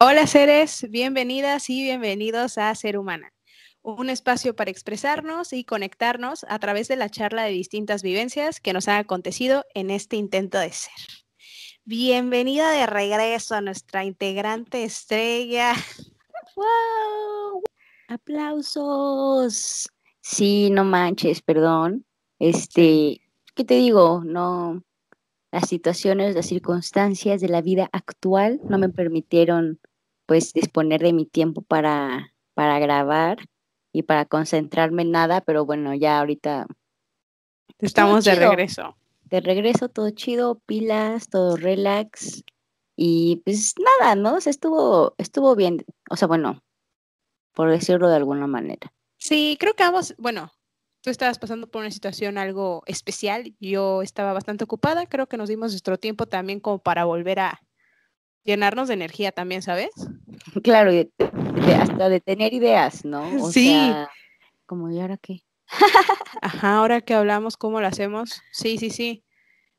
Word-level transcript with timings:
Hola 0.00 0.26
seres, 0.26 0.90
bienvenidas 0.90 1.70
y 1.70 1.80
bienvenidos 1.84 2.58
a 2.58 2.74
Ser 2.74 2.98
Humana, 2.98 3.32
un 3.80 4.10
espacio 4.10 4.56
para 4.56 4.72
expresarnos 4.72 5.52
y 5.52 5.62
conectarnos 5.62 6.44
a 6.48 6.58
través 6.58 6.88
de 6.88 6.96
la 6.96 7.08
charla 7.08 7.44
de 7.44 7.52
distintas 7.52 8.02
vivencias 8.02 8.58
que 8.58 8.72
nos 8.72 8.88
han 8.88 8.98
acontecido 8.98 9.64
en 9.72 9.90
este 9.90 10.16
intento 10.16 10.58
de 10.58 10.72
ser. 10.72 10.92
Bienvenida 11.84 12.72
de 12.72 12.86
regreso 12.86 13.54
a 13.54 13.60
nuestra 13.60 14.04
integrante 14.04 14.82
estrella. 14.82 15.74
¡Wow! 16.56 17.62
¡Aplausos! 18.08 19.88
Sí, 20.20 20.70
no 20.70 20.82
manches, 20.84 21.40
perdón. 21.40 22.04
Este, 22.40 23.20
¿qué 23.54 23.64
te 23.64 23.74
digo? 23.74 24.22
No, 24.24 24.82
las 25.54 25.68
situaciones, 25.68 26.34
las 26.34 26.46
circunstancias 26.46 27.40
de 27.40 27.48
la 27.48 27.62
vida 27.62 27.88
actual 27.92 28.60
no 28.68 28.76
me 28.76 28.88
permitieron 28.88 29.78
pues 30.26 30.52
disponer 30.52 31.00
de 31.00 31.12
mi 31.12 31.26
tiempo 31.26 31.62
para, 31.62 32.34
para 32.54 32.80
grabar 32.80 33.38
y 33.92 34.02
para 34.02 34.24
concentrarme 34.24 35.02
en 35.02 35.12
nada, 35.12 35.42
pero 35.42 35.64
bueno, 35.64 35.94
ya 35.94 36.18
ahorita 36.18 36.66
estamos 37.78 38.24
de 38.24 38.34
regreso. 38.34 38.96
De 39.26 39.40
regreso, 39.40 39.88
todo 39.88 40.10
chido, 40.10 40.56
pilas, 40.66 41.28
todo 41.28 41.56
relax. 41.56 42.42
Y 42.96 43.40
pues 43.44 43.76
nada, 43.78 44.16
¿no? 44.16 44.34
O 44.34 44.40
sea, 44.40 44.50
estuvo, 44.50 45.14
estuvo 45.18 45.54
bien. 45.54 45.84
O 46.10 46.16
sea, 46.16 46.26
bueno, 46.26 46.64
por 47.52 47.70
decirlo 47.70 48.08
de 48.08 48.16
alguna 48.16 48.48
manera. 48.48 48.92
Sí, 49.18 49.56
creo 49.60 49.74
que 49.74 49.84
vamos, 49.84 50.16
bueno, 50.18 50.50
tú 51.04 51.10
estabas 51.10 51.38
pasando 51.38 51.66
por 51.66 51.82
una 51.82 51.90
situación 51.90 52.38
algo 52.38 52.82
especial, 52.86 53.54
yo 53.60 54.00
estaba 54.00 54.32
bastante 54.32 54.64
ocupada, 54.64 55.04
creo 55.06 55.26
que 55.26 55.36
nos 55.36 55.50
dimos 55.50 55.72
nuestro 55.72 55.98
tiempo 55.98 56.24
también 56.24 56.60
como 56.60 56.78
para 56.78 57.04
volver 57.04 57.40
a 57.40 57.60
llenarnos 58.42 58.88
de 58.88 58.94
energía 58.94 59.30
también, 59.30 59.60
¿sabes? 59.60 59.90
Claro, 60.62 60.94
y 60.94 61.10
hasta 61.78 62.08
de 62.08 62.20
tener 62.20 62.54
ideas, 62.54 63.04
¿no? 63.04 63.22
O 63.44 63.52
sí. 63.52 63.68
Sea, 63.68 64.08
como, 64.64 64.90
¿y 64.90 64.98
ahora 64.98 65.18
qué? 65.18 65.42
Ajá, 66.40 66.78
ahora 66.78 67.02
que 67.02 67.12
hablamos, 67.12 67.58
¿cómo 67.58 67.82
lo 67.82 67.86
hacemos? 67.86 68.40
Sí, 68.50 68.78
sí, 68.78 68.88
sí. 68.88 69.24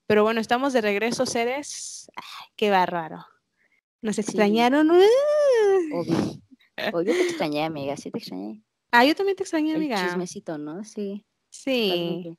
Pero 0.05 0.21
bueno, 0.21 0.39
estamos 0.39 0.73
de 0.73 0.81
regreso, 0.81 1.25
seres. 1.25 2.07
Ay, 2.15 2.49
qué 2.55 2.69
bárbaro. 2.69 3.25
Nos 4.03 4.19
extrañaron. 4.19 4.91
Obvio. 4.91 5.07
Obvio 6.93 7.13
te 7.13 7.21
extrañé, 7.21 7.63
amiga, 7.63 7.97
sí 7.97 8.11
te 8.11 8.19
extrañé. 8.19 8.64
Ah, 8.97 9.03
yo 9.03 9.13
también 9.13 9.35
te 9.35 9.43
extrañé, 9.43 9.75
amiga. 9.75 9.99
El 9.99 10.07
chismecito, 10.07 10.57
¿no? 10.57 10.83
Sí. 10.85 11.25
Sí. 11.49 12.37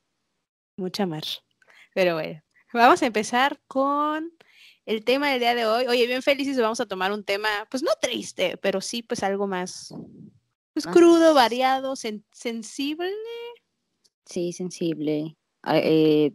Mucha 0.75 1.05
más. 1.05 1.43
Pero 1.93 2.15
bueno, 2.15 2.41
vamos 2.73 3.01
a 3.03 3.05
empezar 3.05 3.59
con 3.67 4.31
el 4.85 5.03
tema 5.03 5.29
del 5.29 5.39
día 5.39 5.53
de 5.53 5.65
hoy. 5.67 5.85
Oye, 5.87 6.07
bien 6.07 6.23
felices, 6.23 6.59
vamos 6.59 6.79
a 6.79 6.87
tomar 6.87 7.11
un 7.11 7.23
tema, 7.23 7.49
pues 7.69 7.83
no 7.83 7.91
triste, 8.01 8.57
pero 8.57 8.81
sí, 8.81 9.03
pues 9.03 9.21
algo 9.21 9.45
más, 9.45 9.93
pues 10.73 10.87
crudo, 10.87 11.35
variado, 11.35 11.95
sensible. 11.95 13.11
Sí, 14.25 14.51
sensible. 14.51 15.37
Ah, 15.61 15.77
eh, 15.77 16.33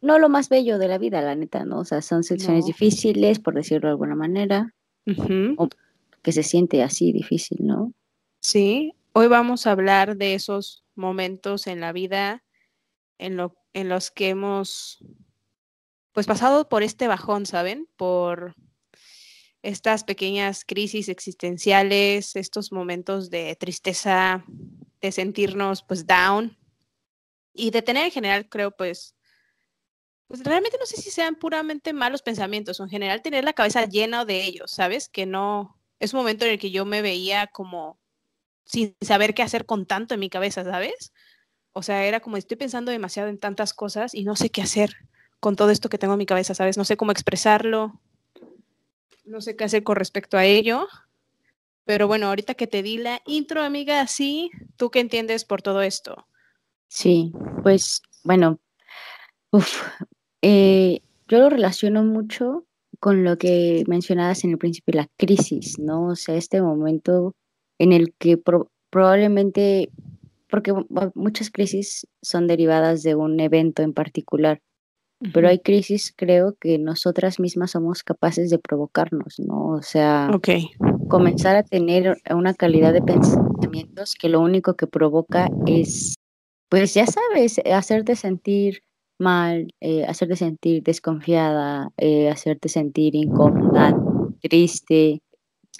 no 0.00 0.18
lo 0.18 0.30
más 0.30 0.48
bello 0.48 0.78
de 0.78 0.88
la 0.88 0.96
vida, 0.96 1.20
la 1.20 1.34
neta, 1.34 1.66
¿no? 1.66 1.80
O 1.80 1.84
sea, 1.84 2.00
son 2.00 2.24
secciones 2.24 2.64
difíciles, 2.64 3.40
por 3.40 3.54
decirlo 3.54 3.88
de 3.88 3.92
alguna 3.92 4.14
manera. 4.14 4.74
o 5.56 5.68
que 6.22 6.32
se 6.32 6.42
siente 6.42 6.82
así 6.82 7.12
difícil, 7.12 7.58
¿no? 7.60 7.92
Sí, 8.40 8.94
Hoy 9.12 9.26
vamos 9.26 9.66
a 9.66 9.72
hablar 9.72 10.16
de 10.16 10.34
esos 10.34 10.84
momentos 10.94 11.66
en 11.66 11.80
la 11.80 11.92
vida 11.92 12.44
en, 13.18 13.36
lo, 13.36 13.56
en 13.72 13.88
los 13.88 14.12
que 14.12 14.28
hemos 14.28 14.98
pues 16.12 16.28
pasado 16.28 16.68
por 16.68 16.84
este 16.84 17.08
bajón, 17.08 17.44
¿saben? 17.44 17.88
Por 17.96 18.54
estas 19.62 20.04
pequeñas 20.04 20.64
crisis 20.64 21.08
existenciales, 21.08 22.36
estos 22.36 22.70
momentos 22.70 23.30
de 23.30 23.56
tristeza, 23.56 24.44
de 25.00 25.10
sentirnos 25.10 25.82
pues 25.82 26.06
down 26.06 26.56
y 27.52 27.72
de 27.72 27.82
tener 27.82 28.04
en 28.04 28.12
general, 28.12 28.48
creo, 28.48 28.70
pues, 28.70 29.16
pues 30.28 30.44
realmente 30.44 30.78
no 30.78 30.86
sé 30.86 30.98
si 30.98 31.10
sean 31.10 31.34
puramente 31.34 31.92
malos 31.92 32.22
pensamientos 32.22 32.78
o 32.78 32.84
en 32.84 32.90
general 32.90 33.22
tener 33.22 33.42
la 33.42 33.54
cabeza 33.54 33.86
llena 33.86 34.24
de 34.24 34.44
ellos, 34.44 34.70
¿sabes? 34.70 35.08
Que 35.08 35.26
no, 35.26 35.80
es 35.98 36.14
un 36.14 36.20
momento 36.20 36.44
en 36.44 36.52
el 36.52 36.58
que 36.60 36.70
yo 36.70 36.84
me 36.84 37.02
veía 37.02 37.48
como 37.48 37.99
sin 38.64 38.96
saber 39.00 39.34
qué 39.34 39.42
hacer 39.42 39.66
con 39.66 39.86
tanto 39.86 40.14
en 40.14 40.20
mi 40.20 40.30
cabeza, 40.30 40.64
¿sabes? 40.64 41.12
O 41.72 41.82
sea, 41.82 42.04
era 42.04 42.20
como 42.20 42.36
estoy 42.36 42.56
pensando 42.56 42.90
demasiado 42.90 43.28
en 43.28 43.38
tantas 43.38 43.74
cosas 43.74 44.14
y 44.14 44.24
no 44.24 44.36
sé 44.36 44.50
qué 44.50 44.62
hacer 44.62 44.96
con 45.38 45.56
todo 45.56 45.70
esto 45.70 45.88
que 45.88 45.98
tengo 45.98 46.14
en 46.14 46.18
mi 46.18 46.26
cabeza, 46.26 46.54
¿sabes? 46.54 46.76
No 46.76 46.84
sé 46.84 46.96
cómo 46.96 47.12
expresarlo, 47.12 48.00
no 49.24 49.40
sé 49.40 49.56
qué 49.56 49.64
hacer 49.64 49.82
con 49.82 49.96
respecto 49.96 50.36
a 50.36 50.44
ello. 50.44 50.86
Pero 51.84 52.06
bueno, 52.06 52.26
ahorita 52.26 52.54
que 52.54 52.66
te 52.66 52.82
di 52.82 52.98
la 52.98 53.20
intro, 53.26 53.62
amiga, 53.62 54.06
sí, 54.06 54.50
¿tú 54.76 54.90
qué 54.90 55.00
entiendes 55.00 55.44
por 55.44 55.62
todo 55.62 55.82
esto? 55.82 56.26
Sí, 56.88 57.32
pues 57.62 58.02
bueno, 58.22 58.60
eh, 60.42 61.00
yo 61.28 61.38
lo 61.38 61.48
relaciono 61.48 62.04
mucho 62.04 62.66
con 62.98 63.24
lo 63.24 63.38
que 63.38 63.84
mencionabas 63.86 64.44
en 64.44 64.50
el 64.50 64.58
principio, 64.58 64.94
la 64.94 65.08
crisis, 65.16 65.78
¿no? 65.78 66.08
O 66.08 66.16
sea, 66.16 66.34
este 66.34 66.60
momento 66.60 67.34
en 67.80 67.92
el 67.92 68.12
que 68.18 68.38
probablemente, 68.90 69.90
porque 70.50 70.74
muchas 71.14 71.50
crisis 71.50 72.06
son 72.22 72.46
derivadas 72.46 73.02
de 73.02 73.14
un 73.14 73.40
evento 73.40 73.82
en 73.82 73.94
particular, 73.94 74.60
pero 75.32 75.48
hay 75.48 75.60
crisis, 75.60 76.12
creo, 76.14 76.56
que 76.60 76.78
nosotras 76.78 77.40
mismas 77.40 77.72
somos 77.72 78.02
capaces 78.02 78.50
de 78.50 78.58
provocarnos, 78.58 79.40
¿no? 79.40 79.68
O 79.68 79.82
sea, 79.82 80.30
comenzar 81.08 81.56
a 81.56 81.62
tener 81.62 82.18
una 82.30 82.52
calidad 82.52 82.92
de 82.92 83.02
pensamientos 83.02 84.14
que 84.14 84.28
lo 84.28 84.40
único 84.40 84.74
que 84.74 84.86
provoca 84.86 85.48
es, 85.66 86.14
pues 86.68 86.92
ya 86.92 87.06
sabes, 87.06 87.60
hacerte 87.64 88.14
sentir 88.14 88.82
mal, 89.18 89.72
eh, 89.80 90.04
hacerte 90.04 90.36
sentir 90.36 90.82
desconfiada, 90.82 91.90
eh, 91.96 92.28
hacerte 92.28 92.68
sentir 92.68 93.14
incómoda, 93.14 93.94
triste, 94.42 95.22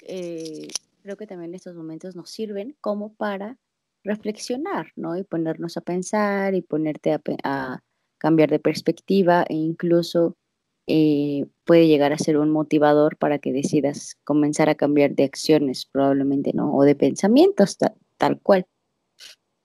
eh, 0.07 0.67
creo 1.01 1.17
que 1.17 1.27
también 1.27 1.53
estos 1.53 1.75
momentos 1.75 2.15
nos 2.15 2.29
sirven 2.29 2.75
como 2.81 3.13
para 3.13 3.57
reflexionar, 4.03 4.91
¿no? 4.95 5.17
Y 5.17 5.23
ponernos 5.23 5.77
a 5.77 5.81
pensar 5.81 6.55
y 6.55 6.61
ponerte 6.61 7.17
a, 7.43 7.79
cambiar 8.17 8.51
de 8.51 8.59
perspectiva 8.59 9.43
e 9.49 9.55
incluso 9.55 10.37
eh, 10.85 11.47
puede 11.65 11.87
llegar 11.87 12.13
a 12.13 12.19
ser 12.19 12.37
un 12.37 12.51
motivador 12.51 13.17
para 13.17 13.39
que 13.39 13.51
decidas 13.51 14.15
comenzar 14.23 14.69
a 14.69 14.75
cambiar 14.75 15.15
de 15.15 15.23
acciones, 15.23 15.87
probablemente, 15.91 16.51
¿no? 16.53 16.71
O 16.75 16.83
de 16.83 16.95
pensamientos, 16.95 17.77
tal 18.17 18.39
cual. 18.41 18.67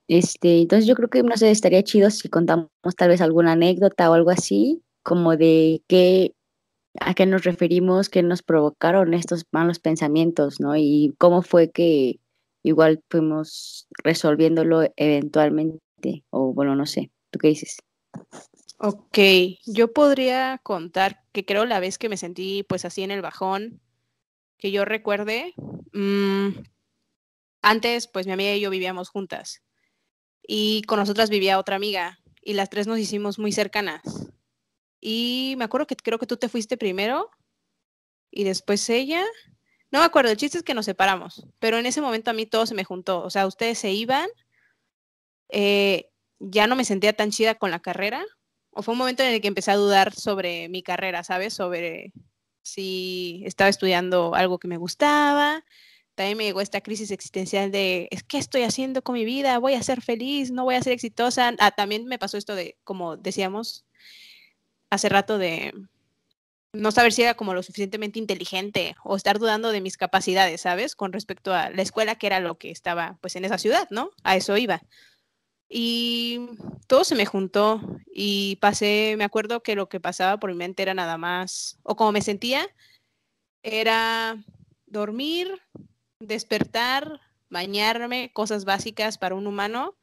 Este, 0.08 0.60
entonces 0.62 0.86
yo 0.86 0.94
creo 0.94 1.10
que 1.10 1.22
no 1.22 1.36
sé, 1.36 1.50
estaría 1.50 1.82
chido 1.82 2.10
si 2.10 2.28
contamos 2.28 2.70
tal 2.96 3.08
vez 3.10 3.20
alguna 3.20 3.52
anécdota 3.52 4.10
o 4.10 4.14
algo 4.14 4.30
así, 4.30 4.82
como 5.02 5.36
de 5.36 5.82
qué 5.88 6.35
a 7.00 7.14
qué 7.14 7.26
nos 7.26 7.44
referimos, 7.44 8.08
qué 8.08 8.22
nos 8.22 8.42
provocaron 8.42 9.14
estos 9.14 9.44
malos 9.52 9.78
pensamientos, 9.78 10.60
¿no? 10.60 10.76
Y 10.76 11.14
cómo 11.18 11.42
fue 11.42 11.70
que 11.70 12.20
igual 12.62 13.02
fuimos 13.10 13.86
resolviéndolo 14.02 14.82
eventualmente, 14.96 16.24
o 16.30 16.52
bueno, 16.52 16.74
no 16.74 16.86
sé, 16.86 17.10
¿tú 17.30 17.38
qué 17.38 17.48
dices? 17.48 17.78
Ok, 18.78 19.18
yo 19.66 19.92
podría 19.92 20.60
contar 20.62 21.22
que 21.32 21.44
creo 21.44 21.64
la 21.64 21.80
vez 21.80 21.96
que 21.98 22.08
me 22.08 22.16
sentí 22.16 22.64
pues 22.68 22.84
así 22.84 23.02
en 23.02 23.10
el 23.10 23.22
bajón, 23.22 23.80
que 24.58 24.70
yo 24.70 24.84
recuerde, 24.84 25.54
mm, 25.92 26.48
antes 27.62 28.06
pues 28.08 28.26
mi 28.26 28.32
amiga 28.32 28.54
y 28.54 28.60
yo 28.60 28.70
vivíamos 28.70 29.08
juntas 29.08 29.62
y 30.46 30.82
con 30.82 30.98
nosotras 30.98 31.30
vivía 31.30 31.58
otra 31.58 31.76
amiga 31.76 32.18
y 32.42 32.54
las 32.54 32.70
tres 32.70 32.86
nos 32.86 32.98
hicimos 32.98 33.38
muy 33.38 33.52
cercanas. 33.52 34.02
Y 35.00 35.54
me 35.58 35.64
acuerdo 35.64 35.86
que 35.86 35.96
creo 35.96 36.18
que 36.18 36.26
tú 36.26 36.36
te 36.36 36.48
fuiste 36.48 36.76
primero 36.76 37.30
y 38.30 38.44
después 38.44 38.88
ella. 38.90 39.24
No 39.90 40.00
me 40.00 40.04
acuerdo, 40.04 40.30
el 40.30 40.36
chiste 40.36 40.58
es 40.58 40.64
que 40.64 40.74
nos 40.74 40.86
separamos, 40.86 41.46
pero 41.58 41.78
en 41.78 41.86
ese 41.86 42.00
momento 42.00 42.30
a 42.30 42.34
mí 42.34 42.46
todo 42.46 42.66
se 42.66 42.74
me 42.74 42.84
juntó. 42.84 43.22
O 43.22 43.30
sea, 43.30 43.46
ustedes 43.46 43.78
se 43.78 43.92
iban, 43.92 44.28
eh, 45.48 46.10
ya 46.38 46.66
no 46.66 46.76
me 46.76 46.84
sentía 46.84 47.12
tan 47.14 47.30
chida 47.30 47.54
con 47.54 47.70
la 47.70 47.80
carrera, 47.80 48.24
o 48.70 48.82
fue 48.82 48.92
un 48.92 48.98
momento 48.98 49.22
en 49.22 49.32
el 49.32 49.40
que 49.40 49.48
empecé 49.48 49.70
a 49.70 49.76
dudar 49.76 50.14
sobre 50.14 50.68
mi 50.68 50.82
carrera, 50.82 51.24
¿sabes? 51.24 51.54
Sobre 51.54 52.12
si 52.62 53.42
estaba 53.46 53.70
estudiando 53.70 54.34
algo 54.34 54.58
que 54.58 54.68
me 54.68 54.76
gustaba. 54.76 55.64
También 56.14 56.36
me 56.36 56.44
llegó 56.44 56.60
esta 56.60 56.82
crisis 56.82 57.10
existencial 57.10 57.70
de, 57.70 58.08
es 58.10 58.22
¿qué 58.22 58.38
estoy 58.38 58.62
haciendo 58.62 59.02
con 59.02 59.14
mi 59.14 59.24
vida? 59.24 59.58
¿Voy 59.58 59.74
a 59.74 59.82
ser 59.82 60.02
feliz? 60.02 60.50
¿No 60.50 60.64
voy 60.64 60.74
a 60.74 60.82
ser 60.82 60.92
exitosa? 60.92 61.54
Ah, 61.58 61.70
también 61.70 62.06
me 62.06 62.18
pasó 62.18 62.36
esto 62.36 62.54
de, 62.54 62.76
como 62.84 63.16
decíamos, 63.16 63.85
hace 64.90 65.08
rato 65.08 65.38
de 65.38 65.72
no 66.72 66.92
saber 66.92 67.12
si 67.12 67.22
era 67.22 67.34
como 67.34 67.54
lo 67.54 67.62
suficientemente 67.62 68.18
inteligente 68.18 68.96
o 69.02 69.16
estar 69.16 69.38
dudando 69.38 69.72
de 69.72 69.80
mis 69.80 69.96
capacidades, 69.96 70.60
¿sabes? 70.60 70.94
Con 70.94 71.12
respecto 71.12 71.54
a 71.54 71.70
la 71.70 71.82
escuela, 71.82 72.16
que 72.16 72.26
era 72.26 72.40
lo 72.40 72.58
que 72.58 72.70
estaba 72.70 73.18
pues 73.20 73.36
en 73.36 73.44
esa 73.44 73.58
ciudad, 73.58 73.88
¿no? 73.90 74.10
A 74.22 74.36
eso 74.36 74.56
iba. 74.56 74.82
Y 75.68 76.48
todo 76.86 77.04
se 77.04 77.16
me 77.16 77.26
juntó 77.26 77.80
y 78.06 78.56
pasé, 78.56 79.14
me 79.18 79.24
acuerdo 79.24 79.62
que 79.62 79.74
lo 79.74 79.88
que 79.88 80.00
pasaba 80.00 80.38
por 80.38 80.50
mi 80.50 80.56
mente 80.56 80.82
era 80.82 80.94
nada 80.94 81.18
más, 81.18 81.78
o 81.82 81.96
como 81.96 82.12
me 82.12 82.22
sentía, 82.22 82.68
era 83.62 84.36
dormir, 84.86 85.60
despertar, 86.20 87.20
bañarme, 87.50 88.30
cosas 88.32 88.64
básicas 88.64 89.18
para 89.18 89.34
un 89.34 89.46
humano 89.46 89.96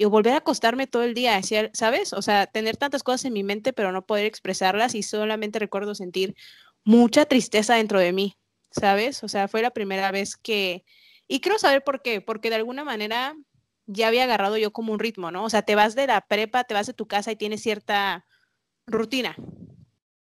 y 0.00 0.06
volver 0.06 0.32
a 0.32 0.38
acostarme 0.38 0.86
todo 0.86 1.02
el 1.02 1.12
día, 1.12 1.38
¿sabes? 1.74 2.14
O 2.14 2.22
sea, 2.22 2.46
tener 2.46 2.78
tantas 2.78 3.02
cosas 3.02 3.26
en 3.26 3.34
mi 3.34 3.44
mente 3.44 3.74
pero 3.74 3.92
no 3.92 4.06
poder 4.06 4.24
expresarlas 4.24 4.94
y 4.94 5.02
solamente 5.02 5.58
recuerdo 5.58 5.94
sentir 5.94 6.34
mucha 6.84 7.26
tristeza 7.26 7.74
dentro 7.74 8.00
de 8.00 8.14
mí, 8.14 8.38
¿sabes? 8.70 9.22
O 9.22 9.28
sea, 9.28 9.46
fue 9.46 9.60
la 9.60 9.72
primera 9.72 10.10
vez 10.10 10.38
que... 10.38 10.86
Y 11.28 11.40
quiero 11.40 11.58
saber 11.58 11.84
por 11.84 12.00
qué, 12.00 12.22
porque 12.22 12.48
de 12.48 12.56
alguna 12.56 12.82
manera 12.82 13.36
ya 13.84 14.08
había 14.08 14.24
agarrado 14.24 14.56
yo 14.56 14.72
como 14.72 14.94
un 14.94 15.00
ritmo, 15.00 15.30
¿no? 15.30 15.44
O 15.44 15.50
sea, 15.50 15.60
te 15.60 15.74
vas 15.74 15.94
de 15.94 16.06
la 16.06 16.22
prepa, 16.22 16.64
te 16.64 16.72
vas 16.72 16.86
de 16.86 16.94
tu 16.94 17.06
casa 17.06 17.32
y 17.32 17.36
tienes 17.36 17.60
cierta 17.60 18.24
rutina, 18.86 19.36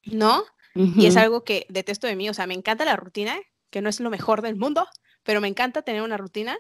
¿no? 0.05 0.45
Y 0.75 1.07
es 1.07 1.17
algo 1.17 1.43
que 1.43 1.65
detesto 1.71 2.07
de 2.07 2.17
mí, 2.17 2.29
o 2.29 2.35
sea, 2.35 2.47
me 2.47 2.53
encanta 2.53 2.85
la 2.85 2.97
rutina, 2.97 3.35
que 3.71 3.81
no 3.81 3.89
es 3.89 3.99
lo 3.99 4.11
mejor 4.11 4.43
del 4.43 4.57
mundo, 4.57 4.87
pero 5.23 5.41
me 5.41 5.49
encanta 5.49 5.81
tener 5.81 6.03
una 6.03 6.19
rutina. 6.19 6.59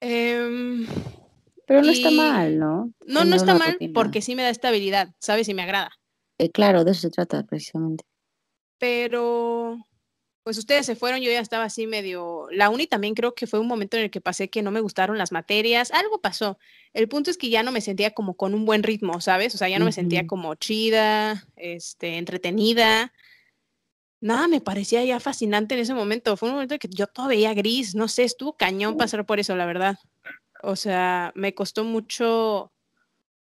Em, 0.00 0.88
pero 1.66 1.82
no 1.82 1.90
está 1.90 2.10
mal, 2.10 2.58
¿no? 2.58 2.92
No, 3.06 3.24
no 3.24 3.36
está 3.36 3.54
mal 3.54 3.78
porque 3.94 4.22
sí 4.22 4.34
me 4.34 4.42
da 4.42 4.50
estabilidad, 4.50 5.14
¿sabes? 5.18 5.48
Y 5.48 5.54
me 5.54 5.62
agrada. 5.62 5.90
Eh, 6.38 6.50
claro, 6.50 6.84
de 6.84 6.92
eso 6.92 7.02
se 7.02 7.10
trata 7.10 7.42
precisamente. 7.44 8.04
Pero 8.78 9.78
pues 10.42 10.58
ustedes 10.58 10.86
se 10.86 10.96
fueron, 10.96 11.20
yo 11.20 11.30
ya 11.30 11.38
estaba 11.38 11.64
así 11.64 11.86
medio, 11.86 12.48
la 12.50 12.68
uni 12.68 12.88
también 12.88 13.14
creo 13.14 13.34
que 13.34 13.46
fue 13.46 13.60
un 13.60 13.68
momento 13.68 13.96
en 13.96 14.04
el 14.04 14.10
que 14.10 14.20
pasé 14.20 14.50
que 14.50 14.62
no 14.62 14.72
me 14.72 14.80
gustaron 14.80 15.16
las 15.16 15.30
materias, 15.30 15.92
algo 15.92 16.20
pasó. 16.20 16.58
El 16.92 17.08
punto 17.08 17.30
es 17.30 17.38
que 17.38 17.48
ya 17.48 17.62
no 17.62 17.70
me 17.70 17.80
sentía 17.80 18.10
como 18.10 18.34
con 18.34 18.54
un 18.54 18.64
buen 18.64 18.82
ritmo, 18.82 19.20
¿sabes? 19.20 19.54
O 19.54 19.58
sea, 19.58 19.68
ya 19.68 19.78
no 19.78 19.84
me 19.84 19.92
sentía 19.92 20.26
como 20.26 20.56
chida, 20.56 21.46
este, 21.54 22.18
entretenida. 22.18 23.12
Nada, 24.20 24.48
me 24.48 24.60
parecía 24.60 25.04
ya 25.04 25.20
fascinante 25.20 25.74
en 25.74 25.80
ese 25.80 25.94
momento. 25.94 26.36
Fue 26.36 26.48
un 26.48 26.56
momento 26.56 26.74
en 26.74 26.80
que 26.80 26.88
yo 26.88 27.06
todo 27.06 27.28
veía 27.28 27.54
gris, 27.54 27.94
no 27.94 28.08
sé, 28.08 28.24
estuvo 28.24 28.56
cañón 28.56 28.96
pasar 28.96 29.24
por 29.24 29.38
eso, 29.38 29.54
la 29.54 29.66
verdad. 29.66 29.96
O 30.62 30.76
sea, 30.76 31.32
me 31.34 31.54
costó 31.54 31.84
mucho, 31.84 32.72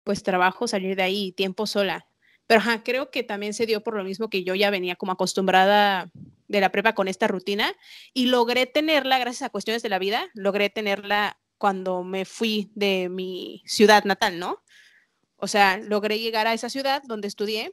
pues, 0.05 0.23
trabajo 0.23 0.67
salir 0.67 0.97
de 0.97 1.03
ahí, 1.03 1.33
tiempo 1.33 1.67
sola. 1.67 2.07
Pero 2.47 2.63
creo 2.85 3.11
que 3.11 3.23
también 3.23 3.55
se 3.55 3.67
dio 3.67 3.83
por 3.83 3.95
lo 3.95 4.03
mismo 4.03 4.29
que 4.29 4.43
yo 4.43 4.55
ya 4.55 4.71
venía 4.71 4.97
como 4.97 5.13
acostumbrada 5.13 6.11
de 6.49 6.61
la 6.61 6.73
prepa 6.73 6.95
con 6.95 7.07
esta 7.07 7.29
rutina 7.29 7.73
y 8.13 8.27
logré 8.27 8.67
tenerla 8.67 9.21
gracias 9.21 9.43
a 9.47 9.51
cuestiones 9.51 9.83
de 9.83 9.89
la 9.89 10.01
vida, 10.01 10.29
logré 10.35 10.69
tenerla 10.69 11.39
cuando 11.59 12.03
me 12.03 12.25
fui 12.25 12.73
de 12.75 13.09
mi 13.09 13.63
ciudad 13.67 14.03
natal, 14.05 14.41
¿no? 14.41 14.63
O 15.37 15.47
sea, 15.47 15.79
logré 15.79 16.19
llegar 16.19 16.49
a 16.49 16.55
esa 16.55 16.69
ciudad 16.69 17.03
donde 17.07 17.29
estudié 17.29 17.73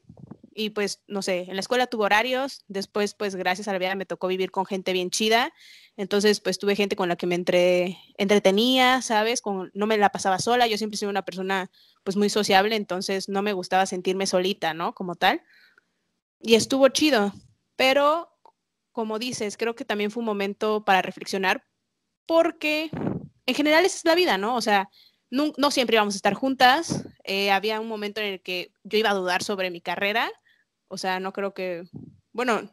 y 0.60 0.72
pues, 0.72 1.04
no 1.08 1.22
sé, 1.22 1.46
en 1.48 1.54
la 1.54 1.60
escuela 1.60 1.86
tuve 1.86 2.06
horarios, 2.06 2.64
después 2.68 3.14
pues 3.14 3.36
gracias 3.36 3.68
a 3.68 3.74
la 3.74 3.78
vida 3.78 3.94
me 3.94 4.08
tocó 4.08 4.28
vivir 4.28 4.50
con 4.50 4.66
gente 4.66 4.92
bien 4.92 5.12
chida, 5.12 5.54
entonces 5.98 6.40
pues 6.40 6.58
tuve 6.58 6.76
gente 6.76 6.96
con 6.96 7.08
la 7.10 7.16
que 7.16 7.28
me 7.28 7.36
entre, 7.36 8.00
entretenía, 8.18 9.04
¿sabes? 9.04 9.42
Con, 9.42 9.70
no 9.76 9.86
me 9.86 9.98
la 9.98 10.10
pasaba 10.10 10.40
sola, 10.40 10.66
yo 10.66 10.80
siempre 10.80 10.98
soy 10.98 11.10
una 11.10 11.24
persona 11.24 11.70
pues 12.04 12.18
muy 12.18 12.30
sociable, 12.30 12.76
entonces 12.76 13.30
no 13.30 13.44
me 13.44 13.54
gustaba 13.54 13.86
sentirme 13.86 14.26
solita, 14.26 14.74
¿no? 14.74 14.96
Como 14.96 15.16
tal. 15.16 15.44
Y 16.42 16.56
estuvo 16.56 16.88
chido, 16.90 17.34
pero 17.76 18.36
como 18.92 19.20
dices, 19.20 19.58
creo 19.58 19.76
que 19.76 19.86
también 19.86 20.10
fue 20.10 20.22
un 20.22 20.26
momento 20.26 20.84
para 20.84 21.04
reflexionar, 21.04 21.68
porque 22.26 22.90
en 23.46 23.54
general 23.54 23.86
esa 23.86 23.98
es 23.98 24.06
la 24.06 24.16
vida, 24.16 24.40
¿no? 24.40 24.56
O 24.56 24.62
sea, 24.62 24.90
no, 25.30 25.72
siempre 25.72 25.98
íbamos 25.98 26.16
a 26.16 26.18
estar 26.18 26.34
juntas. 26.34 27.06
Eh, 27.24 27.52
había 27.52 27.80
un 27.80 27.88
momento 27.88 28.22
en 28.22 28.28
el 28.34 28.42
que 28.42 28.72
yo 28.84 28.98
iba 28.98 29.12
a 29.12 29.14
dudar 29.14 29.44
sobre 29.44 29.70
mi 29.70 29.82
carrera. 29.82 30.32
O 30.88 30.98
sea, 30.98 31.20
no 31.20 31.34
creo 31.34 31.54
que, 31.54 31.84
bueno, 32.32 32.70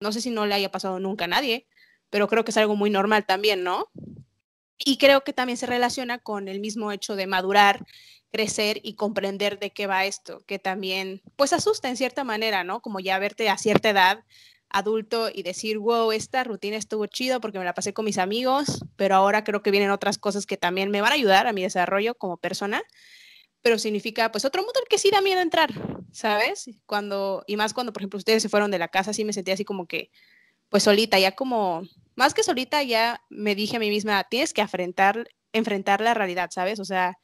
no 0.00 0.12
sé 0.12 0.20
si 0.20 0.30
no 0.30 0.46
le 0.46 0.54
haya 0.54 0.70
pasado 0.70 1.00
nunca 1.00 1.24
a 1.24 1.28
nadie, 1.28 1.66
pero 2.10 2.28
creo 2.28 2.44
que 2.44 2.50
es 2.50 2.56
algo 2.56 2.76
muy 2.76 2.90
normal 2.90 3.26
también, 3.26 3.62
¿no? 3.62 3.88
Y 4.78 4.98
creo 4.98 5.24
que 5.24 5.32
también 5.32 5.56
se 5.56 5.66
relaciona 5.66 6.18
con 6.18 6.48
el 6.48 6.60
mismo 6.60 6.92
hecho 6.92 7.16
de 7.16 7.26
madurar, 7.26 7.86
crecer 8.30 8.80
y 8.82 8.94
comprender 8.94 9.58
de 9.58 9.70
qué 9.70 9.86
va 9.86 10.04
esto, 10.04 10.40
que 10.46 10.58
también, 10.58 11.22
pues 11.36 11.52
asusta 11.52 11.88
en 11.88 11.96
cierta 11.96 12.24
manera, 12.24 12.64
¿no? 12.64 12.80
Como 12.80 13.00
ya 13.00 13.18
verte 13.18 13.48
a 13.48 13.56
cierta 13.56 13.90
edad 13.90 14.24
adulto 14.68 15.30
y 15.32 15.42
decir, 15.42 15.78
wow, 15.78 16.12
esta 16.12 16.44
rutina 16.44 16.76
estuvo 16.76 17.06
chido 17.06 17.40
porque 17.40 17.58
me 17.58 17.64
la 17.64 17.72
pasé 17.72 17.94
con 17.94 18.04
mis 18.04 18.18
amigos, 18.18 18.84
pero 18.96 19.14
ahora 19.14 19.44
creo 19.44 19.62
que 19.62 19.70
vienen 19.70 19.90
otras 19.90 20.18
cosas 20.18 20.44
que 20.44 20.56
también 20.56 20.90
me 20.90 21.00
van 21.00 21.12
a 21.12 21.14
ayudar 21.14 21.46
a 21.46 21.52
mi 21.52 21.62
desarrollo 21.62 22.14
como 22.16 22.36
persona, 22.36 22.82
pero 23.66 23.80
significa 23.80 24.30
pues 24.30 24.44
otro 24.44 24.62
mundo 24.62 24.78
al 24.80 24.86
que 24.86 24.96
sí 24.96 25.10
da 25.10 25.20
miedo 25.20 25.40
entrar, 25.40 25.72
¿sabes? 26.12 26.70
Cuando, 26.86 27.42
y 27.48 27.56
más 27.56 27.74
cuando, 27.74 27.92
por 27.92 28.00
ejemplo, 28.00 28.16
ustedes 28.16 28.40
se 28.40 28.48
fueron 28.48 28.70
de 28.70 28.78
la 28.78 28.86
casa, 28.86 29.12
sí 29.12 29.24
me 29.24 29.32
sentía 29.32 29.54
así 29.54 29.64
como 29.64 29.86
que, 29.86 30.12
pues 30.68 30.84
solita, 30.84 31.18
ya 31.18 31.32
como, 31.32 31.82
más 32.14 32.32
que 32.32 32.44
solita, 32.44 32.84
ya 32.84 33.20
me 33.28 33.56
dije 33.56 33.74
a 33.74 33.80
mí 33.80 33.90
misma, 33.90 34.22
tienes 34.22 34.54
que 34.54 34.60
enfrentar, 34.60 35.28
enfrentar 35.52 36.00
la 36.00 36.14
realidad, 36.14 36.50
¿sabes? 36.52 36.78
O 36.78 36.84
sea, 36.84 37.18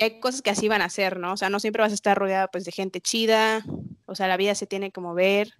hay 0.00 0.18
cosas 0.18 0.42
que 0.42 0.50
así 0.50 0.66
van 0.66 0.82
a 0.82 0.88
ser, 0.88 1.20
¿no? 1.20 1.34
O 1.34 1.36
sea, 1.36 1.50
no 1.50 1.60
siempre 1.60 1.82
vas 1.82 1.92
a 1.92 1.94
estar 1.94 2.18
rodeada 2.18 2.48
pues 2.48 2.64
de 2.64 2.72
gente 2.72 3.00
chida, 3.00 3.64
o 4.06 4.16
sea, 4.16 4.26
la 4.26 4.36
vida 4.36 4.56
se 4.56 4.66
tiene 4.66 4.90
que 4.90 5.00
mover 5.00 5.54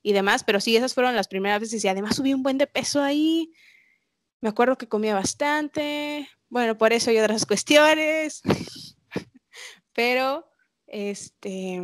y 0.00 0.12
demás, 0.12 0.44
pero 0.44 0.60
sí, 0.60 0.76
esas 0.76 0.94
fueron 0.94 1.16
las 1.16 1.26
primeras 1.26 1.58
veces 1.58 1.84
y 1.84 1.88
además 1.88 2.14
subí 2.14 2.32
un 2.32 2.44
buen 2.44 2.56
de 2.56 2.68
peso 2.68 3.02
ahí. 3.02 3.52
Me 4.40 4.48
acuerdo 4.48 4.78
que 4.78 4.86
comía 4.86 5.14
bastante, 5.16 6.28
bueno, 6.50 6.78
por 6.78 6.92
eso 6.92 7.10
y 7.10 7.18
otras 7.18 7.46
cuestiones, 7.46 8.42
pero 9.96 10.48
este, 10.86 11.82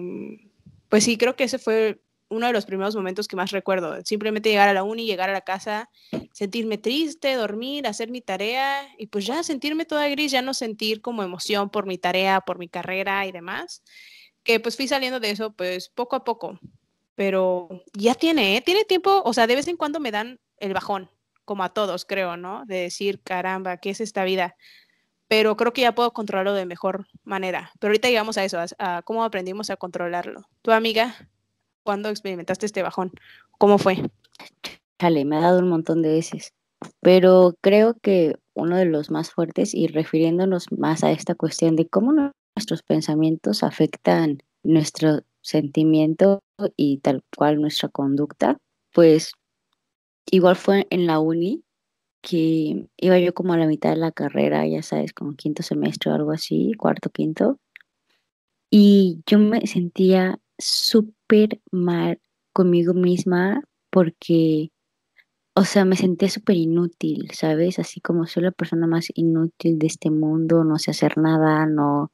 pues 0.89 1.03
sí, 1.03 1.19
creo 1.19 1.35
que 1.35 1.45
ese 1.45 1.59
fue 1.59 2.01
uno 2.29 2.47
de 2.47 2.53
los 2.53 2.65
primeros 2.65 2.95
momentos 2.95 3.27
que 3.27 3.35
más 3.37 3.51
recuerdo. 3.51 4.01
Simplemente 4.05 4.51
llegar 4.51 4.69
a 4.69 4.73
la 4.73 4.85
uni, 4.85 5.05
llegar 5.05 5.29
a 5.29 5.33
la 5.33 5.41
casa, 5.41 5.91
sentirme 6.33 6.79
triste, 6.79 7.35
dormir, 7.35 7.89
hacer 7.89 8.11
mi 8.11 8.21
tarea 8.21 8.89
y 8.97 9.09
pues 9.09 9.27
ya 9.27 9.43
sentirme 9.43 9.85
toda 9.85 10.09
gris, 10.09 10.31
ya 10.31 10.43
no 10.43 10.55
sentir 10.55 11.03
como 11.03 11.25
emoción 11.25 11.69
por 11.69 11.87
mi 11.87 11.99
tarea, 11.99 12.41
por 12.41 12.59
mi 12.59 12.69
carrera 12.69 13.27
y 13.27 13.33
demás. 13.33 13.83
Que 14.45 14.61
pues 14.61 14.77
fui 14.77 14.87
saliendo 14.87 15.19
de 15.19 15.31
eso 15.31 15.53
pues 15.53 15.89
poco 15.89 16.15
a 16.15 16.25
poco 16.25 16.59
pero 17.15 17.69
ya 17.93 18.15
tiene, 18.15 18.57
¿eh? 18.57 18.61
Tiene 18.61 18.85
tiempo, 18.85 19.23
o 19.25 19.33
sea, 19.33 19.47
de 19.47 19.57
vez 19.57 19.69
en 19.69 19.77
cuando 19.77 20.01
me 20.01 20.11
dan 20.11 20.41
el 20.59 20.73
bajón, 20.73 21.11
como 21.45 21.65
a 21.65 21.69
todos, 21.69 22.05
creo, 22.05 22.37
¿no? 22.37 22.65
De 22.67 22.77
decir, 22.77 23.21
caramba, 23.23 23.77
¿qué 23.77 23.91
es 23.91 24.01
esta 24.01 24.25
vida? 24.25 24.57
Pero 25.33 25.57
creo 25.57 25.73
que 25.73 25.81
ya 25.81 25.95
puedo 25.95 26.13
controlarlo 26.13 26.53
de 26.53 26.67
mejor 26.67 27.07
manera. 27.25 27.73
Pero 27.81 27.91
ahorita 27.91 28.09
llegamos 28.09 28.37
a 28.37 28.45
eso, 28.45 28.59
a, 28.79 29.01
cómo 29.01 29.25
aprendimos 29.25 29.71
a 29.71 29.79
controlarlo. 29.79 30.43
Tu 30.61 30.73
amiga, 30.73 31.15
¿cuándo 31.85 32.11
experimentaste 32.11 32.67
este 32.67 32.83
bajón? 32.83 33.13
¿Cómo 33.57 33.79
fue? 33.79 34.11
Chale, 35.01 35.25
me 35.25 35.39
ha 35.39 35.41
dado 35.41 35.61
un 35.61 35.71
montón 35.71 36.03
de 36.03 36.11
veces. 36.11 36.53
Pero 37.01 37.55
creo 37.63 37.95
que 38.03 38.35
uno 38.53 38.77
de 38.77 38.85
los 38.85 39.11
más 39.11 39.31
fuertes, 39.31 39.73
y 39.73 39.87
refiriéndonos 39.87 40.67
más 40.71 41.03
a 41.03 41.13
esta 41.13 41.35
cuestión 41.35 41.77
de 41.77 41.89
cómo 41.89 42.13
nuestros 42.13 42.83
pensamientos 42.83 43.63
afectan 43.63 44.43
nuestro 44.63 45.21
sentimiento 45.41 46.41
y 46.77 46.99
tal 46.99 47.25
cual 47.35 47.59
nuestra 47.59 47.89
conducta, 47.89 48.59
pues 48.93 49.33
igual 50.31 50.57
fue 50.57 50.87
en 50.91 51.07
la 51.07 51.21
uni 51.21 51.65
que 52.23 52.89
iba 52.97 53.19
yo 53.19 53.35
como 53.35 53.53
a 53.53 53.59
la 53.59 53.67
mitad 53.67 53.91
de 53.91 53.97
la 53.97 54.13
carrera, 54.13 54.67
ya 54.67 54.83
sabes, 54.83 55.13
como 55.13 55.35
quinto 55.35 55.63
semestre 55.63 56.11
o 56.11 56.15
algo 56.15 56.33
así, 56.33 56.73
cuarto, 56.79 57.11
quinto, 57.11 57.59
y 58.71 59.23
yo 59.27 59.39
me 59.39 59.67
sentía 59.67 60.41
súper 60.59 61.61
mal 61.71 62.21
conmigo 62.55 62.95
misma 62.95 63.63
porque, 63.91 64.71
o 65.55 65.65
sea, 65.65 65.85
me 65.85 65.97
sentía 65.97 66.31
súper 66.31 66.57
inútil, 66.57 67.31
¿sabes? 67.33 67.79
Así 67.79 68.01
como 68.01 68.27
soy 68.27 68.45
la 68.45 68.53
persona 68.53 68.87
más 68.87 69.09
inútil 69.15 69.79
de 69.79 69.89
este 69.89 70.11
mundo, 70.11 70.65
no 70.65 70.79
sé 70.79 70.93
hacer 70.93 71.19
nada, 71.19 71.67
no, 71.67 72.13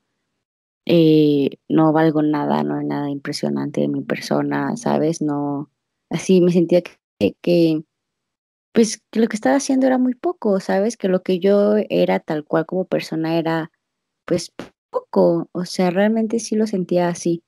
eh, 0.86 1.58
no 1.68 1.92
valgo 1.92 2.22
nada, 2.22 2.62
no 2.64 2.78
hay 2.78 2.86
nada 2.86 3.10
impresionante 3.10 3.82
de 3.82 3.88
mi 3.88 4.02
persona, 4.02 4.76
¿sabes? 4.76 5.22
No, 5.22 5.70
así 6.10 6.40
me 6.40 6.50
sentía 6.50 6.82
que, 6.82 7.36
que, 7.42 7.84
pues, 8.78 9.02
que 9.10 9.18
lo 9.18 9.26
que 9.26 9.34
estaba 9.34 9.56
haciendo 9.56 9.88
era 9.88 9.98
muy 9.98 10.14
poco, 10.14 10.60
¿sabes? 10.60 10.96
Que 10.96 11.08
lo 11.08 11.24
que 11.24 11.40
yo 11.40 11.74
era 11.90 12.20
tal 12.20 12.44
cual 12.44 12.64
como 12.64 12.84
persona 12.84 13.36
era, 13.36 13.72
pues, 14.24 14.52
poco, 14.88 15.48
o 15.50 15.64
sea, 15.64 15.90
realmente 15.90 16.38
sí 16.38 16.54
lo 16.54 16.64
sentía 16.68 17.08
así. 17.08 17.42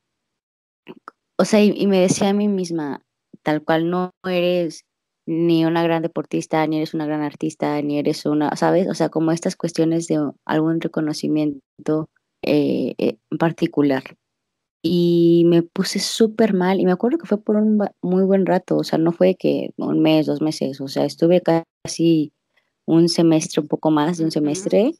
O 1.38 1.44
sea, 1.44 1.62
y, 1.62 1.86
me 1.86 2.00
decía 2.00 2.30
a 2.30 2.32
mí 2.32 2.48
misma, 2.48 3.04
tal 3.44 3.62
cual 3.62 3.90
no 3.90 4.10
eres 4.24 4.86
ni 5.24 5.64
una 5.64 5.84
gran 5.84 6.02
deportista, 6.02 6.66
ni 6.66 6.78
eres 6.78 6.94
una 6.94 7.06
gran 7.06 7.22
artista, 7.22 7.80
ni 7.80 8.00
eres 8.00 8.26
una, 8.26 8.56
¿sabes? 8.56 8.88
O 8.88 8.94
sea, 8.94 9.08
como 9.08 9.30
estas 9.30 9.54
cuestiones 9.54 10.08
de 10.08 10.18
algún 10.44 10.80
reconocimiento 10.80 12.10
eh, 12.42 12.94
eh, 12.98 13.18
en 13.30 13.38
particular. 13.38 14.02
Y 14.82 15.44
me 15.46 15.62
puse 15.62 15.98
súper 15.98 16.54
mal 16.54 16.80
y 16.80 16.86
me 16.86 16.92
acuerdo 16.92 17.18
que 17.18 17.26
fue 17.26 17.38
por 17.38 17.56
un 17.56 17.78
muy 18.00 18.24
buen 18.24 18.46
rato, 18.46 18.78
o 18.78 18.84
sea, 18.84 18.98
no 18.98 19.12
fue 19.12 19.34
que 19.34 19.74
un 19.76 20.00
mes, 20.00 20.26
dos 20.26 20.40
meses, 20.40 20.80
o 20.80 20.88
sea, 20.88 21.04
estuve 21.04 21.42
casi 21.42 22.32
un 22.86 23.08
semestre, 23.08 23.60
un 23.60 23.68
poco 23.68 23.90
más 23.90 24.18
de 24.18 24.24
un 24.24 24.30
semestre, 24.30 24.94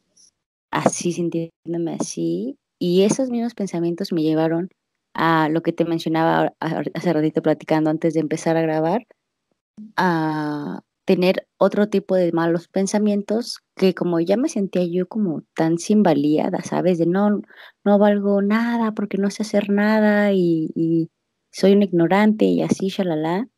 así 0.71 1.13
sintiéndome 1.13 1.97
así. 1.99 2.59
Y 2.79 3.03
esos 3.03 3.31
mismos 3.31 3.55
pensamientos 3.55 4.13
me 4.13 4.23
llevaron 4.23 4.71
a 5.15 5.49
lo 5.49 5.63
que 5.63 5.73
te 5.73 5.85
mencionaba 5.85 6.53
hace 6.61 7.13
ratito 7.13 7.43
platicando 7.43 7.91
antes 7.91 8.15
de 8.15 8.21
empezar 8.21 8.57
a 8.57 8.63
grabar, 8.63 9.07
a 9.97 10.81
tener 11.11 11.49
otro 11.59 11.88
tipo 11.88 12.14
de 12.14 12.31
malos 12.31 12.69
pensamientos 12.69 13.59
que 13.75 13.95
como 13.97 14.21
ya 14.21 14.37
me 14.37 14.49
sentía 14.49 14.85
yo 14.85 15.09
como 15.09 15.43
tan 15.57 15.76
sin 15.76 16.05
valía, 16.05 16.49
¿sabes? 16.62 16.99
De 16.99 17.07
no, 17.07 17.43
no 17.85 17.99
valgo 17.99 18.43
nada 18.43 18.93
porque 18.93 19.19
no 19.19 19.29
sé 19.29 19.43
hacer 19.43 19.71
nada 19.71 20.33
y, 20.33 20.71
y 20.76 21.11
soy 21.50 21.73
un 21.73 21.83
ignorante 21.83 22.45
y 22.45 22.62
así, 22.62 22.90
shalala. 22.90 23.49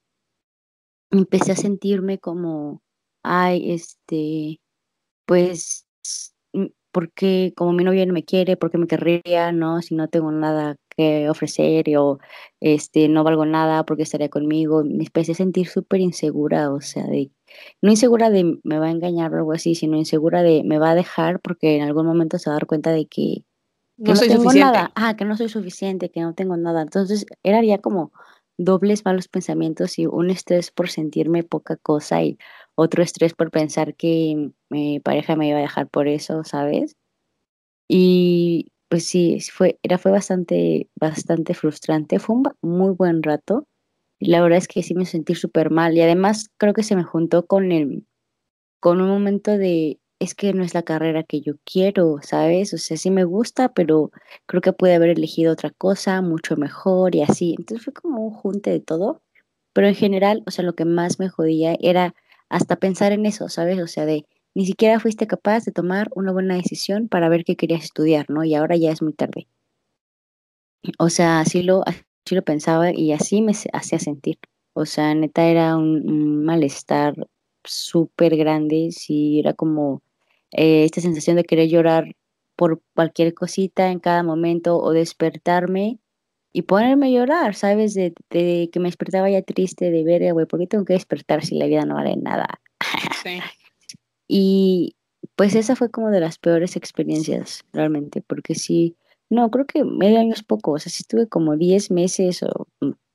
Empecé 1.11 1.52
a 1.52 1.56
sentirme 1.56 2.18
como, 2.18 2.82
ay, 3.23 3.71
este, 3.73 4.62
pues 5.26 5.87
porque 6.90 7.52
como 7.54 7.75
mi 7.75 7.85
novia 7.85 8.06
no 8.06 8.14
me 8.14 8.25
quiere, 8.25 8.56
porque 8.56 8.78
me 8.78 8.87
querría, 8.87 9.52
¿no? 9.52 9.82
Si 9.82 9.94
no 9.94 10.09
tengo 10.09 10.32
nada 10.32 10.76
que 10.96 11.28
ofrecer 11.28 11.84
o 11.96 12.18
este, 12.61 13.08
no 13.08 13.25
valgo 13.25 13.46
nada 13.46 13.84
porque 13.84 14.02
estaría 14.02 14.28
conmigo. 14.28 14.84
Me 14.84 15.04
empecé 15.04 15.32
a 15.32 15.34
sentir 15.37 15.68
súper 15.68 16.00
insegura, 16.00 16.72
o 16.72 16.80
sea, 16.80 17.04
de, 17.06 17.30
no 17.80 17.90
insegura 17.90 18.30
de 18.30 18.58
me 18.62 18.78
va 18.78 18.87
a 18.87 18.90
engañar 18.90 19.32
o 19.34 19.38
algo 19.38 19.52
así, 19.52 19.75
sino 19.75 19.96
insegura 19.96 20.42
de 20.42 20.62
me 20.64 20.78
va 20.78 20.90
a 20.90 20.94
dejar 20.94 21.40
porque 21.40 21.76
en 21.76 21.82
algún 21.82 22.06
momento 22.06 22.38
se 22.38 22.50
va 22.50 22.54
a 22.54 22.58
dar 22.58 22.66
cuenta 22.66 22.92
de 22.92 23.06
que, 23.06 23.44
no, 23.96 24.16
soy 24.16 24.28
tengo 24.28 24.42
suficiente. 24.44 24.72
nada, 24.72 24.92
ah, 24.94 25.16
que 25.16 25.25
no 25.25 25.37
soy 25.37 25.49
suficiente, 25.49 26.11
que 26.11 26.20
no 26.20 26.34
tengo 26.34 26.56
nada. 26.56 26.82
Entonces 26.82 27.26
era 27.42 27.62
ya 27.62 27.78
como 27.78 28.12
dobles 28.58 29.04
malos 29.04 29.28
pensamientos 29.28 29.99
y 29.99 30.06
un 30.06 30.30
estrés 30.30 30.70
por 30.70 30.88
sentirme 30.88 31.42
poca 31.44 31.76
cosa 31.76 32.22
y 32.22 32.38
otro 32.75 33.02
estrés 33.02 33.34
por 33.34 33.50
pensar 33.50 33.94
que 33.94 34.50
mi 34.70 35.00
pareja 35.00 35.37
me 35.37 35.49
iba 35.49 35.58
a 35.58 35.62
dejar 35.62 35.88
por 35.88 36.08
eso, 36.08 36.44
¿sabes? 36.44 36.96
Y 37.88 38.72
pues 38.92 39.06
sí, 39.06 39.38
fue, 39.40 39.78
era, 39.82 39.96
fue 39.96 40.11
bastante, 40.11 40.90
bastante 40.96 41.54
frustrante, 41.54 42.18
fue 42.18 42.37
un 42.37 42.44
muy 42.61 42.90
buen 42.90 43.22
rato. 43.22 43.66
Y 44.18 44.26
la 44.26 44.42
verdad 44.42 44.58
es 44.58 44.68
que 44.68 44.82
sí 44.82 44.94
me 44.94 45.06
sentí 45.06 45.34
súper 45.34 45.70
mal. 45.70 45.96
Y 45.96 46.02
además 46.02 46.50
creo 46.58 46.75
que 46.75 46.82
se 46.82 46.94
me 46.94 47.02
juntó 47.02 47.46
con 47.46 47.72
el, 47.72 48.06
con 48.80 49.00
un 49.00 49.08
momento 49.08 49.56
de, 49.56 49.99
es 50.18 50.34
que 50.34 50.52
no 50.52 50.62
es 50.62 50.75
la 50.75 50.82
carrera 50.82 51.22
que 51.22 51.40
yo 51.40 51.54
quiero, 51.64 52.18
¿sabes? 52.20 52.75
O 52.75 52.76
sea, 52.76 52.99
sí 52.99 53.11
me 53.11 53.25
gusta, 53.25 53.72
pero 53.72 54.11
creo 54.44 54.61
que 54.61 54.75
pude 54.75 54.94
haber 54.94 55.08
elegido 55.08 55.54
otra 55.54 55.70
cosa 55.70 56.20
mucho 56.20 56.58
mejor 56.58 57.14
y 57.16 57.22
así. 57.22 57.54
Entonces 57.58 57.82
fue 57.82 57.94
como 57.94 58.26
un 58.26 58.34
junte 58.34 58.68
de 58.68 58.80
todo. 58.80 59.22
Pero 59.72 59.88
en 59.88 59.94
general, 59.94 60.42
o 60.46 60.50
sea, 60.50 60.66
lo 60.66 60.75
que 60.75 60.84
más 60.84 61.18
me 61.18 61.30
jodía 61.30 61.78
era 61.80 62.14
hasta 62.50 62.76
pensar 62.76 63.12
en 63.12 63.25
eso, 63.25 63.49
¿sabes? 63.49 63.80
O 63.80 63.87
sea, 63.87 64.04
de 64.04 64.26
ni 64.54 64.66
siquiera 64.66 65.00
fuiste 65.00 65.26
capaz 65.26 65.64
de 65.64 65.73
tomar 65.73 66.09
una 66.14 66.32
buena 66.32 66.54
decisión 66.54 67.09
para 67.09 67.28
ver 67.28 67.44
qué 67.44 67.56
querías 67.56 67.85
estudiar, 67.85 68.26
¿no? 68.28 68.44
Y 68.44 68.54
ahora 68.54 68.76
ya 68.76 68.90
es 68.90 69.02
muy 69.02 69.12
tarde. 69.12 69.49
O 70.99 71.09
sea, 71.09 71.40
así 71.40 71.62
lo, 71.62 71.82
así 71.87 72.35
lo 72.35 72.42
pensaba 72.42 72.92
y 72.92 73.12
así 73.12 73.40
me 73.40 73.52
hacía 73.73 73.99
sentir. 73.99 74.38
O 74.75 74.87
sea, 74.87 75.14
neta 75.14 75.47
era 75.47 75.76
un, 75.76 76.44
malestar 76.44 77.14
súper 77.64 78.37
grande, 78.37 78.88
sí, 78.90 79.38
era 79.38 79.52
como 79.54 80.02
eh, 80.50 80.85
esta 80.85 81.00
sensación 81.00 81.37
de 81.37 81.44
querer 81.44 81.68
llorar 81.68 82.16
por 82.56 82.82
cualquier 82.94 83.35
cosita 83.35 83.90
en 83.90 84.00
cada 84.00 84.23
momento 84.23 84.78
o 84.78 84.92
despertarme 84.92 85.99
y 86.52 86.62
ponerme 86.62 87.06
a 87.06 87.11
llorar, 87.11 87.54
¿sabes? 87.54 87.94
De, 87.94 88.12
que 88.28 88.80
me 88.80 88.88
despertaba 88.88 89.30
ya 89.30 89.42
triste 89.42 89.90
de 89.90 90.04
ver, 90.04 90.32
güey, 90.32 90.47
¿por 90.47 90.61
qué 90.61 90.66
tengo 90.66 90.85
que 90.85 90.94
despertar 90.94 91.44
si 91.44 91.56
la 91.56 91.66
vida 91.66 91.85
no 91.85 91.94
vale 91.94 92.16
nada? 92.16 92.61
Sí. 93.23 93.40
Y 94.35 94.97
pues 95.37 95.55
esa 95.55 95.77
fue 95.77 95.91
como 95.91 96.09
de 96.09 96.19
las 96.19 96.39
peores 96.39 96.75
experiencias 96.77 97.67
realmente, 97.71 98.23
porque 98.23 98.55
sí, 98.55 98.97
no, 99.29 99.51
creo 99.51 99.67
que 99.67 99.85
medio 99.85 100.19
año 100.19 100.33
es 100.33 100.43
poco, 100.43 100.73
o 100.73 100.79
sea, 100.79 100.91
sí 100.91 101.03
estuve 101.03 101.29
como 101.29 101.59
10 101.59 101.91
meses 101.91 102.43
o 102.43 102.67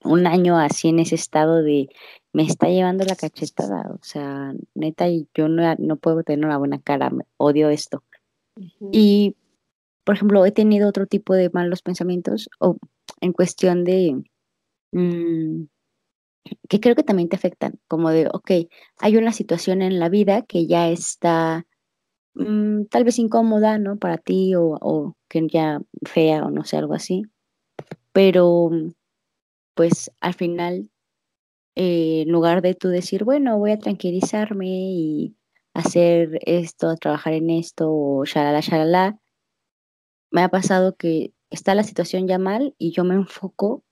un 0.03 0.27
año 0.27 0.59
así 0.59 0.89
en 0.89 0.99
ese 0.99 1.15
estado 1.15 1.63
de 1.63 1.89
me 2.33 2.43
está 2.43 2.69
llevando 2.69 3.03
la 3.03 3.15
cachetada, 3.15 3.89
o 3.99 4.03
sea, 4.03 4.53
neta, 4.75 5.07
yo 5.09 5.47
no, 5.47 5.63
no 5.79 5.95
puedo 5.95 6.21
tener 6.21 6.45
una 6.45 6.59
buena 6.59 6.79
cara, 6.79 7.11
odio 7.37 7.69
esto. 7.69 8.03
Y, 8.91 9.35
por 10.03 10.17
ejemplo, 10.17 10.45
he 10.45 10.51
tenido 10.51 10.87
otro 10.87 11.07
tipo 11.07 11.33
de 11.33 11.49
malos 11.49 11.81
pensamientos, 11.81 12.47
o 12.59 12.77
en 13.21 13.33
cuestión 13.33 13.83
de, 13.85 14.21
mm, 14.91 15.63
que 16.69 16.79
creo 16.79 16.95
que 16.95 17.03
también 17.03 17.29
te 17.29 17.35
afectan, 17.35 17.79
como 17.87 18.09
de, 18.09 18.27
ok, 18.31 18.51
hay 18.99 19.17
una 19.17 19.31
situación 19.31 19.81
en 19.81 19.99
la 19.99 20.09
vida 20.09 20.43
que 20.43 20.67
ya 20.67 20.89
está 20.89 21.65
mm, 22.35 22.85
tal 22.85 23.03
vez 23.03 23.19
incómoda, 23.19 23.79
¿no? 23.79 23.97
Para 23.97 24.17
ti 24.17 24.55
o, 24.55 24.77
o, 24.81 25.15
que 25.29 25.47
ya 25.47 25.81
fea 26.05 26.45
o 26.45 26.51
no 26.51 26.63
sé, 26.65 26.77
algo 26.77 26.93
así, 26.93 27.23
pero 28.13 28.71
pues 29.75 30.11
al 30.21 30.33
final, 30.33 30.89
eh, 31.75 32.23
en 32.23 32.31
lugar 32.31 32.61
de 32.61 32.73
tú 32.75 32.89
decir, 32.89 33.23
bueno, 33.23 33.57
voy 33.59 33.71
a 33.71 33.79
tranquilizarme 33.79 34.67
y 34.67 35.35
hacer 35.73 36.39
esto, 36.41 36.95
trabajar 36.97 37.33
en 37.33 37.51
esto 37.51 37.91
o 37.91 38.25
shalala, 38.25 38.61
shalala, 38.61 39.19
me 40.31 40.41
ha 40.41 40.49
pasado 40.49 40.95
que 40.95 41.33
está 41.49 41.75
la 41.75 41.83
situación 41.83 42.27
ya 42.27 42.39
mal 42.39 42.75
y 42.77 42.91
yo 42.91 43.03
me 43.03 43.15
enfoco, 43.15 43.83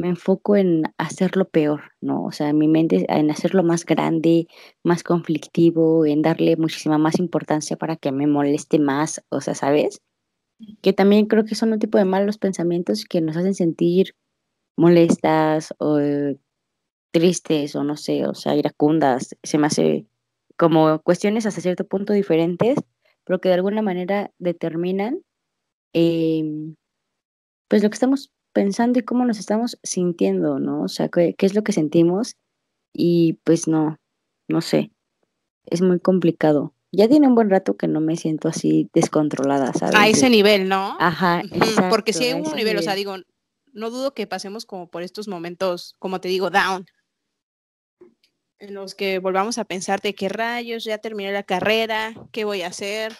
me 0.00 0.08
enfoco 0.08 0.56
en 0.56 0.84
hacerlo 0.98 1.48
peor, 1.48 1.92
¿no? 2.00 2.24
O 2.24 2.32
sea, 2.32 2.52
mi 2.52 2.68
mente 2.68 3.06
en 3.08 3.30
hacerlo 3.30 3.62
más 3.62 3.84
grande, 3.84 4.48
más 4.82 5.02
conflictivo, 5.02 6.06
en 6.06 6.22
darle 6.22 6.56
muchísima 6.56 6.98
más 6.98 7.18
importancia 7.18 7.76
para 7.76 7.96
que 7.96 8.12
me 8.12 8.26
moleste 8.26 8.78
más, 8.78 9.22
o 9.28 9.40
sea, 9.40 9.54
¿sabes? 9.54 10.00
Que 10.82 10.92
también 10.92 11.26
creo 11.26 11.44
que 11.44 11.54
son 11.54 11.72
un 11.72 11.78
tipo 11.78 11.98
de 11.98 12.04
malos 12.04 12.38
pensamientos 12.38 13.04
que 13.04 13.20
nos 13.20 13.36
hacen 13.36 13.54
sentir 13.54 14.14
molestas 14.76 15.74
o 15.78 15.98
tristes 17.12 17.76
o 17.76 17.84
no 17.84 17.96
sé, 17.96 18.26
o 18.26 18.34
sea, 18.34 18.56
iracundas. 18.56 19.36
Se 19.42 19.58
me 19.58 19.66
hace 19.66 20.06
como 20.56 21.00
cuestiones 21.02 21.46
hasta 21.46 21.60
cierto 21.60 21.86
punto 21.86 22.12
diferentes, 22.12 22.78
pero 23.24 23.40
que 23.40 23.48
de 23.48 23.56
alguna 23.56 23.82
manera 23.82 24.32
determinan 24.38 25.22
em, 25.92 26.76
pues 27.68 27.82
lo 27.82 27.90
que 27.90 27.94
estamos 27.94 28.30
pensando 28.52 28.98
y 28.98 29.02
cómo 29.02 29.24
nos 29.24 29.38
estamos 29.38 29.78
sintiendo, 29.82 30.58
¿no? 30.58 30.82
O 30.82 30.88
sea, 30.88 31.08
qué, 31.08 31.34
es 31.38 31.54
lo 31.54 31.62
que 31.62 31.72
sentimos 31.72 32.36
y 32.92 33.34
pues 33.44 33.68
no, 33.68 33.98
no 34.48 34.60
sé, 34.60 34.90
es 35.66 35.82
muy 35.82 36.00
complicado. 36.00 36.74
Ya 36.92 37.08
tiene 37.08 37.28
un 37.28 37.36
buen 37.36 37.50
rato 37.50 37.76
que 37.76 37.86
no 37.86 38.00
me 38.00 38.16
siento 38.16 38.48
así 38.48 38.90
descontrolada, 38.92 39.72
¿sabes? 39.72 39.94
A 39.94 40.08
ese 40.08 40.28
nivel, 40.28 40.68
¿no? 40.68 40.96
Ajá, 40.98 41.40
exacto, 41.40 41.88
Porque 41.88 42.12
si 42.12 42.24
hay 42.24 42.32
un 42.32 42.52
nivel, 42.56 42.76
o 42.78 42.82
sea, 42.82 42.96
digo, 42.96 43.14
no 43.72 43.90
dudo 43.90 44.12
que 44.12 44.26
pasemos 44.26 44.66
como 44.66 44.88
por 44.88 45.02
estos 45.02 45.28
momentos, 45.28 45.94
como 46.00 46.20
te 46.20 46.28
digo, 46.28 46.50
down, 46.50 46.86
en 48.58 48.74
los 48.74 48.94
que 48.94 49.20
volvamos 49.20 49.58
a 49.58 49.64
pensar 49.64 50.00
de 50.00 50.14
qué 50.14 50.28
rayos, 50.28 50.84
ya 50.84 50.98
terminé 50.98 51.32
la 51.32 51.44
carrera, 51.44 52.12
qué 52.32 52.44
voy 52.44 52.62
a 52.62 52.68
hacer, 52.68 53.16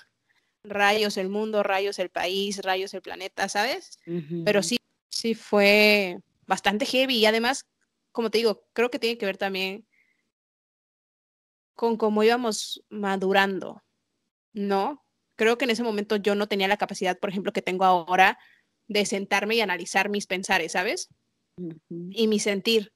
rayos 0.63 1.17
el 1.17 1.29
mundo, 1.29 1.63
rayos 1.63 1.99
el 1.99 2.11
país, 2.11 2.63
rayos 2.63 2.93
el 2.95 3.03
planeta, 3.03 3.49
¿sabes? 3.49 3.99
Pero 4.45 4.63
sí, 4.63 4.77
sí 5.21 5.35
fue 5.35 6.19
bastante 6.47 6.87
heavy 6.87 7.19
y 7.19 7.27
además, 7.27 7.67
como 8.13 8.31
te 8.31 8.39
digo, 8.39 8.67
creo 8.73 8.91
que 8.91 8.99
tiene 8.99 9.19
que 9.19 9.27
ver 9.27 9.37
también 9.37 9.87
con 11.75 11.97
cómo 11.97 12.23
íbamos 12.23 12.83
madurando, 12.89 13.83
¿no? 14.53 15.05
Creo 15.37 15.57
que 15.57 15.65
en 15.65 15.71
ese 15.71 15.83
momento 15.83 16.17
yo 16.17 16.35
no 16.35 16.49
tenía 16.49 16.69
la 16.69 16.77
capacidad, 16.77 17.19
por 17.19 17.31
ejemplo, 17.31 17.53
que 17.53 17.63
tengo 17.63 17.85
ahora 17.85 18.39
de 18.89 19.07
sentarme 19.07 19.57
y 19.57 19.61
analizar 19.61 20.09
mis 20.11 20.27
pensares, 20.27 20.73
¿sabes? 20.73 21.09
Y 21.89 22.27
mi 22.27 22.39
sentir. 22.39 22.93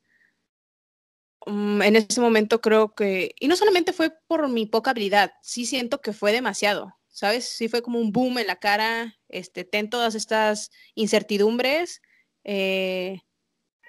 Mm, 1.47 1.83
en 1.83 1.97
ese 1.97 2.21
momento 2.21 2.61
creo 2.61 2.95
que, 2.95 3.35
y 3.39 3.49
no 3.49 3.57
solamente 3.57 3.93
fue 3.93 4.13
por 4.27 4.49
mi 4.49 4.67
poca 4.67 4.91
habilidad, 4.91 5.33
sí 5.43 5.67
siento 5.67 6.01
que 6.01 6.13
fue 6.13 6.33
demasiado. 6.33 6.95
¿sabes? 7.15 7.49
Sí 7.49 7.69
fue 7.69 7.81
como 7.81 8.01
un 8.01 8.11
boom 8.11 8.39
en 8.39 8.49
la 8.49 8.57
cara, 8.57 9.17
este, 9.29 9.65
ten 9.65 9.89
todas 9.89 10.17
estas 10.17 10.71
incertidumbres, 10.97 12.03
eh, 12.45 13.23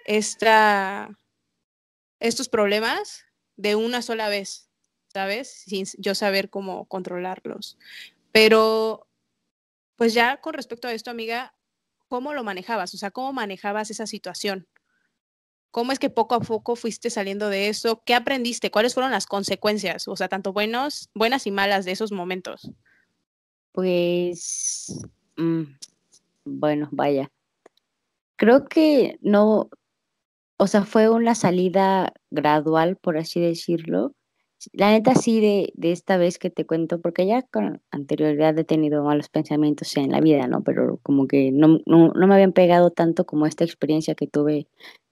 esta, 0.05 1.17
estos 2.19 2.49
problemas 2.49 3.25
de 3.57 3.75
una 3.75 4.01
sola 4.01 4.29
vez, 4.29 4.69
¿sabes? 5.13 5.49
Sin 5.49 5.85
yo 5.97 6.15
saber 6.15 6.49
cómo 6.49 6.85
controlarlos. 6.85 7.77
Pero, 8.31 9.07
pues 9.95 10.13
ya 10.13 10.41
con 10.41 10.53
respecto 10.53 10.87
a 10.87 10.93
esto, 10.93 11.11
amiga, 11.11 11.55
¿cómo 12.07 12.33
lo 12.33 12.43
manejabas? 12.43 12.93
O 12.93 12.97
sea, 12.97 13.11
¿cómo 13.11 13.33
manejabas 13.33 13.91
esa 13.91 14.07
situación? 14.07 14.67
¿Cómo 15.71 15.91
es 15.91 15.99
que 15.99 16.09
poco 16.09 16.35
a 16.35 16.39
poco 16.39 16.77
fuiste 16.77 17.09
saliendo 17.09 17.49
de 17.49 17.67
eso? 17.67 18.01
¿Qué 18.05 18.13
aprendiste? 18.13 18.71
¿Cuáles 18.71 18.93
fueron 18.93 19.11
las 19.11 19.25
consecuencias? 19.25 20.07
O 20.07 20.15
sea, 20.15 20.29
tanto 20.29 20.53
buenos, 20.53 21.09
buenas 21.13 21.47
y 21.47 21.51
malas 21.51 21.83
de 21.83 21.91
esos 21.91 22.13
momentos. 22.13 22.71
Pues, 23.73 25.05
mm, 25.35 25.63
bueno, 26.45 26.87
vaya. 26.93 27.29
Creo 28.37 28.65
que 28.65 29.17
no, 29.21 29.69
o 30.57 30.67
sea, 30.67 30.83
fue 30.85 31.09
una 31.09 31.35
salida 31.35 32.13
gradual, 32.31 32.97
por 32.97 33.17
así 33.17 33.41
decirlo. 33.41 34.13
La 34.73 34.91
neta 34.91 35.15
sí 35.15 35.41
de, 35.41 35.71
de 35.75 35.91
esta 35.91 36.17
vez 36.17 36.39
que 36.39 36.49
te 36.49 36.65
cuento, 36.65 37.01
porque 37.01 37.27
ya 37.27 37.43
con 37.43 37.81
anterioridad 37.91 38.57
he 38.57 38.63
tenido 38.63 39.03
malos 39.03 39.29
pensamientos 39.29 39.95
en 39.97 40.11
la 40.11 40.21
vida, 40.21 40.47
¿no? 40.47 40.63
Pero 40.63 40.99
como 41.03 41.27
que 41.27 41.51
no, 41.51 41.79
no, 41.85 42.09
no 42.13 42.27
me 42.27 42.35
habían 42.35 42.53
pegado 42.53 42.91
tanto 42.91 43.25
como 43.25 43.45
esta 43.45 43.63
experiencia 43.63 44.15
que 44.15 44.27
tuve 44.27 44.67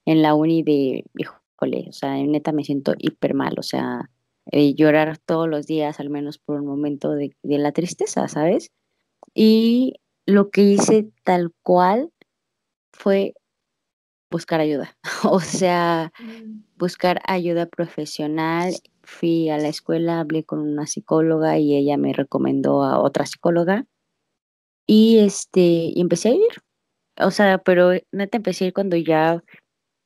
en 0.05 0.21
la 0.21 0.33
uni 0.35 0.63
de, 0.63 1.05
híjole, 1.17 1.87
o 1.89 1.93
sea, 1.93 2.15
neta 2.17 2.51
me 2.51 2.63
siento 2.63 2.93
hiper 2.97 3.33
mal, 3.35 3.55
o 3.59 3.63
sea, 3.63 4.09
eh, 4.51 4.73
llorar 4.75 5.17
todos 5.19 5.47
los 5.49 5.67
días, 5.67 5.99
al 5.99 6.09
menos 6.09 6.39
por 6.39 6.59
un 6.59 6.65
momento 6.67 7.11
de, 7.11 7.35
de 7.43 7.57
la 7.57 7.71
tristeza, 7.73 8.27
¿sabes? 8.27 8.71
Y 9.35 9.95
lo 10.25 10.51
que 10.51 10.63
hice 10.63 11.09
tal 11.23 11.51
cual 11.63 12.11
fue 12.93 13.33
buscar 14.31 14.59
ayuda, 14.61 14.97
o 15.31 15.39
sea, 15.39 16.11
Mm. 16.19 16.63
buscar 16.77 17.21
ayuda 17.27 17.65
profesional. 17.67 18.73
Fui 19.03 19.49
a 19.49 19.57
la 19.57 19.67
escuela, 19.67 20.21
hablé 20.21 20.43
con 20.45 20.59
una 20.59 20.87
psicóloga 20.87 21.57
y 21.59 21.75
ella 21.75 21.97
me 21.97 22.13
recomendó 22.13 22.83
a 22.83 22.99
otra 22.99 23.25
psicóloga 23.25 23.85
y 24.87 25.19
este, 25.19 25.61
y 25.61 26.01
empecé 26.01 26.29
a 26.29 26.33
ir. 26.35 26.63
O 27.19 27.31
sea, 27.31 27.59
pero 27.59 27.91
neta 28.11 28.37
empecé 28.37 28.65
a 28.65 28.67
ir 28.67 28.73
cuando 28.73 28.97
ya 28.97 29.43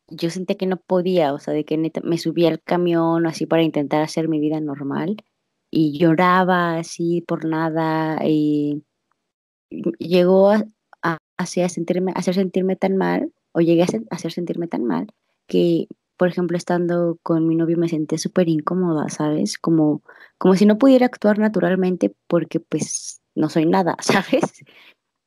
yo 0.09 0.29
sentía 0.29 0.57
que 0.57 0.65
no 0.67 0.77
podía, 0.77 1.33
o 1.33 1.39
sea, 1.39 1.53
de 1.53 1.65
que 1.65 1.77
neta 1.77 2.01
me 2.01 2.17
subía 2.17 2.49
al 2.49 2.61
camión 2.61 3.27
así 3.27 3.45
para 3.45 3.63
intentar 3.63 4.01
hacer 4.03 4.27
mi 4.29 4.39
vida 4.39 4.59
normal 4.61 5.17
y 5.71 5.97
lloraba 5.99 6.77
así 6.77 7.21
por 7.21 7.45
nada 7.45 8.19
y 8.25 8.83
llegó 9.99 10.51
a, 10.51 10.65
a, 11.03 11.17
así 11.37 11.61
a 11.61 11.69
sentirme, 11.69 12.11
hacer 12.15 12.35
sentirme 12.35 12.75
tan 12.75 12.97
mal, 12.97 13.31
o 13.53 13.61
llegué 13.61 13.83
a, 13.83 13.87
hacer 14.11 14.31
sentirme 14.31 14.67
tan 14.67 14.85
mal, 14.85 15.07
que, 15.47 15.87
por 16.17 16.27
ejemplo, 16.27 16.57
estando 16.57 17.17
con 17.23 17.47
mi 17.47 17.55
novio 17.55 17.77
me 17.77 17.89
sentía 17.89 18.17
súper 18.17 18.49
incómoda, 18.49 19.09
¿sabes? 19.09 19.57
Como, 19.57 20.01
como 20.37 20.55
si 20.55 20.65
no 20.65 20.77
pudiera 20.77 21.05
actuar 21.05 21.39
naturalmente 21.39 22.15
porque 22.27 22.59
pues 22.59 23.21
no 23.35 23.49
soy 23.49 23.65
nada, 23.65 23.95
¿sabes? 24.01 24.63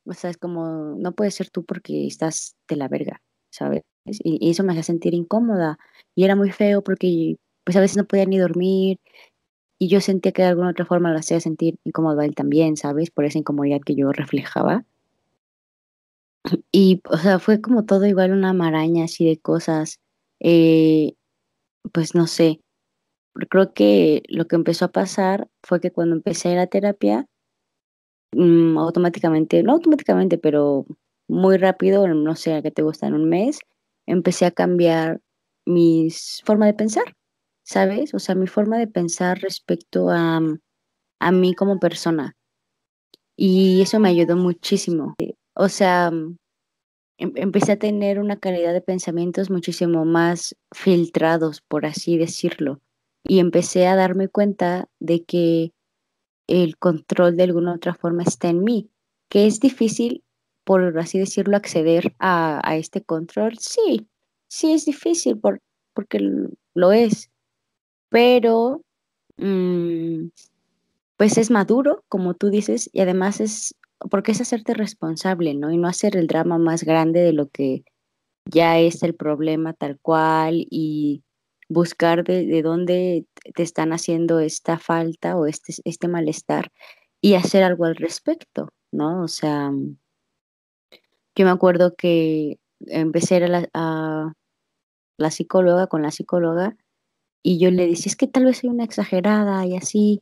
O 0.05 0.13
sea, 0.13 0.29
es 0.29 0.37
como, 0.37 0.95
no 0.97 1.13
puedes 1.13 1.35
ser 1.35 1.49
tú 1.49 1.63
porque 1.65 2.07
estás 2.07 2.55
de 2.67 2.75
la 2.75 2.87
verga, 2.87 3.21
¿sabes? 3.51 3.83
Y, 4.05 4.49
eso 4.49 4.63
me 4.63 4.71
hacía 4.71 4.83
sentir 4.83 5.13
incómoda. 5.13 5.77
Y 6.15 6.23
era 6.23 6.35
muy 6.35 6.51
feo 6.51 6.83
porque 6.83 7.37
pues 7.63 7.77
a 7.77 7.81
veces 7.81 7.97
no 7.97 8.05
podía 8.05 8.25
ni 8.25 8.39
dormir 8.39 8.97
y 9.79 9.87
yo 9.87 10.01
sentía 10.01 10.31
que 10.31 10.41
de 10.41 10.49
alguna 10.49 10.71
otra 10.71 10.85
forma 10.85 11.11
lo 11.11 11.19
hacía 11.19 11.39
sentir 11.39 11.77
incómodo 11.83 12.21
él 12.21 12.35
también, 12.35 12.77
¿sabes? 12.77 13.11
Por 13.11 13.25
esa 13.25 13.39
incomodidad 13.39 13.81
que 13.85 13.95
yo 13.95 14.11
reflejaba. 14.11 14.85
Y, 16.71 17.01
o 17.09 17.17
sea, 17.17 17.39
fue 17.39 17.61
como 17.61 17.85
todo 17.85 18.05
igual 18.05 18.31
una 18.31 18.53
maraña 18.53 19.05
así 19.05 19.25
de 19.25 19.39
cosas. 19.39 19.99
Eh, 20.39 21.13
pues 21.93 22.15
no 22.15 22.27
sé, 22.27 22.61
creo 23.49 23.73
que 23.73 24.23
lo 24.29 24.47
que 24.47 24.55
empezó 24.55 24.85
a 24.85 24.91
pasar 24.91 25.49
fue 25.63 25.79
que 25.81 25.91
cuando 25.91 26.15
empecé 26.15 26.49
a 26.49 26.53
ir 26.53 26.59
a 26.59 26.67
terapia, 26.67 27.27
mm, 28.33 28.77
automáticamente, 28.77 29.63
no 29.63 29.73
automáticamente, 29.73 30.37
pero 30.37 30.85
muy 31.27 31.57
rápido, 31.57 32.07
no 32.07 32.35
sé, 32.35 32.53
a 32.53 32.61
qué 32.61 32.71
te 32.71 32.81
gusta 32.81 33.07
en 33.07 33.13
un 33.13 33.29
mes, 33.29 33.59
empecé 34.07 34.45
a 34.45 34.51
cambiar 34.51 35.21
mi 35.65 36.09
forma 36.43 36.65
de 36.65 36.73
pensar, 36.73 37.15
¿sabes? 37.63 38.13
O 38.13 38.19
sea, 38.19 38.35
mi 38.35 38.47
forma 38.47 38.77
de 38.77 38.87
pensar 38.87 39.39
respecto 39.39 40.09
a, 40.09 40.41
a 41.19 41.31
mí 41.31 41.55
como 41.55 41.79
persona. 41.79 42.35
Y 43.37 43.81
eso 43.81 43.99
me 43.99 44.09
ayudó 44.09 44.35
muchísimo. 44.35 45.15
O 45.55 45.69
sea, 45.69 46.11
em- 47.17 47.33
empecé 47.35 47.73
a 47.73 47.79
tener 47.79 48.19
una 48.19 48.37
calidad 48.39 48.73
de 48.73 48.81
pensamientos 48.81 49.49
muchísimo 49.49 50.05
más 50.05 50.55
filtrados, 50.71 51.61
por 51.61 51.85
así 51.85 52.17
decirlo. 52.17 52.81
Y 53.23 53.39
empecé 53.39 53.87
a 53.87 53.95
darme 53.95 54.27
cuenta 54.27 54.89
de 54.99 55.23
que 55.23 55.73
el 56.47 56.77
control 56.77 57.37
de 57.37 57.43
alguna 57.43 57.75
otra 57.75 57.93
forma 57.95 58.23
está 58.23 58.49
en 58.49 58.63
mí, 58.63 58.89
que 59.29 59.47
es 59.47 59.59
difícil, 59.59 60.23
por 60.63 60.97
así 60.99 61.19
decirlo, 61.19 61.57
acceder 61.57 62.15
a, 62.19 62.61
a 62.67 62.77
este 62.77 63.03
control. 63.03 63.57
Sí, 63.59 64.07
sí 64.47 64.73
es 64.73 64.85
difícil 64.85 65.37
por, 65.39 65.61
porque 65.93 66.19
lo 66.73 66.91
es, 66.91 67.31
pero 68.09 68.81
mm, 69.37 70.27
pues 71.17 71.37
es 71.37 71.51
maduro, 71.51 72.03
como 72.09 72.33
tú 72.33 72.49
dices, 72.49 72.89
y 72.93 73.01
además 73.01 73.39
es 73.41 73.75
porque 74.09 74.31
es 74.31 74.41
hacerte 74.41 74.73
responsable, 74.73 75.53
¿no? 75.53 75.71
Y 75.71 75.77
no 75.77 75.87
hacer 75.87 76.15
el 76.15 76.27
drama 76.27 76.57
más 76.57 76.83
grande 76.83 77.21
de 77.21 77.33
lo 77.33 77.49
que 77.49 77.83
ya 78.45 78.79
es 78.79 79.03
el 79.03 79.15
problema 79.15 79.73
tal 79.73 79.99
cual 79.99 80.65
y 80.69 81.23
buscar 81.69 82.23
de, 82.23 82.45
de 82.45 82.61
dónde 82.61 83.25
te 83.55 83.63
están 83.63 83.93
haciendo 83.93 84.39
esta 84.39 84.77
falta 84.77 85.37
o 85.37 85.45
este, 85.45 85.73
este 85.85 86.07
malestar 86.07 86.71
y 87.21 87.35
hacer 87.35 87.63
algo 87.63 87.85
al 87.85 87.95
respecto, 87.95 88.69
¿no? 88.91 89.23
O 89.23 89.27
sea, 89.27 89.71
yo 91.35 91.45
me 91.45 91.51
acuerdo 91.51 91.95
que 91.95 92.59
empecé 92.87 93.37
a 93.37 93.47
la, 93.47 93.69
a 93.73 94.33
la 95.17 95.31
psicóloga 95.31 95.87
con 95.87 96.01
la 96.01 96.11
psicóloga 96.11 96.75
y 97.43 97.59
yo 97.59 97.71
le 97.71 97.87
decía, 97.87 98.09
es 98.09 98.15
que 98.15 98.27
tal 98.27 98.45
vez 98.45 98.59
soy 98.59 98.69
una 98.69 98.83
exagerada 98.83 99.65
y 99.65 99.75
así, 99.75 100.21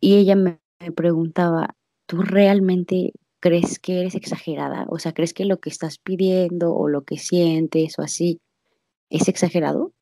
y 0.00 0.16
ella 0.16 0.36
me, 0.36 0.58
me 0.80 0.92
preguntaba, 0.92 1.76
¿tú 2.12 2.22
realmente 2.22 3.14
crees 3.40 3.80
que 3.80 4.00
eres 4.02 4.14
exagerada? 4.14 4.86
O 4.90 5.00
sea, 5.00 5.14
¿crees 5.14 5.34
que 5.34 5.46
lo 5.46 5.58
que 5.60 5.70
estás 5.70 5.98
pidiendo 5.98 6.74
o 6.74 6.88
lo 6.88 7.04
que 7.04 7.16
sientes 7.18 7.98
o 7.98 8.02
así 8.02 8.42
es 9.10 9.28
exagerado? 9.28 9.92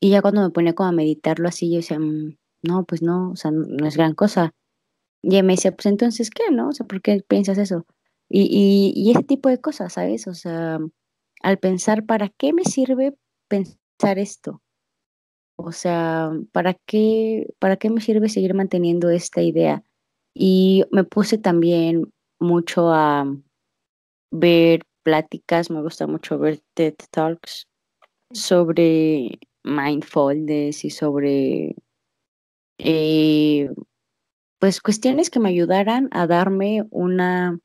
Y 0.00 0.10
ya 0.10 0.22
cuando 0.22 0.42
me 0.42 0.50
ponía 0.50 0.74
como 0.74 0.88
a 0.88 0.92
meditarlo 0.92 1.48
así, 1.48 1.70
yo 1.70 1.76
decía, 1.76 1.98
"Mm, 1.98 2.36
no, 2.62 2.84
pues 2.84 3.02
no, 3.02 3.30
o 3.32 3.36
sea, 3.36 3.50
no, 3.52 3.86
es 3.86 3.96
gran 3.96 4.14
cosa. 4.14 4.52
Y 5.22 5.30
ella 5.34 5.42
me 5.44 5.54
decía, 5.54 5.72
pues 5.76 5.86
entonces, 5.86 6.30
¿qué, 6.30 6.44
no? 6.52 6.70
O 6.70 6.72
sea, 6.72 6.86
¿por 6.86 7.02
qué 7.02 7.22
piensas 7.28 7.58
eso? 7.58 7.86
Y, 8.30 8.42
y, 8.50 8.92
y 8.96 9.12
ese 9.12 9.24
tipo 9.24 9.48
de 9.50 9.60
cosas, 9.60 9.94
¿sabes? 9.94 10.26
O 10.28 10.34
sea, 10.34 10.78
al 11.42 11.58
pensar, 11.58 12.06
¿para 12.06 12.30
qué 12.30 12.52
me 12.54 12.64
sirve 12.64 13.14
pensar 13.48 14.18
esto? 14.18 14.62
O 15.56 15.72
sea, 15.72 16.30
¿para 16.52 16.74
qué, 16.86 17.48
para 17.58 17.76
qué 17.76 17.90
me 17.90 18.00
sirve 18.00 18.28
seguir 18.28 18.54
manteniendo 18.54 19.10
esta 19.10 19.42
idea? 19.42 19.84
Y 20.34 20.84
me 20.90 21.04
puse 21.04 21.38
también 21.38 22.12
mucho 22.38 22.92
a 22.92 23.26
ver 24.30 24.82
pláticas, 25.04 25.70
me 25.70 25.82
gusta 25.82 26.06
mucho 26.06 26.38
ver 26.38 26.60
TED 26.74 26.94
Talks 27.10 27.66
sobre 28.32 29.38
mindfulness 29.64 30.84
y 30.84 30.90
sobre 30.90 31.76
eh, 32.78 33.70
pues 34.60 34.80
cuestiones 34.80 35.30
que 35.30 35.40
me 35.40 35.50
ayudaran 35.50 36.08
a 36.12 36.26
darme 36.26 36.84
una 36.90 37.58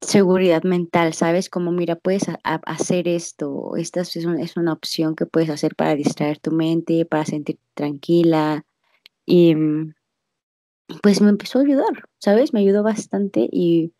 seguridad 0.00 0.62
mental, 0.64 1.14
¿sabes? 1.14 1.48
Como, 1.50 1.72
mira, 1.72 1.96
puedes 1.96 2.24
hacer 2.44 3.08
esto, 3.08 3.76
esta 3.76 4.00
es, 4.02 4.16
un- 4.24 4.38
es 4.40 4.56
una 4.56 4.72
opción 4.72 5.14
que 5.16 5.26
puedes 5.26 5.50
hacer 5.50 5.74
para 5.76 5.94
distraer 5.96 6.38
tu 6.38 6.50
mente, 6.52 7.06
para 7.06 7.24
sentirte 7.24 7.62
tranquila. 7.74 8.64
Y 9.26 9.54
mm, 9.56 9.94
pues 11.02 11.20
me 11.20 11.30
empezó 11.30 11.58
a 11.58 11.62
ayudar, 11.62 12.08
¿sabes? 12.18 12.52
Me 12.52 12.60
ayudó 12.60 12.82
bastante 12.82 13.48
y, 13.50 13.94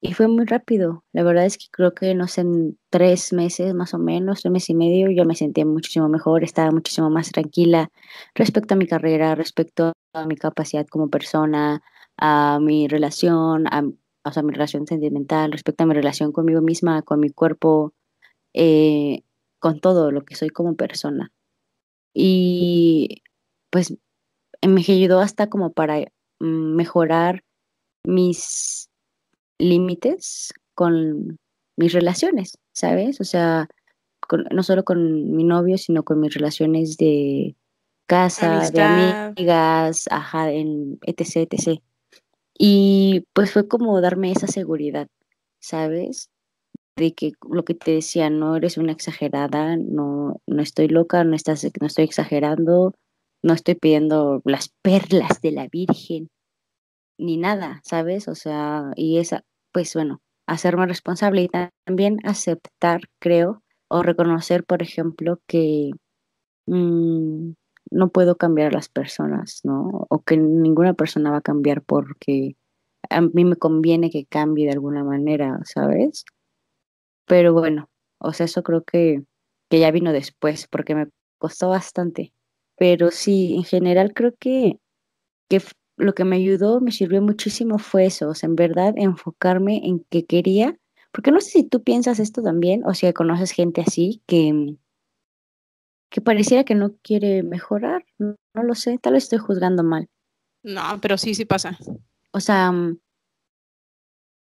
y 0.00 0.14
fue 0.14 0.28
muy 0.28 0.46
rápido. 0.46 1.04
La 1.12 1.22
verdad 1.24 1.46
es 1.46 1.58
que 1.58 1.66
creo 1.70 1.94
que, 1.94 2.14
no 2.14 2.28
sé, 2.28 2.42
en 2.42 2.78
tres 2.90 3.32
meses 3.32 3.74
más 3.74 3.94
o 3.94 3.98
menos, 3.98 4.42
tres 4.42 4.52
meses 4.52 4.70
y 4.70 4.74
medio, 4.74 5.10
yo 5.10 5.24
me 5.24 5.34
sentía 5.36 5.66
muchísimo 5.66 6.08
mejor, 6.08 6.44
estaba 6.44 6.70
muchísimo 6.70 7.10
más 7.10 7.30
tranquila 7.32 7.90
respecto 8.34 8.74
a 8.74 8.76
mi 8.78 8.86
carrera, 8.86 9.34
respecto 9.34 9.92
a 10.14 10.26
mi 10.26 10.36
capacidad 10.36 10.86
como 10.86 11.10
persona, 11.10 11.82
a 12.18 12.58
mi 12.60 12.88
relación, 12.88 13.66
a, 13.68 13.84
o 14.24 14.32
sea, 14.32 14.42
mi 14.42 14.52
relación 14.52 14.86
sentimental, 14.86 15.52
respecto 15.52 15.84
a 15.84 15.86
mi 15.86 15.94
relación 15.94 16.32
conmigo 16.32 16.60
misma, 16.62 17.02
con 17.02 17.20
mi 17.20 17.30
cuerpo, 17.30 17.94
eh, 18.54 19.22
con 19.60 19.80
todo 19.80 20.10
lo 20.12 20.24
que 20.24 20.36
soy 20.36 20.50
como 20.50 20.76
persona. 20.76 21.32
Y 22.14 23.22
pues 23.70 23.96
me 24.66 24.80
ayudó 24.82 25.20
hasta 25.20 25.48
como 25.48 25.72
para 25.72 26.04
mejorar 26.40 27.42
mis 28.06 28.88
límites 29.58 30.52
con 30.74 31.36
mis 31.76 31.92
relaciones, 31.92 32.58
¿sabes? 32.72 33.20
O 33.20 33.24
sea, 33.24 33.68
con- 34.28 34.44
no 34.50 34.62
solo 34.62 34.84
con 34.84 35.34
mi 35.36 35.44
novio, 35.44 35.78
sino 35.78 36.02
con 36.02 36.20
mis 36.20 36.34
relaciones 36.34 36.96
de 36.96 37.56
casa, 38.06 38.48
de 38.70 38.82
Amistad. 38.82 39.16
amigas, 39.36 40.04
ajá, 40.10 40.50
en 40.52 40.98
etc, 41.02 41.48
etc. 41.50 41.80
Y 42.58 43.24
pues 43.32 43.52
fue 43.52 43.66
como 43.66 44.00
darme 44.00 44.30
esa 44.32 44.46
seguridad, 44.46 45.08
¿sabes? 45.60 46.28
De 46.96 47.12
que 47.12 47.32
lo 47.50 47.64
que 47.64 47.74
te 47.74 47.90
decía, 47.92 48.30
no 48.30 48.56
eres 48.56 48.76
una 48.78 48.92
exagerada, 48.92 49.76
no, 49.76 50.40
no 50.46 50.62
estoy 50.62 50.88
loca, 50.88 51.24
no 51.24 51.34
estás, 51.34 51.66
no 51.80 51.86
estoy 51.86 52.04
exagerando, 52.04 52.94
no 53.44 53.52
estoy 53.52 53.74
pidiendo 53.74 54.40
las 54.46 54.70
perlas 54.82 55.42
de 55.42 55.52
la 55.52 55.68
Virgen, 55.68 56.30
ni 57.18 57.36
nada, 57.36 57.82
¿sabes? 57.84 58.26
O 58.28 58.34
sea, 58.34 58.90
y 58.96 59.18
esa, 59.18 59.44
pues 59.70 59.94
bueno, 59.94 60.22
hacerme 60.46 60.86
responsable 60.86 61.42
y 61.42 61.50
también 61.86 62.18
aceptar, 62.24 63.02
creo, 63.20 63.62
o 63.88 64.02
reconocer, 64.02 64.64
por 64.64 64.82
ejemplo, 64.82 65.40
que 65.46 65.90
mm, 66.66 67.52
no 67.90 68.08
puedo 68.08 68.36
cambiar 68.36 68.68
a 68.68 68.76
las 68.76 68.88
personas, 68.88 69.60
¿no? 69.62 70.06
O 70.08 70.22
que 70.22 70.38
ninguna 70.38 70.94
persona 70.94 71.30
va 71.30 71.38
a 71.38 71.42
cambiar 71.42 71.82
porque 71.82 72.56
a 73.10 73.20
mí 73.20 73.44
me 73.44 73.56
conviene 73.56 74.10
que 74.10 74.24
cambie 74.24 74.66
de 74.66 74.72
alguna 74.72 75.04
manera, 75.04 75.60
¿sabes? 75.64 76.24
Pero 77.26 77.52
bueno, 77.52 77.90
o 78.18 78.32
sea, 78.32 78.46
eso 78.46 78.62
creo 78.62 78.84
que, 78.84 79.22
que 79.70 79.80
ya 79.80 79.90
vino 79.90 80.12
después 80.12 80.66
porque 80.68 80.94
me 80.94 81.08
costó 81.38 81.68
bastante. 81.68 82.32
Pero 82.76 83.10
sí, 83.10 83.54
en 83.56 83.64
general 83.64 84.12
creo 84.14 84.34
que, 84.38 84.78
que 85.48 85.62
lo 85.96 86.14
que 86.14 86.24
me 86.24 86.36
ayudó, 86.36 86.80
me 86.80 86.92
sirvió 86.92 87.22
muchísimo 87.22 87.78
fue 87.78 88.06
eso, 88.06 88.28
o 88.28 88.34
sea, 88.34 88.48
en 88.48 88.56
verdad 88.56 88.94
enfocarme 88.96 89.80
en 89.84 90.04
qué 90.10 90.24
quería, 90.24 90.78
porque 91.12 91.30
no 91.30 91.40
sé 91.40 91.50
si 91.50 91.64
tú 91.64 91.82
piensas 91.82 92.18
esto 92.18 92.42
también, 92.42 92.84
o 92.84 92.94
si 92.94 93.12
conoces 93.12 93.52
gente 93.52 93.80
así 93.80 94.22
que, 94.26 94.76
que 96.10 96.20
pareciera 96.20 96.64
que 96.64 96.74
no 96.74 96.96
quiere 97.02 97.42
mejorar, 97.42 98.04
no, 98.18 98.36
no 98.54 98.62
lo 98.62 98.74
sé, 98.74 98.98
tal 98.98 99.14
vez 99.14 99.24
estoy 99.24 99.38
juzgando 99.38 99.84
mal. 99.84 100.08
No, 100.62 100.82
pero 101.00 101.18
sí, 101.18 101.34
sí 101.34 101.44
pasa. 101.44 101.78
O 102.32 102.40
sea, 102.40 102.72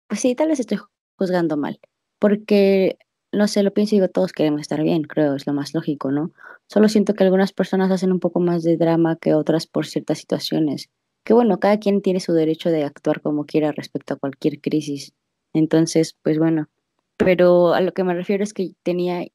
pues 0.09 0.21
sí, 0.21 0.35
tal 0.35 0.49
vez 0.49 0.61
estoy 0.61 0.79
juzgando 1.17 1.57
mal, 1.57 1.81
porque 2.19 2.99
no 3.33 3.47
sé, 3.49 3.63
lo 3.63 3.73
pienso 3.73 3.95
y 3.95 3.99
digo, 3.99 4.11
todos 4.11 4.33
queremos 4.33 4.61
estar 4.63 4.83
bien, 4.83 5.03
creo, 5.03 5.35
es 5.35 5.47
lo 5.47 5.53
más 5.53 5.75
lógico, 5.75 6.11
¿no? 6.11 6.33
Solo 6.69 6.89
siento 6.89 7.15
que 7.15 7.25
algunas 7.25 7.53
personas 7.53 7.91
hacen 7.91 8.13
un 8.13 8.21
poco 8.21 8.41
más 8.41 8.63
de 8.63 8.77
drama 8.77 9.17
que 9.17 9.35
otras 9.35 9.67
por 9.67 9.87
ciertas 9.87 10.19
situaciones. 10.19 10.91
Que 11.25 11.35
bueno, 11.35 11.59
cada 11.61 11.79
quien 11.79 12.03
tiene 12.03 12.21
su 12.21 12.33
derecho 12.33 12.71
de 12.71 12.85
actuar 12.85 13.21
como 13.21 13.45
quiera 13.45 13.73
respecto 13.73 14.15
a 14.15 14.19
cualquier 14.19 14.61
crisis. 14.61 15.13
Entonces, 15.53 16.17
pues 16.23 16.39
bueno, 16.39 16.69
pero 17.17 17.75
a 17.75 17.81
lo 17.81 17.93
que 17.93 18.05
me 18.05 18.15
refiero 18.15 18.45
es 18.45 18.55
que 18.55 18.73
tenía 18.83 19.27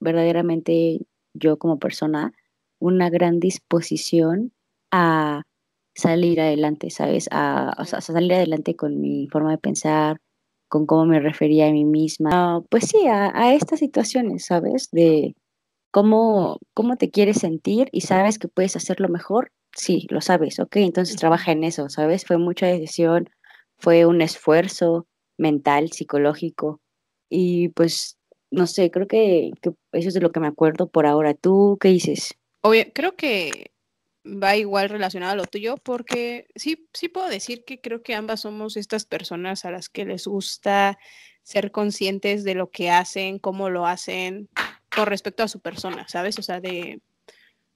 verdaderamente 0.00 1.00
yo 1.34 1.58
como 1.58 1.78
persona 1.78 2.32
una 2.80 3.10
gran 3.10 3.40
disposición 3.40 4.52
a 4.90 5.42
salir 5.94 6.40
adelante, 6.40 6.90
¿sabes? 6.90 7.28
A, 7.32 7.74
o 7.78 7.84
sea, 7.84 7.98
a 7.98 8.02
salir 8.02 8.32
adelante 8.34 8.76
con 8.76 9.00
mi 9.00 9.28
forma 9.28 9.50
de 9.50 9.58
pensar, 9.58 10.20
con 10.68 10.86
cómo 10.86 11.06
me 11.06 11.20
refería 11.20 11.68
a 11.68 11.72
mí 11.72 11.84
misma, 11.84 12.62
pues 12.70 12.84
sí, 12.86 13.06
a, 13.08 13.54
estas 13.54 13.80
situaciones, 13.80 14.46
¿sabes? 14.46 14.90
De 14.92 15.34
cómo, 15.90 16.58
cómo 16.74 16.96
te 16.96 17.10
quieres 17.10 17.38
sentir 17.38 17.88
y 17.92 18.02
sabes 18.02 18.38
que 18.38 18.48
puedes 18.48 18.76
hacerlo 18.76 19.08
mejor, 19.08 19.52
sí, 19.72 20.06
lo 20.10 20.20
sabes, 20.20 20.58
ok, 20.58 20.76
entonces 20.76 21.16
trabaja 21.16 21.52
en 21.52 21.64
eso, 21.64 21.88
¿sabes? 21.88 22.24
Fue 22.24 22.38
mucha 22.38 22.66
decisión, 22.66 23.30
fue 23.78 24.06
un 24.06 24.20
esfuerzo 24.20 25.06
mental, 25.36 25.92
psicológico 25.92 26.80
y 27.28 27.68
pues, 27.70 28.18
no 28.50 28.66
sé, 28.66 28.90
creo 28.90 29.06
que, 29.06 29.52
que 29.62 29.70
eso 29.92 30.08
es 30.08 30.14
de 30.14 30.20
lo 30.20 30.32
que 30.32 30.40
me 30.40 30.46
acuerdo 30.46 30.88
por 30.88 31.06
ahora. 31.06 31.34
¿Tú 31.34 31.76
qué 31.80 31.88
dices? 31.88 32.34
Obvio, 32.62 32.84
creo 32.94 33.14
que 33.14 33.70
va 34.24 34.56
igual 34.56 34.88
relacionado 34.88 35.32
a 35.32 35.36
lo 35.36 35.44
tuyo, 35.44 35.76
porque 35.76 36.46
sí, 36.54 36.88
sí 36.92 37.08
puedo 37.08 37.28
decir 37.28 37.64
que 37.64 37.80
creo 37.80 38.02
que 38.02 38.14
ambas 38.14 38.40
somos 38.40 38.76
estas 38.76 39.04
personas 39.04 39.64
a 39.64 39.70
las 39.70 39.88
que 39.88 40.04
les 40.04 40.26
gusta 40.26 40.98
ser 41.42 41.70
conscientes 41.70 42.44
de 42.44 42.54
lo 42.54 42.70
que 42.70 42.90
hacen, 42.90 43.38
cómo 43.38 43.70
lo 43.70 43.86
hacen, 43.86 44.48
con 44.98 45.06
respecto 45.06 45.44
a 45.44 45.48
su 45.48 45.60
persona, 45.60 46.08
¿sabes? 46.08 46.40
O 46.40 46.42
sea, 46.42 46.60
de, 46.60 47.00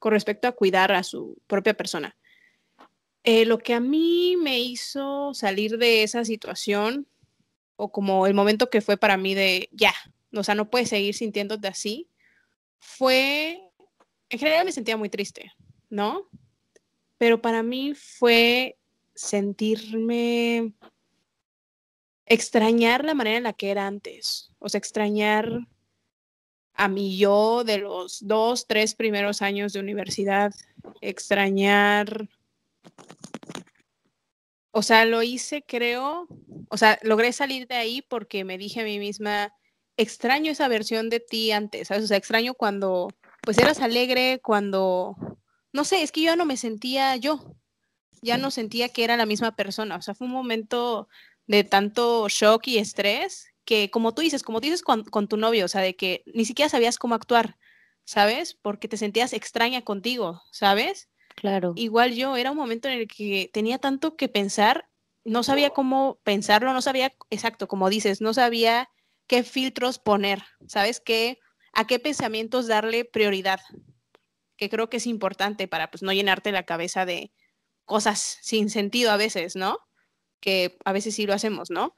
con 0.00 0.10
respecto 0.10 0.48
a 0.48 0.52
cuidar 0.52 0.90
a 0.90 1.04
su 1.04 1.38
propia 1.46 1.72
persona. 1.72 2.16
Eh, 3.22 3.44
lo 3.44 3.58
que 3.58 3.74
a 3.74 3.78
mí 3.78 4.36
me 4.36 4.58
hizo 4.58 5.32
salir 5.32 5.78
de 5.78 6.02
esa 6.02 6.24
situación, 6.24 7.06
o 7.76 7.92
como 7.92 8.26
el 8.26 8.34
momento 8.34 8.70
que 8.70 8.80
fue 8.80 8.96
para 8.96 9.16
mí 9.16 9.36
de 9.36 9.68
ya, 9.70 9.94
o 10.34 10.42
sea, 10.42 10.56
no 10.56 10.68
puedes 10.68 10.88
seguir 10.88 11.14
sintiéndote 11.14 11.68
así, 11.68 12.08
fue, 12.80 13.70
en 14.28 14.38
general 14.40 14.64
me 14.64 14.72
sentía 14.72 14.96
muy 14.96 15.08
triste, 15.08 15.52
¿no? 15.90 16.28
Pero 17.18 17.40
para 17.40 17.62
mí 17.62 17.94
fue 17.94 18.76
sentirme, 19.14 20.72
extrañar 22.26 23.04
la 23.04 23.14
manera 23.14 23.36
en 23.36 23.44
la 23.44 23.52
que 23.52 23.70
era 23.70 23.86
antes, 23.86 24.50
o 24.58 24.68
sea, 24.68 24.78
extrañar 24.78 25.68
a 26.82 26.88
mi 26.88 27.16
yo 27.16 27.62
de 27.62 27.78
los 27.78 28.26
dos, 28.26 28.66
tres 28.66 28.96
primeros 28.96 29.40
años 29.40 29.72
de 29.72 29.78
universidad, 29.78 30.52
extrañar, 31.00 32.28
o 34.72 34.82
sea, 34.82 35.04
lo 35.04 35.22
hice, 35.22 35.62
creo, 35.62 36.26
o 36.68 36.76
sea, 36.76 36.98
logré 37.02 37.32
salir 37.32 37.68
de 37.68 37.76
ahí 37.76 38.02
porque 38.02 38.42
me 38.42 38.58
dije 38.58 38.80
a 38.80 38.84
mí 38.84 38.98
misma, 38.98 39.54
extraño 39.96 40.50
esa 40.50 40.66
versión 40.66 41.08
de 41.08 41.20
ti 41.20 41.52
antes. 41.52 41.88
O 41.92 42.04
sea, 42.04 42.16
extraño 42.16 42.54
cuando, 42.54 43.10
pues 43.42 43.58
eras 43.58 43.80
alegre, 43.80 44.40
cuando 44.42 45.16
no 45.72 45.84
sé, 45.84 46.02
es 46.02 46.10
que 46.10 46.22
yo 46.22 46.32
ya 46.32 46.36
no 46.36 46.46
me 46.46 46.56
sentía 46.56 47.14
yo, 47.14 47.54
ya 48.22 48.38
no 48.38 48.50
sentía 48.50 48.88
que 48.88 49.04
era 49.04 49.16
la 49.16 49.26
misma 49.26 49.54
persona, 49.54 49.96
o 49.96 50.02
sea, 50.02 50.14
fue 50.14 50.26
un 50.26 50.32
momento 50.32 51.08
de 51.46 51.62
tanto 51.62 52.28
shock 52.28 52.66
y 52.66 52.78
estrés 52.78 53.51
que 53.64 53.90
como 53.90 54.12
tú 54.14 54.22
dices, 54.22 54.42
como 54.42 54.60
dices 54.60 54.82
con, 54.82 55.04
tu 55.28 55.36
novio, 55.36 55.64
o 55.64 55.68
sea, 55.68 55.80
de 55.80 55.94
que 55.94 56.22
ni 56.26 56.44
siquiera 56.44 56.68
sabías 56.68 56.98
cómo 56.98 57.14
actuar, 57.14 57.58
¿sabes? 58.04 58.54
Porque 58.54 58.88
te 58.88 58.96
sentías 58.96 59.32
extraña 59.32 59.82
contigo, 59.82 60.42
¿sabes? 60.50 61.08
Claro. 61.36 61.72
Igual 61.76 62.14
yo, 62.14 62.36
era 62.36 62.50
un 62.50 62.56
momento 62.56 62.88
en 62.88 62.98
el 62.98 63.08
que 63.08 63.50
tenía 63.52 63.78
tanto 63.78 64.16
que 64.16 64.28
pensar, 64.28 64.88
no 65.24 65.42
sabía 65.42 65.70
cómo 65.70 66.20
pensarlo, 66.24 66.72
no 66.72 66.82
sabía, 66.82 67.12
exacto, 67.30 67.68
como 67.68 67.88
dices, 67.88 68.20
no 68.20 68.34
sabía 68.34 68.90
qué 69.26 69.44
filtros 69.44 69.98
poner, 69.98 70.42
¿sabes? 70.66 71.00
¿Qué, 71.00 71.38
a 71.72 71.86
qué 71.86 71.98
pensamientos 71.98 72.66
darle 72.66 73.04
prioridad, 73.04 73.60
que 74.56 74.68
creo 74.68 74.90
que 74.90 74.98
es 74.98 75.06
importante 75.06 75.68
para 75.68 75.90
pues 75.90 76.02
no 76.02 76.12
llenarte 76.12 76.52
la 76.52 76.64
cabeza 76.64 77.06
de 77.06 77.32
cosas 77.84 78.38
sin 78.42 78.70
sentido 78.70 79.10
a 79.10 79.16
veces, 79.16 79.56
¿no? 79.56 79.78
Que 80.40 80.76
a 80.84 80.92
veces 80.92 81.14
sí 81.14 81.26
lo 81.26 81.34
hacemos, 81.34 81.70
¿no? 81.70 81.94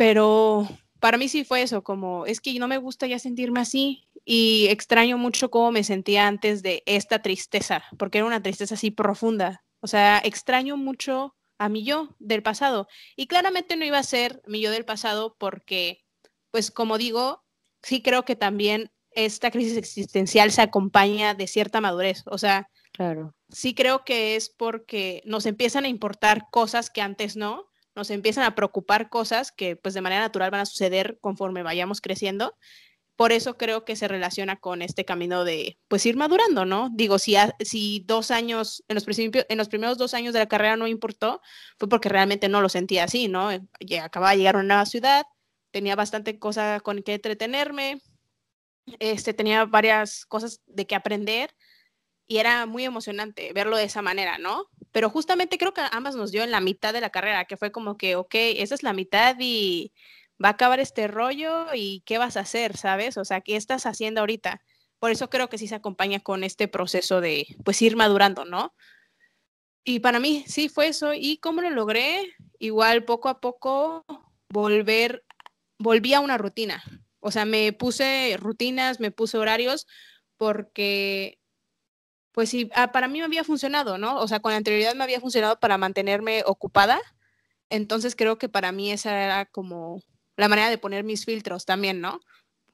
Pero 0.00 0.66
para 0.98 1.18
mí 1.18 1.28
sí 1.28 1.44
fue 1.44 1.60
eso, 1.60 1.84
como 1.84 2.24
es 2.24 2.40
que 2.40 2.58
no 2.58 2.66
me 2.66 2.78
gusta 2.78 3.06
ya 3.06 3.18
sentirme 3.18 3.60
así 3.60 4.08
y 4.24 4.68
extraño 4.70 5.18
mucho 5.18 5.50
cómo 5.50 5.72
me 5.72 5.84
sentía 5.84 6.26
antes 6.26 6.62
de 6.62 6.82
esta 6.86 7.20
tristeza, 7.20 7.84
porque 7.98 8.16
era 8.16 8.26
una 8.26 8.42
tristeza 8.42 8.76
así 8.76 8.90
profunda. 8.90 9.62
O 9.80 9.86
sea, 9.86 10.18
extraño 10.24 10.78
mucho 10.78 11.36
a 11.58 11.68
mi 11.68 11.84
yo 11.84 12.16
del 12.18 12.42
pasado. 12.42 12.88
Y 13.14 13.26
claramente 13.26 13.76
no 13.76 13.84
iba 13.84 13.98
a 13.98 14.02
ser 14.02 14.40
mi 14.46 14.62
yo 14.62 14.70
del 14.70 14.86
pasado 14.86 15.36
porque, 15.38 16.02
pues 16.50 16.70
como 16.70 16.96
digo, 16.96 17.44
sí 17.82 18.00
creo 18.00 18.24
que 18.24 18.36
también 18.36 18.90
esta 19.10 19.50
crisis 19.50 19.76
existencial 19.76 20.50
se 20.50 20.62
acompaña 20.62 21.34
de 21.34 21.46
cierta 21.46 21.82
madurez. 21.82 22.22
O 22.24 22.38
sea, 22.38 22.70
claro. 22.94 23.34
sí 23.50 23.74
creo 23.74 24.06
que 24.06 24.34
es 24.36 24.48
porque 24.48 25.20
nos 25.26 25.44
empiezan 25.44 25.84
a 25.84 25.88
importar 25.88 26.46
cosas 26.50 26.88
que 26.88 27.02
antes 27.02 27.36
no, 27.36 27.69
nos 27.94 28.10
empiezan 28.10 28.44
a 28.44 28.54
preocupar 28.54 29.10
cosas 29.10 29.52
que 29.52 29.76
pues 29.76 29.94
de 29.94 30.00
manera 30.00 30.22
natural 30.22 30.50
van 30.50 30.60
a 30.60 30.66
suceder 30.66 31.18
conforme 31.20 31.62
vayamos 31.62 32.00
creciendo. 32.00 32.56
Por 33.16 33.32
eso 33.32 33.58
creo 33.58 33.84
que 33.84 33.96
se 33.96 34.08
relaciona 34.08 34.56
con 34.60 34.80
este 34.80 35.04
camino 35.04 35.44
de 35.44 35.78
pues 35.88 36.06
ir 36.06 36.16
madurando, 36.16 36.64
¿no? 36.64 36.88
Digo, 36.92 37.18
si, 37.18 37.36
si 37.60 38.02
dos 38.06 38.30
años, 38.30 38.82
en 38.88 38.94
los, 38.94 39.06
en 39.08 39.58
los 39.58 39.68
primeros 39.68 39.98
dos 39.98 40.14
años 40.14 40.32
de 40.32 40.38
la 40.38 40.48
carrera 40.48 40.76
no 40.76 40.86
importó, 40.86 41.42
fue 41.78 41.88
porque 41.88 42.08
realmente 42.08 42.48
no 42.48 42.62
lo 42.62 42.70
sentía 42.70 43.04
así, 43.04 43.28
¿no? 43.28 43.50
Ya 43.80 44.04
acababa 44.04 44.32
de 44.32 44.38
llegar 44.38 44.56
a 44.56 44.60
una 44.60 44.68
nueva 44.68 44.86
ciudad, 44.86 45.26
tenía 45.70 45.96
bastante 45.96 46.38
cosa 46.38 46.80
con 46.80 47.02
que 47.02 47.14
entretenerme, 47.14 48.00
este, 48.98 49.34
tenía 49.34 49.66
varias 49.66 50.24
cosas 50.24 50.62
de 50.66 50.86
que 50.86 50.94
aprender 50.94 51.54
y 52.30 52.38
era 52.38 52.64
muy 52.64 52.84
emocionante 52.84 53.52
verlo 53.52 53.76
de 53.76 53.82
esa 53.82 54.02
manera, 54.02 54.38
¿no? 54.38 54.68
Pero 54.92 55.10
justamente 55.10 55.58
creo 55.58 55.74
que 55.74 55.82
ambas 55.90 56.14
nos 56.14 56.30
dio 56.30 56.44
en 56.44 56.52
la 56.52 56.60
mitad 56.60 56.92
de 56.92 57.00
la 57.00 57.10
carrera, 57.10 57.44
que 57.44 57.56
fue 57.56 57.72
como 57.72 57.96
que, 57.96 58.14
ok, 58.14 58.32
esa 58.32 58.76
es 58.76 58.84
la 58.84 58.92
mitad 58.92 59.34
y 59.40 59.92
va 60.42 60.50
a 60.50 60.52
acabar 60.52 60.78
este 60.78 61.08
rollo 61.08 61.66
y 61.74 62.04
qué 62.06 62.18
vas 62.18 62.36
a 62.36 62.40
hacer, 62.40 62.76
¿sabes? 62.76 63.16
O 63.16 63.24
sea, 63.24 63.40
¿qué 63.40 63.56
estás 63.56 63.84
haciendo 63.84 64.20
ahorita? 64.20 64.62
Por 65.00 65.10
eso 65.10 65.28
creo 65.28 65.48
que 65.48 65.58
sí 65.58 65.66
se 65.66 65.74
acompaña 65.74 66.20
con 66.20 66.44
este 66.44 66.68
proceso 66.68 67.20
de, 67.20 67.48
pues, 67.64 67.82
ir 67.82 67.96
madurando, 67.96 68.44
¿no? 68.44 68.76
Y 69.82 69.98
para 69.98 70.20
mí 70.20 70.44
sí 70.46 70.68
fue 70.68 70.86
eso. 70.86 71.14
¿Y 71.14 71.38
cómo 71.38 71.62
lo 71.62 71.70
logré? 71.70 72.32
Igual 72.60 73.04
poco 73.04 73.28
a 73.28 73.40
poco 73.40 74.04
volver, 74.50 75.24
volví 75.78 76.14
a 76.14 76.20
una 76.20 76.38
rutina. 76.38 76.80
O 77.18 77.32
sea, 77.32 77.44
me 77.44 77.72
puse 77.72 78.36
rutinas, 78.38 79.00
me 79.00 79.10
puse 79.10 79.36
horarios 79.36 79.88
porque, 80.36 81.39
pues 82.32 82.50
sí, 82.50 82.70
ah, 82.74 82.92
para 82.92 83.08
mí 83.08 83.18
me 83.18 83.24
había 83.24 83.44
funcionado, 83.44 83.98
¿no? 83.98 84.18
O 84.20 84.28
sea, 84.28 84.40
con 84.40 84.52
anterioridad 84.52 84.94
me 84.94 85.04
había 85.04 85.20
funcionado 85.20 85.58
para 85.58 85.78
mantenerme 85.78 86.42
ocupada. 86.46 87.00
Entonces 87.70 88.16
creo 88.16 88.38
que 88.38 88.48
para 88.48 88.72
mí 88.72 88.90
esa 88.90 89.24
era 89.24 89.46
como 89.46 90.02
la 90.36 90.48
manera 90.48 90.70
de 90.70 90.78
poner 90.78 91.04
mis 91.04 91.24
filtros 91.24 91.64
también, 91.66 92.00
¿no? 92.00 92.20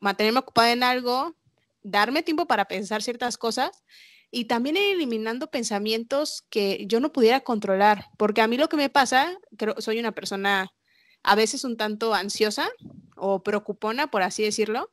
Mantenerme 0.01 0.41
ocupada 0.41 0.73
en 0.73 0.83
algo, 0.83 1.37
darme 1.83 2.23
tiempo 2.23 2.47
para 2.47 2.67
pensar 2.67 3.03
ciertas 3.03 3.39
cosas 3.39 3.85
y 4.31 4.47
también 4.47 4.77
ir 4.77 4.95
eliminando 4.95 5.51
pensamientos 5.51 6.45
que 6.51 6.85
yo 6.87 7.01
no 7.01 7.13
pudiera 7.13 7.41
controlar, 7.41 8.07
porque 8.19 8.43
a 8.43 8.47
mí 8.47 8.57
lo 8.57 8.69
que 8.69 8.77
me 8.77 8.91
pasa, 8.91 9.39
creo, 9.57 9.81
soy 9.81 9.99
una 9.99 10.13
persona 10.13 10.71
a 11.23 11.35
veces 11.35 11.65
un 11.65 11.77
tanto 11.77 12.15
ansiosa 12.15 12.69
o 13.17 13.43
preocupona, 13.43 14.11
por 14.11 14.23
así 14.23 14.43
decirlo. 14.43 14.91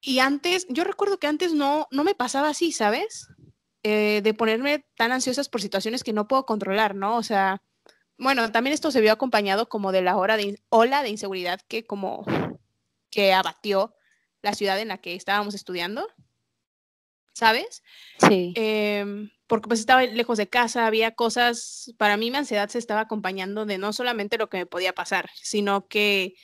Y 0.00 0.18
antes, 0.18 0.66
yo 0.68 0.84
recuerdo 0.84 1.18
que 1.18 1.26
antes 1.26 1.54
no, 1.54 1.88
no 1.90 2.04
me 2.04 2.14
pasaba 2.14 2.50
así, 2.50 2.72
¿sabes? 2.72 3.28
Eh, 3.84 4.20
de 4.22 4.34
ponerme 4.34 4.84
tan 4.96 5.12
ansiosas 5.12 5.48
por 5.48 5.60
situaciones 5.60 6.02
que 6.02 6.12
no 6.12 6.26
puedo 6.26 6.46
controlar, 6.46 6.94
¿no? 6.94 7.16
O 7.16 7.22
sea, 7.22 7.62
bueno, 8.18 8.50
también 8.50 8.74
esto 8.74 8.90
se 8.90 9.00
vio 9.00 9.12
acompañado 9.12 9.68
como 9.68 9.92
de 9.92 10.02
la 10.02 10.16
hora 10.16 10.36
de, 10.36 10.60
ola 10.70 11.02
de 11.02 11.10
inseguridad 11.10 11.60
que 11.68 11.86
como 11.86 12.24
que 13.10 13.32
abatió 13.32 13.94
la 14.42 14.54
ciudad 14.54 14.80
en 14.80 14.88
la 14.88 14.98
que 14.98 15.14
estábamos 15.14 15.54
estudiando. 15.54 16.08
¿sabes? 17.34 17.82
Sí. 18.26 18.54
Em, 18.56 19.30
porque 19.46 19.68
pues 19.68 19.80
estaba 19.80 20.04
lejos 20.04 20.38
de 20.38 20.48
casa, 20.48 20.86
había 20.86 21.14
cosas, 21.14 21.92
para 21.98 22.16
mí 22.16 22.30
mi 22.30 22.38
ansiedad 22.38 22.68
se 22.68 22.78
estaba 22.78 23.00
acompañando 23.00 23.66
de 23.66 23.76
no 23.76 23.92
solamente 23.92 24.38
lo 24.38 24.48
que 24.48 24.58
me 24.58 24.66
podía 24.66 24.94
pasar, 24.94 25.28
sino 25.34 25.86
que 25.88 26.34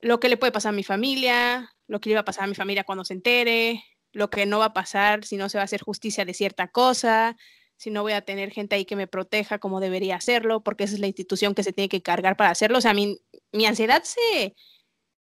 lo 0.00 0.20
que 0.20 0.28
le 0.28 0.36
puede 0.36 0.52
pasar 0.52 0.70
a 0.70 0.76
mi 0.76 0.82
familia, 0.82 1.72
lo 1.86 2.00
que 2.00 2.08
le 2.08 2.14
iba 2.14 2.20
a 2.20 2.24
pasar 2.24 2.44
a 2.44 2.48
mi 2.48 2.54
familia 2.54 2.84
cuando 2.84 3.04
se 3.04 3.14
entere, 3.14 3.82
lo 4.12 4.30
que 4.30 4.46
no 4.46 4.58
va 4.58 4.66
a 4.66 4.72
pasar 4.72 5.24
si 5.24 5.36
no 5.36 5.48
se 5.48 5.58
va 5.58 5.62
a 5.62 5.64
hacer 5.64 5.82
justicia 5.82 6.24
de 6.24 6.34
cierta 6.34 6.68
cosa, 6.68 7.36
si 7.76 7.90
no 7.90 8.02
voy 8.02 8.12
a 8.12 8.24
tener 8.24 8.50
gente 8.50 8.76
ahí 8.76 8.84
que 8.84 8.96
me 8.96 9.08
proteja 9.08 9.58
como 9.58 9.80
debería 9.80 10.16
hacerlo, 10.16 10.62
porque 10.62 10.84
esa 10.84 10.94
es 10.94 11.00
la 11.00 11.08
institución 11.08 11.54
que 11.54 11.64
se 11.64 11.72
tiene 11.72 11.88
que 11.88 12.02
cargar 12.02 12.36
para 12.36 12.50
hacerlo. 12.50 12.78
O 12.78 12.80
sea, 12.80 12.94
mi, 12.94 13.18
mi 13.50 13.66
ansiedad 13.66 14.02
se, 14.04 14.54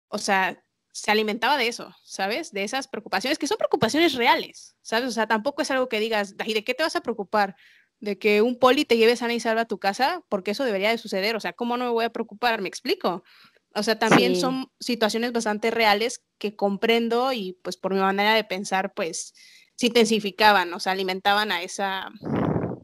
o 0.09 0.17
sea, 0.17 0.61
se 0.91 1.11
alimentaba 1.11 1.57
de 1.57 1.67
eso, 1.67 1.95
¿sabes? 2.03 2.51
De 2.51 2.63
esas 2.63 2.87
preocupaciones, 2.87 3.39
que 3.39 3.47
son 3.47 3.57
preocupaciones 3.57 4.15
reales, 4.15 4.75
¿sabes? 4.81 5.07
O 5.07 5.11
sea, 5.11 5.27
tampoco 5.27 5.61
es 5.61 5.71
algo 5.71 5.87
que 5.87 5.99
digas, 5.99 6.35
¿y 6.45 6.53
de 6.53 6.63
qué 6.63 6.73
te 6.73 6.83
vas 6.83 6.95
a 6.95 7.01
preocupar? 7.01 7.55
¿De 7.99 8.17
que 8.17 8.41
un 8.41 8.59
poli 8.59 8.83
te 8.83 8.97
lleve 8.97 9.15
sana 9.15 9.33
y 9.33 9.39
salva 9.39 9.61
a 9.61 9.67
tu 9.67 9.79
casa? 9.79 10.23
Porque 10.27 10.51
eso 10.51 10.65
debería 10.65 10.89
de 10.89 10.97
suceder, 10.97 11.35
o 11.35 11.39
sea, 11.39 11.53
¿cómo 11.53 11.77
no 11.77 11.85
me 11.85 11.91
voy 11.91 12.05
a 12.05 12.09
preocupar? 12.09 12.61
¿Me 12.61 12.67
explico? 12.67 13.23
O 13.73 13.83
sea, 13.83 13.97
también 13.97 14.35
son 14.35 14.69
situaciones 14.79 15.31
bastante 15.31 15.71
reales 15.71 16.23
que 16.37 16.55
comprendo 16.55 17.31
y 17.31 17.57
pues 17.63 17.77
por 17.77 17.93
mi 17.93 17.99
manera 17.99 18.33
de 18.33 18.43
pensar, 18.43 18.93
pues 18.93 19.33
se 19.75 19.87
intensificaban, 19.87 20.73
o 20.73 20.79
sea, 20.79 20.91
alimentaban 20.91 21.51
a 21.51 21.63
esa, 21.63 22.11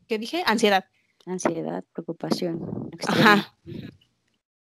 ¿qué 0.08 0.18
dije? 0.18 0.44
Ansiedad. 0.46 0.86
Ansiedad, 1.26 1.84
preocupación. 1.94 2.90
Ajá. 3.06 3.56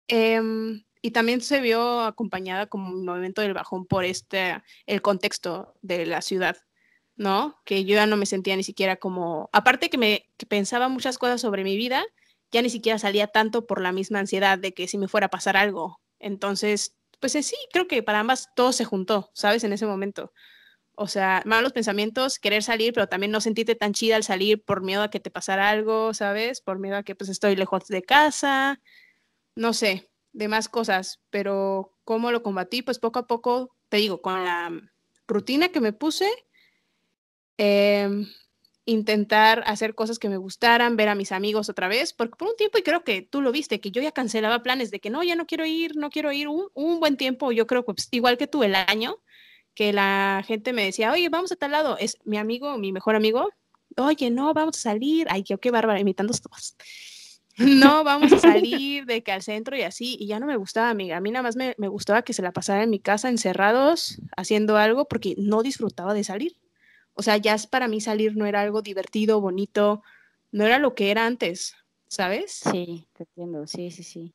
Em, 0.06 0.85
y 1.00 1.11
también 1.11 1.40
se 1.40 1.61
vio 1.61 2.02
acompañada 2.02 2.66
como 2.66 2.90
un 2.90 3.04
movimiento 3.04 3.42
del 3.42 3.54
bajón 3.54 3.87
por 3.87 4.04
este, 4.04 4.62
el 4.87 5.02
contexto 5.02 5.74
de 5.82 6.06
la 6.06 6.22
ciudad, 6.22 6.56
¿no? 7.16 7.61
Que 7.64 7.85
yo 7.85 7.96
ya 7.96 8.06
no 8.06 8.16
me 8.16 8.26
sentía 8.26 8.56
ni 8.56 8.62
siquiera 8.62 8.96
como, 8.96 9.50
aparte 9.52 9.90
que 9.90 9.98
me 9.98 10.30
que 10.37 10.46
pensaba 10.46 10.88
muchas 10.88 11.18
cosas 11.18 11.40
sobre 11.40 11.64
mi 11.64 11.76
vida, 11.76 12.04
ya 12.52 12.62
ni 12.62 12.70
siquiera 12.70 12.98
salía 12.98 13.26
tanto 13.26 13.66
por 13.66 13.80
la 13.80 13.90
misma 13.90 14.20
ansiedad 14.20 14.58
de 14.58 14.72
que 14.72 14.87
si 14.87 14.98
me 14.98 15.08
fuera 15.08 15.26
a 15.26 15.30
pasar 15.30 15.56
algo. 15.56 16.00
Entonces, 16.22 16.96
pues 17.20 17.32
sí, 17.32 17.56
creo 17.72 17.87
que 17.87 18.02
para 18.02 18.20
ambas 18.20 18.48
todo 18.56 18.72
se 18.72 18.85
juntó, 18.87 19.30
¿sabes? 19.35 19.64
En 19.64 19.72
ese 19.72 19.87
momento. 19.87 20.32
O 20.94 21.08
sea, 21.08 21.42
malos 21.46 21.72
pensamientos, 21.72 22.38
querer 22.38 22.62
salir, 22.62 22.92
pero 22.92 23.08
también 23.08 23.32
no 23.32 23.40
sentirte 23.40 23.74
tan 23.74 23.92
chida 23.92 24.16
al 24.16 24.24
salir 24.24 24.62
por 24.64 24.82
miedo 24.82 25.02
a 25.02 25.11
que 25.11 25.20
te 25.20 25.30
pasara 25.30 25.70
algo, 25.70 26.14
¿sabes? 26.14 26.61
Por 26.61 26.78
miedo 26.78 26.96
a 26.96 27.02
que 27.02 27.14
pues 27.14 27.30
estoy 27.30 27.56
lejos 27.56 27.87
de 27.88 28.02
casa, 28.02 28.80
no 29.56 29.72
sé, 29.72 30.11
de 30.32 30.48
más 30.48 30.68
cosas, 30.68 31.20
pero 31.30 31.96
¿cómo 32.04 32.30
lo 32.30 32.42
combatí? 32.42 32.82
Pues 32.82 32.98
poco 32.98 33.18
a 33.20 33.26
poco, 33.26 33.76
te 33.88 33.98
digo, 33.98 34.22
con 34.22 34.44
la 34.44 34.70
rutina 35.26 35.70
que 35.70 35.80
me 35.80 35.92
puse, 35.92 36.30
em, 37.56 38.26
intentar 38.85 39.62
hacer 39.66 39.95
cosas 39.95 40.18
que 40.18 40.29
me 40.29 40.37
gustaran, 40.37 40.97
ver 40.97 41.09
a 41.09 41.14
mis 41.14 41.33
amigos 41.33 41.68
otra 41.68 41.88
vez, 41.88 42.12
porque 42.12 42.37
por 42.37 42.49
un 42.49 42.57
tiempo, 42.57 42.79
y 42.79 42.83
creo 42.83 43.05
que 43.05 43.23
tú 43.23 43.40
lo 43.40 43.53
viste, 43.53 43.81
que 43.81 43.90
yo 43.90 44.03
ya 44.03 44.12
cancelaba 44.12 44.62
planes 44.62 44.90
de 44.90 45.01
que 45.01 45.11
no, 45.11 45.23
ya 45.23 45.37
no 45.37 45.47
quiero 45.47 45.64
ir, 45.66 45.97
no 45.97 46.11
quiero 46.11 46.33
ir, 46.33 46.49
un, 46.49 47.01
buen 47.01 47.16
tiempo, 47.16 47.53
yo 47.53 47.66
creo 47.66 47.85
que 47.85 47.95
pues, 47.95 48.09
igual 48.11 48.37
que 48.38 48.47
tú 48.47 48.64
el 48.64 48.75
año, 48.75 49.16
que 49.75 49.92
la 49.92 50.42
gente 50.47 50.73
me 50.73 50.85
decía, 50.85 51.12
oye, 51.12 51.29
vamos 51.29 51.53
a 51.53 51.57
tal 51.57 51.71
lado, 51.71 51.97
es 51.99 52.18
mi 52.25 52.38
amigo, 52.38 52.77
mi 52.79 52.92
mejor 52.92 53.14
amigo, 53.14 53.51
oye, 53.97 54.31
no, 54.31 54.53
vamos 54.53 54.79
a 54.79 54.81
salir, 54.81 55.27
ay, 55.31 55.45
qué, 55.45 55.57
qué 55.59 55.71
bárbara, 55.71 56.01
imitando 56.01 56.35
todos 56.35 56.77
no, 57.59 58.03
vamos 58.03 58.33
a 58.33 58.38
salir 58.38 59.05
de 59.05 59.23
que 59.23 59.31
al 59.31 59.42
centro 59.42 59.77
y 59.77 59.83
así, 59.83 60.16
y 60.18 60.27
ya 60.27 60.40
no 60.40 60.47
me 60.47 60.57
gustaba, 60.57 60.88
amiga. 60.88 61.18
A 61.18 61.21
mí 61.21 61.31
nada 61.31 61.42
más 61.42 61.55
me, 61.55 61.75
me, 61.77 61.87
gustaba 61.87 62.23
que 62.23 62.33
se 62.33 62.40
la 62.40 62.51
pasara 62.51 62.83
en 62.83 62.88
mi 62.88 62.99
casa 62.99 63.29
encerrados 63.29 64.23
haciendo 64.38 64.79
algo 64.79 65.07
porque 65.07 65.35
no 65.37 65.62
disfrutaba 65.62 66.14
de 66.14 66.25
salir. 66.25 66.57
O 67.14 67.22
sea, 67.22 67.37
ya 67.37 67.57
para 67.70 67.88
mí 67.88 68.01
salir 68.01 68.37
no 68.37 68.46
era 68.46 68.61
algo 68.61 68.83
divertido, 68.83 69.40
bonito, 69.40 70.03
no 70.51 70.64
era 70.64 70.79
lo 70.79 70.94
que 70.94 71.11
era 71.11 71.27
antes, 71.27 71.75
¿sabes? 72.07 72.61
Sí, 72.70 73.09
te 73.12 73.25
entiendo, 73.25 73.66
sí, 73.66 73.90
sí, 73.90 74.03
sí. 74.03 74.35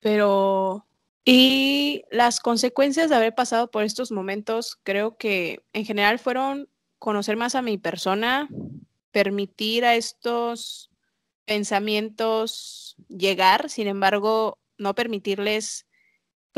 Pero, 0.00 0.86
y 1.24 2.04
las 2.10 2.40
consecuencias 2.40 3.10
de 3.10 3.16
haber 3.16 3.34
pasado 3.34 3.70
por 3.70 3.82
estos 3.82 4.12
momentos, 4.12 4.78
creo 4.82 5.16
que 5.16 5.64
en 5.72 5.84
general 5.84 6.18
fueron 6.18 6.68
conocer 6.98 7.36
más 7.36 7.54
a 7.54 7.62
mi 7.62 7.78
persona, 7.78 8.48
permitir 9.10 9.84
a 9.84 9.96
estos 9.96 10.90
pensamientos 11.44 12.96
llegar, 13.08 13.70
sin 13.70 13.88
embargo, 13.88 14.58
no 14.76 14.94
permitirles 14.94 15.87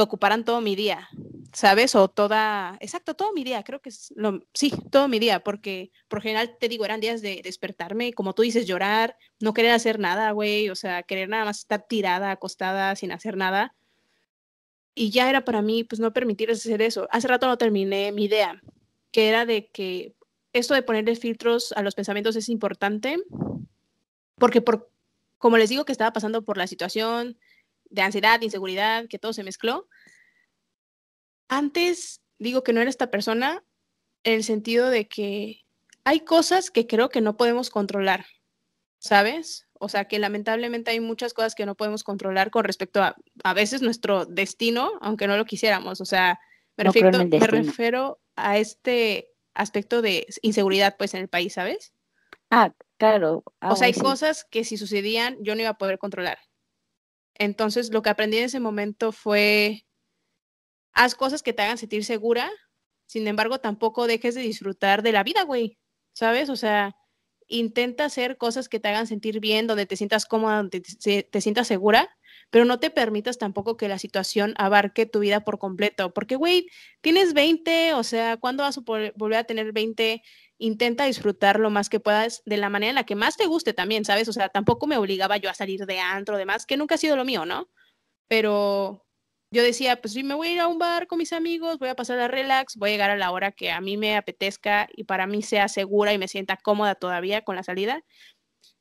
que 0.01 0.05
ocuparan 0.05 0.47
todo 0.47 0.63
mi 0.63 0.77
día, 0.77 1.11
¿sabes? 1.53 1.95
O 1.95 2.09
toda, 2.09 2.79
exacto, 2.81 3.15
todo 3.15 3.35
mi 3.35 3.45
día, 3.45 3.63
creo 3.63 3.83
que 3.83 3.91
es 3.91 4.15
lo, 4.17 4.41
sí, 4.55 4.73
todo 4.91 5.09
mi 5.09 5.19
día, 5.19 5.45
porque 5.45 5.93
por 6.09 6.23
general 6.23 6.57
te 6.59 6.71
digo, 6.71 6.87
eran 6.87 7.01
días 7.01 7.21
de 7.21 7.43
despertarme, 7.45 8.15
como 8.15 8.33
tú 8.33 8.41
dices, 8.41 8.67
llorar, 8.67 9.19
no 9.41 9.53
querer 9.53 9.73
hacer 9.73 9.99
nada, 9.99 10.31
güey, 10.31 10.71
o 10.71 10.75
sea, 10.75 11.03
querer 11.03 11.29
nada 11.29 11.45
más 11.45 11.59
estar 11.59 11.87
tirada, 11.87 12.31
acostada, 12.31 12.97
sin 12.97 13.13
hacer 13.13 13.37
nada. 13.37 13.75
Y 14.95 15.11
ya 15.11 15.29
era 15.29 15.45
para 15.45 15.61
mí, 15.61 15.85
pues 15.85 16.01
no 16.01 16.15
permitirles 16.15 16.61
hacer 16.61 16.81
eso. 16.81 17.07
Hace 17.11 17.29
rato 17.29 17.47
no 17.47 17.59
terminé 17.59 18.11
mi 18.11 18.25
idea, 18.25 18.63
que 19.11 19.29
era 19.29 19.45
de 19.45 19.69
que 19.69 20.15
esto 20.55 20.73
de 20.73 20.83
ponerle 20.83 21.15
filtros 21.15 21.73
a 21.73 21.83
los 21.83 21.95
pensamientos 21.95 22.37
es 22.37 22.49
importante, 22.49 23.19
porque 24.37 24.63
por, 24.63 24.91
como 25.37 25.59
les 25.59 25.69
digo 25.69 25.85
que 25.85 25.93
estaba 25.93 26.15
pasando 26.15 26.43
por 26.43 26.57
la 26.57 26.67
situación 26.67 27.37
de 27.91 28.03
ansiedad, 28.03 28.39
de 28.39 28.47
inseguridad, 28.47 29.07
que 29.09 29.19
todo 29.19 29.33
se 29.33 29.45
mezcló, 29.45 29.89
antes 31.49 32.21
digo 32.39 32.63
que 32.63 32.73
no 32.73 32.81
era 32.81 32.91
esta 32.91 33.11
persona 33.11 33.65
en 34.25 34.35
el 34.35 34.45
sentido 34.45 34.89
de 34.91 35.09
que 35.09 35.65
hay 36.05 36.21
cosas 36.21 36.71
que 36.71 36.87
creo 36.87 37.09
que 37.09 37.21
no 37.21 37.37
podemos 37.37 37.71
controlar, 37.71 38.27
¿sabes? 38.99 39.67
O 39.79 39.89
sea, 39.89 40.07
que 40.07 40.19
lamentablemente 40.19 40.91
hay 40.91 41.01
muchas 41.01 41.35
cosas 41.35 41.55
que 41.55 41.67
no 41.67 41.75
podemos 41.75 42.05
controlar 42.05 42.51
con 42.51 42.65
respecto 42.65 43.03
a 43.03 43.17
a 43.45 43.55
veces 43.55 43.83
nuestro 43.83 44.27
destino, 44.27 44.93
aunque 45.01 45.27
no 45.27 45.37
lo 45.37 45.45
quisiéramos. 45.45 46.01
O 46.01 46.05
sea, 46.05 46.39
me, 46.77 46.85
No 46.85 46.93
refiero, 46.93 47.19
me 47.19 47.25
destino. 47.27 47.63
refiero 47.63 48.21
a 48.37 48.59
este 48.59 49.31
aspecto 49.55 50.03
de 50.03 50.27
inseguridad, 50.43 50.97
pues, 50.99 51.15
en 51.15 51.21
el 51.23 51.29
país, 51.29 51.55
¿sabes? 51.55 51.93
Ah, 52.51 52.73
claro. 52.99 53.43
Ah, 53.61 53.73
O 53.73 53.77
sea, 53.77 53.87
hay 53.87 53.93
bueno, 53.95 54.05
sí. 54.09 54.13
cosas 54.13 54.45
que 54.45 54.65
si 54.65 54.77
sucedían 54.77 55.37
yo 55.41 55.55
no 55.55 55.61
iba 55.63 55.71
a 55.71 55.79
poder 55.79 55.99
controlar. 55.99 56.39
Entonces, 57.41 57.91
lo 57.93 58.03
que 58.03 58.11
aprendí 58.11 58.39
en 58.39 58.45
ese 58.45 58.61
momento 58.61 59.13
fue, 59.13 59.85
haz 60.93 61.15
cosas 61.15 61.43
que 61.43 61.53
te 61.53 61.63
hagan 61.63 61.79
sentir 61.79 62.05
segura, 62.05 62.51
sin 63.07 63.27
embargo, 63.27 63.59
tampoco 63.61 64.07
dejes 64.07 64.35
de 64.35 64.43
disfrutar 64.43 65.03
de 65.03 65.13
la 65.13 65.23
vida, 65.25 65.43
güey, 65.45 65.79
¿sabes? 66.13 66.49
O 66.49 66.57
sea, 66.57 66.95
intenta 67.49 68.05
hacer 68.05 68.37
cosas 68.39 68.69
que 68.69 68.79
te 68.81 68.89
hagan 68.89 69.07
sentir 69.07 69.41
bien, 69.41 69.67
donde 69.67 69.87
te 69.87 69.97
sientas 69.97 70.27
cómoda, 70.27 70.57
donde 70.59 70.81
te, 70.81 71.41
sientas 71.41 71.67
segura, 71.67 72.09
pero 72.51 72.65
no 72.65 72.79
te 72.81 72.91
permitas 72.91 73.39
tampoco 73.39 73.77
que 73.77 73.89
la 73.89 73.99
situación 73.99 74.55
abarque 74.59 75.07
tu 75.07 75.21
vida 75.21 75.41
por 75.45 75.59
completo, 75.59 76.13
porque, 76.15 76.37
güey, 76.37 76.69
tienes 77.01 77.35
20, 77.35 77.95
o 77.95 78.05
sea, 78.05 78.37
¿cuándo 78.37 78.63
vas 78.63 78.79
a 78.79 78.83
vol- 78.83 79.13
volver 79.17 79.39
a 79.39 79.45
tener 79.45 79.73
20? 79.73 80.23
Intenta 80.63 81.07
disfrutar 81.07 81.59
lo 81.59 81.71
más 81.71 81.89
que 81.89 82.01
puedas 82.01 82.43
de 82.45 82.59
la 82.59 82.69
manera 82.69 82.91
en 82.91 82.95
la 82.97 83.05
que 83.05 83.17
más 83.17 83.39
te 83.39 83.47
guste 83.47 83.73
también, 83.73 84.05
¿sabes? 84.05 84.29
O 84.29 84.33
sea, 84.35 84.51
tampoco 84.51 84.87
me 84.87 84.99
obligaba 84.99 85.39
yo 85.39 85.49
a 85.49 85.55
salir 85.55 85.87
de 85.87 85.99
antro, 85.99 86.37
demás, 86.37 86.67
que 86.67 86.77
nunca 86.77 86.97
ha 86.97 86.99
sido 86.99 87.17
lo 87.17 87.25
mío, 87.25 87.47
¿no? 87.47 87.71
Pero 88.29 89.07
yo 89.51 89.63
decía, 89.63 90.01
pues 90.03 90.13
sí, 90.13 90.23
me 90.23 90.35
voy 90.35 90.49
a 90.49 90.53
ir 90.53 90.61
a 90.61 90.69
un 90.69 90.79
bar 90.79 91.07
con 91.07 91.19
mis 91.19 91.33
amigos, 91.33 91.79
voy 91.79 91.89
a 91.89 91.97
pasar 91.97 92.21
a 92.21 92.29
relax, 92.29 92.77
voy 92.77 92.91
a 92.91 92.93
llegar 92.93 93.11
a 93.11 93.17
la 93.17 93.31
hora 93.33 93.53
que 93.53 93.71
a 93.71 93.81
mí 93.81 93.97
me 93.97 94.17
apetezca 94.17 94.89
y 94.95 95.05
para 95.05 95.27
mí 95.27 95.43
sea 95.43 95.69
segura 95.69 96.13
y 96.13 96.19
me 96.19 96.29
sienta 96.29 96.59
cómoda 96.59 96.95
todavía 96.95 97.43
con 97.43 97.57
la 97.57 97.63
salida. 97.63 98.05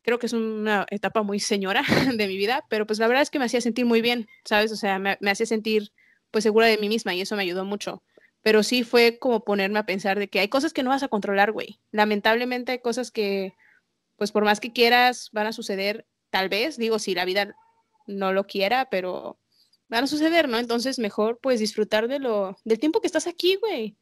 Creo 0.04 0.20
que 0.20 0.28
es 0.28 0.34
una 0.34 0.86
etapa 0.92 1.24
muy 1.24 1.40
señora 1.40 1.84
de 2.18 2.28
mi 2.28 2.38
vida, 2.38 2.66
pero 2.70 2.86
pues 2.86 3.00
la 3.00 3.08
verdad 3.08 3.24
es 3.24 3.30
que 3.32 3.40
me 3.40 3.46
hacía 3.46 3.62
sentir 3.62 3.86
muy 3.86 4.02
bien, 4.02 4.28
¿sabes? 4.46 4.72
O 4.74 4.76
sea, 4.76 5.00
me, 5.00 5.18
me 5.22 5.32
hacía 5.32 5.46
sentir 5.46 5.92
pues 6.32 6.44
segura 6.44 6.68
de 6.68 6.78
mí 6.78 6.90
misma 6.90 7.16
y 7.16 7.22
eso 7.22 7.36
me 7.36 7.44
ayudó 7.44 7.66
mucho. 7.66 8.04
Pero 8.42 8.64
sí 8.64 8.84
fue 8.84 9.20
como 9.20 9.44
ponerme 9.44 9.80
a 9.80 9.86
pensar 9.86 10.18
de 10.18 10.30
que 10.30 10.40
hay 10.40 10.48
cosas 10.48 10.74
que 10.74 10.84
no 10.84 10.90
vas 10.90 11.04
a 11.04 11.10
controlar, 11.10 11.52
güey. 11.52 11.80
Lamentablemente 11.92 12.72
hay 12.72 12.80
cosas 12.80 13.12
que, 13.12 13.54
pues 14.16 14.32
por 14.32 14.46
más 14.46 14.60
que 14.60 14.72
quieras, 14.72 15.30
van 15.32 15.48
a 15.48 15.54
suceder, 15.54 16.08
tal 16.30 16.50
vez, 16.50 16.78
digo, 16.78 17.00
si 17.00 17.16
la 17.16 17.26
vida 17.26 17.56
no 18.08 18.34
lo 18.34 18.46
quiera, 18.46 18.90
pero 18.90 19.40
van 19.90 20.04
a 20.04 20.08
suceder, 20.08 20.48
¿no? 20.48 20.58
Entonces 20.58 21.00
mejor 21.00 21.40
pues 21.42 21.60
disfrutar 21.60 22.08
de 22.08 22.20
lo, 22.20 22.58
del 22.64 22.80
tiempo 22.80 23.02
que 23.02 23.08
estás 23.08 23.28
aquí, 23.28 23.56
güey, 23.56 23.98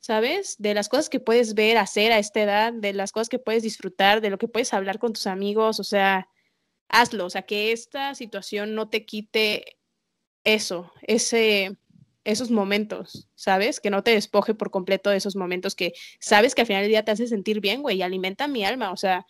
¿sabes? 0.00 0.56
De 0.58 0.74
las 0.74 0.88
cosas 0.88 1.08
que 1.08 1.20
puedes 1.20 1.54
ver, 1.54 1.78
hacer 1.78 2.12
a 2.12 2.18
esta 2.18 2.42
edad, 2.42 2.72
de 2.72 2.92
las 2.92 3.12
cosas 3.12 3.28
que 3.28 3.38
puedes 3.38 3.62
disfrutar, 3.62 4.20
de 4.20 4.30
lo 4.30 4.38
que 4.38 4.48
puedes 4.48 4.74
hablar 4.74 4.98
con 4.98 5.12
tus 5.12 5.26
amigos, 5.26 5.80
o 5.80 5.84
sea, 5.84 6.28
hazlo, 6.88 7.26
o 7.26 7.30
sea, 7.30 7.42
que 7.42 7.72
esta 7.72 8.14
situación 8.14 8.74
no 8.74 8.88
te 8.88 9.06
quite 9.06 9.78
eso, 10.44 10.92
ese, 11.02 11.76
esos 12.24 12.50
momentos, 12.50 13.28
¿sabes? 13.34 13.80
Que 13.80 13.90
no 13.90 14.02
te 14.02 14.10
despoje 14.10 14.54
por 14.54 14.70
completo 14.70 15.10
de 15.10 15.16
esos 15.16 15.36
momentos 15.36 15.74
que 15.74 15.92
sabes 16.20 16.54
que 16.54 16.62
al 16.62 16.66
final 16.66 16.82
del 16.82 16.90
día 16.90 17.04
te 17.04 17.12
hace 17.12 17.26
sentir 17.26 17.60
bien, 17.60 17.82
güey, 17.82 17.98
y 17.98 18.02
alimenta 18.02 18.48
mi 18.48 18.64
alma, 18.64 18.92
o 18.92 18.96
sea, 18.96 19.26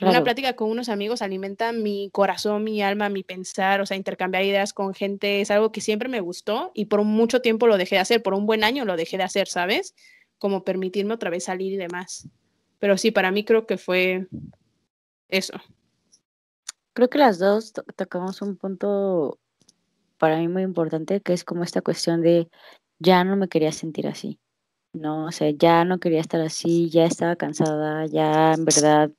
una 0.00 0.24
plática 0.24 0.56
con 0.56 0.70
unos 0.70 0.88
amigos 0.88 1.22
alimenta 1.22 1.70
mi 1.70 2.10
corazón, 2.12 2.64
mi 2.64 2.82
alma, 2.82 3.08
mi 3.08 3.22
pensar, 3.22 3.80
o 3.80 3.86
sea, 3.86 3.96
intercambiar 3.96 4.44
ideas 4.44 4.72
con 4.72 4.92
gente 4.92 5.40
es 5.40 5.52
algo 5.52 5.70
que 5.70 5.80
siempre 5.80 6.08
me 6.08 6.20
gustó 6.20 6.72
y 6.74 6.86
por 6.86 7.04
mucho 7.04 7.40
tiempo 7.40 7.68
lo 7.68 7.76
dejé 7.76 7.94
de 7.94 8.00
hacer, 8.00 8.20
por 8.20 8.34
un 8.34 8.44
buen 8.44 8.64
año 8.64 8.84
lo 8.84 8.96
dejé 8.96 9.18
de 9.18 9.22
hacer, 9.22 9.46
¿sabes? 9.46 9.94
como 10.44 10.62
permitirme 10.62 11.14
otra 11.14 11.30
vez 11.30 11.44
salir 11.44 11.72
y 11.72 11.76
demás. 11.76 12.28
Pero 12.78 12.98
sí, 12.98 13.10
para 13.10 13.30
mí 13.30 13.46
creo 13.46 13.66
que 13.66 13.78
fue 13.78 14.28
eso. 15.28 15.54
Creo 16.92 17.08
que 17.08 17.16
las 17.16 17.38
dos 17.38 17.72
tocamos 17.96 18.42
un 18.42 18.56
punto 18.56 19.38
para 20.18 20.38
mí 20.38 20.48
muy 20.48 20.62
importante, 20.62 21.20
que 21.20 21.32
es 21.32 21.44
como 21.44 21.64
esta 21.64 21.82
cuestión 21.82 22.22
de 22.22 22.48
ya 22.98 23.24
no 23.24 23.36
me 23.36 23.48
quería 23.48 23.72
sentir 23.72 24.06
así, 24.08 24.38
¿no? 24.92 25.26
O 25.26 25.32
sea, 25.32 25.50
ya 25.50 25.84
no 25.84 25.98
quería 25.98 26.20
estar 26.20 26.40
así, 26.40 26.90
ya 26.90 27.04
estaba 27.06 27.36
cansada, 27.36 28.06
ya 28.06 28.54
en 28.54 28.64
verdad, 28.64 29.10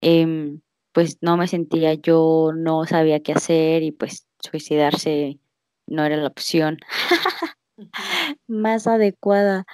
em, 0.00 0.60
pues 0.92 1.18
no 1.20 1.36
me 1.36 1.48
sentía 1.48 1.94
yo, 1.94 2.52
no 2.54 2.86
sabía 2.86 3.20
qué 3.20 3.32
hacer 3.32 3.82
y 3.82 3.92
pues 3.92 4.26
suicidarse 4.40 5.38
no 5.86 6.04
era 6.04 6.16
la 6.16 6.28
opción 6.28 6.78
más 8.46 8.86
adecuada. 8.86 9.66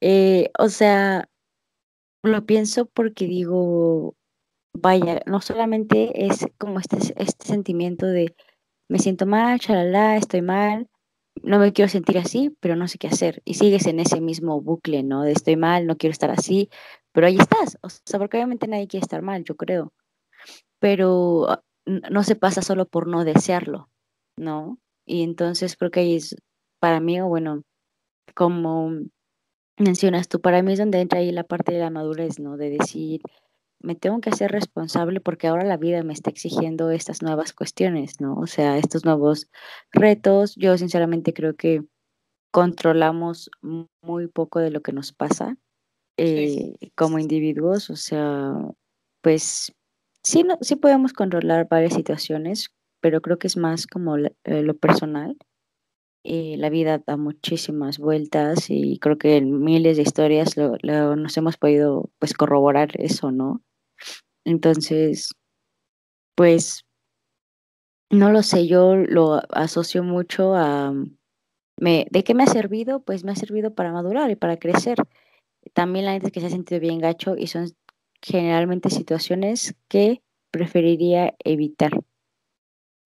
Eh, 0.00 0.50
o 0.58 0.68
sea, 0.68 1.28
lo 2.22 2.44
pienso 2.46 2.86
porque 2.86 3.26
digo, 3.26 4.14
vaya, 4.72 5.22
no 5.26 5.40
solamente 5.40 6.26
es 6.26 6.46
como 6.58 6.80
este, 6.80 6.98
este 7.16 7.46
sentimiento 7.46 8.06
de 8.06 8.34
me 8.90 8.98
siento 8.98 9.24
mal, 9.24 9.60
chalala, 9.60 10.16
estoy 10.16 10.42
mal, 10.42 10.88
no 11.44 11.60
me 11.60 11.72
quiero 11.72 11.88
sentir 11.88 12.18
así, 12.18 12.56
pero 12.58 12.74
no 12.74 12.88
sé 12.88 12.98
qué 12.98 13.06
hacer. 13.06 13.40
Y 13.44 13.54
sigues 13.54 13.86
en 13.86 14.00
ese 14.00 14.20
mismo 14.20 14.60
bucle, 14.60 15.04
¿no? 15.04 15.22
De 15.22 15.30
estoy 15.30 15.56
mal, 15.56 15.86
no 15.86 15.96
quiero 15.96 16.10
estar 16.10 16.30
así, 16.32 16.70
pero 17.12 17.28
ahí 17.28 17.36
estás. 17.38 17.78
O 17.82 17.88
sea, 17.88 18.18
porque 18.18 18.36
obviamente 18.38 18.66
nadie 18.66 18.88
quiere 18.88 19.04
estar 19.04 19.22
mal, 19.22 19.44
yo 19.44 19.54
creo. 19.54 19.92
Pero 20.80 21.48
ah, 21.50 21.62
no 21.86 22.24
se 22.24 22.34
pasa 22.34 22.62
solo 22.62 22.84
por 22.86 23.06
no 23.06 23.24
desearlo, 23.24 23.88
¿no? 24.36 24.78
Y 25.06 25.22
entonces 25.22 25.76
creo 25.76 25.92
que 25.92 26.00
ahí 26.00 26.16
es, 26.16 26.34
para 26.80 26.98
mí, 26.98 27.20
o 27.20 27.28
bueno, 27.28 27.62
como 28.34 28.90
mencionas 29.78 30.28
tú, 30.28 30.40
para 30.40 30.62
mí 30.64 30.72
es 30.72 30.80
donde 30.80 31.00
entra 31.00 31.20
ahí 31.20 31.30
la 31.30 31.44
parte 31.44 31.72
de 31.72 31.78
la 31.78 31.90
madurez, 31.90 32.40
¿no? 32.40 32.56
De 32.56 32.70
decir, 32.70 33.22
me 33.82 33.94
tengo 33.94 34.20
que 34.20 34.30
hacer 34.30 34.50
responsable 34.52 35.20
porque 35.20 35.46
ahora 35.46 35.64
la 35.64 35.76
vida 35.76 36.02
me 36.02 36.12
está 36.12 36.30
exigiendo 36.30 36.90
estas 36.90 37.22
nuevas 37.22 37.52
cuestiones, 37.52 38.20
¿no? 38.20 38.34
O 38.34 38.46
sea, 38.46 38.78
estos 38.78 39.04
nuevos 39.04 39.48
retos. 39.92 40.54
Yo 40.56 40.76
sinceramente 40.78 41.32
creo 41.32 41.56
que 41.56 41.82
controlamos 42.52 43.50
muy 44.02 44.28
poco 44.28 44.58
de 44.58 44.70
lo 44.70 44.82
que 44.82 44.92
nos 44.92 45.12
pasa 45.12 45.56
eh, 46.16 46.74
como 46.96 47.18
individuos, 47.18 47.88
o 47.88 47.96
sea, 47.96 48.52
pues 49.22 49.72
sí, 50.22 50.42
no, 50.42 50.58
sí 50.60 50.76
podemos 50.76 51.12
controlar 51.14 51.66
varias 51.68 51.94
situaciones, 51.94 52.74
pero 53.00 53.22
creo 53.22 53.38
que 53.38 53.46
es 53.46 53.56
más 53.56 53.86
como 53.86 54.16
eh, 54.18 54.30
lo 54.44 54.76
personal. 54.76 55.38
Eh, 56.22 56.56
la 56.58 56.68
vida 56.68 56.98
da 56.98 57.16
muchísimas 57.16 57.98
vueltas 57.98 58.66
y 58.68 58.98
creo 58.98 59.16
que 59.16 59.38
en 59.38 59.62
miles 59.62 59.96
de 59.96 60.02
historias 60.02 60.54
lo, 60.58 60.76
nos 61.16 61.36
hemos 61.38 61.56
podido 61.56 62.10
pues 62.18 62.34
corroborar 62.34 62.90
eso, 63.00 63.32
¿no? 63.32 63.62
Entonces, 64.44 65.30
pues, 66.34 66.84
no 68.10 68.30
lo 68.32 68.42
sé, 68.42 68.66
yo 68.66 68.96
lo 68.96 69.40
asocio 69.50 70.02
mucho 70.02 70.54
a, 70.54 70.92
me, 71.78 72.06
¿de 72.10 72.24
qué 72.24 72.34
me 72.34 72.44
ha 72.44 72.46
servido? 72.46 73.02
Pues 73.02 73.24
me 73.24 73.32
ha 73.32 73.36
servido 73.36 73.74
para 73.74 73.92
madurar 73.92 74.30
y 74.30 74.36
para 74.36 74.58
crecer. 74.58 74.98
También 75.74 76.06
la 76.06 76.12
gente 76.12 76.30
que 76.32 76.40
se 76.40 76.46
ha 76.46 76.50
sentido 76.50 76.80
bien 76.80 77.00
gacho 77.00 77.36
y 77.36 77.48
son 77.48 77.70
generalmente 78.22 78.90
situaciones 78.90 79.76
que 79.88 80.22
preferiría 80.52 81.34
evitar. 81.44 81.92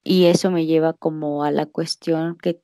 Y 0.05 0.27
eso 0.27 0.51
me 0.51 0.67
lleva 0.67 0.93
como 0.93 1.45
a 1.45 1.51
la 1.51 1.67
cuestión 1.67 2.37
que, 2.37 2.61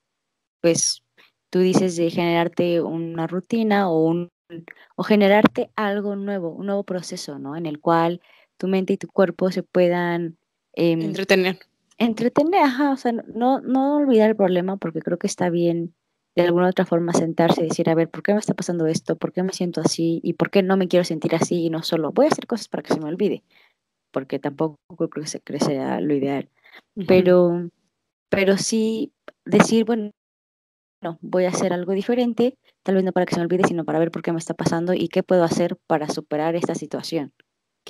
pues, 0.63 1.03
tú 1.51 1.61
dices 1.61 1.97
de 1.97 2.11
generarte 2.11 2.83
una 2.83 3.27
rutina 3.27 3.91
o 3.91 4.05
un 4.05 4.31
o 4.97 5.03
generarte 5.05 5.71
algo 5.77 6.17
nuevo, 6.17 6.51
un 6.51 6.67
nuevo 6.67 6.85
proceso, 6.85 7.39
¿no? 7.39 7.57
En 7.57 7.67
el 7.67 7.81
cual 7.81 8.21
tu 8.61 8.69
mente 8.69 8.93
y 8.93 8.97
tu 8.99 9.09
cuerpo 9.09 9.51
se 9.51 9.63
puedan 9.63 10.37
em, 10.75 11.01
entretener. 11.01 11.59
Entretener, 11.99 12.63
ajá, 12.63 12.93
o 12.93 12.97
sea, 12.97 13.13
no, 13.13 13.61
no 13.61 13.97
olvidar 13.97 14.31
el 14.31 14.37
problema 14.37 14.77
porque 14.77 15.01
creo 15.01 15.19
que 15.19 15.27
está 15.27 15.51
bien 15.51 15.95
de 16.37 16.43
alguna 16.43 16.69
otra 16.69 16.87
forma 16.87 17.13
sentarse 17.13 17.63
y 17.63 17.69
decir, 17.69 17.91
a 17.91 17.95
ver, 17.95 18.09
¿por 18.09 18.23
qué 18.23 18.33
me 18.33 18.39
está 18.39 18.55
pasando 18.55 18.87
esto? 18.87 19.17
¿Por 19.17 19.33
qué 19.33 19.43
me 19.43 19.53
siento 19.53 19.81
así? 19.81 20.21
¿Y 20.23 20.35
por 20.35 20.51
qué 20.51 20.63
no 20.63 20.77
me 20.77 20.87
quiero 20.87 21.05
sentir 21.05 21.35
así? 21.35 21.65
Y 21.65 21.71
no 21.71 21.83
solo 21.83 22.13
voy 22.13 22.27
a 22.27 22.29
hacer 22.29 22.47
cosas 22.47 22.69
para 22.69 22.83
que 22.83 22.95
se 22.95 23.01
me 23.01 23.09
olvide, 23.09 23.43
porque 24.13 24.39
tampoco 24.39 24.79
creo 24.89 25.25
que 25.25 25.27
se 25.27 25.41
crece 25.41 25.81
lo 26.01 26.15
ideal. 26.15 26.49
Pero, 27.09 27.71
pero 28.29 28.57
sí 28.59 29.13
decir, 29.45 29.85
bueno, 29.85 30.13
no, 31.03 31.19
voy 31.23 31.47
a 31.47 31.49
hacer 31.49 31.73
algo 31.73 31.93
diferente, 31.93 32.59
tal 32.83 32.97
vez 32.97 33.05
no 33.05 33.13
para 33.13 33.27
que 33.27 33.35
se 33.35 33.41
me 33.41 33.47
olvide, 33.47 33.65
sino 33.67 33.85
para 33.85 33.99
ver 33.99 34.11
por 34.11 34.23
qué 34.23 34.33
me 34.33 34.39
está 34.39 34.55
pasando 34.55 34.93
y 34.93 35.09
qué 35.09 35.23
puedo 35.23 35.45
hacer 35.45 35.77
para 35.87 36.09
superar 36.09 36.55
esta 36.57 36.75
situación, 36.75 37.33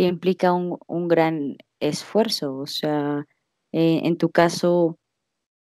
que 0.00 0.06
implica 0.06 0.54
un, 0.54 1.08
gran 1.08 1.58
esfuerzo. 1.78 2.56
O 2.56 2.66
sea, 2.66 3.26
eh, 3.72 4.00
en 4.04 4.16
tu 4.16 4.30
caso, 4.30 4.98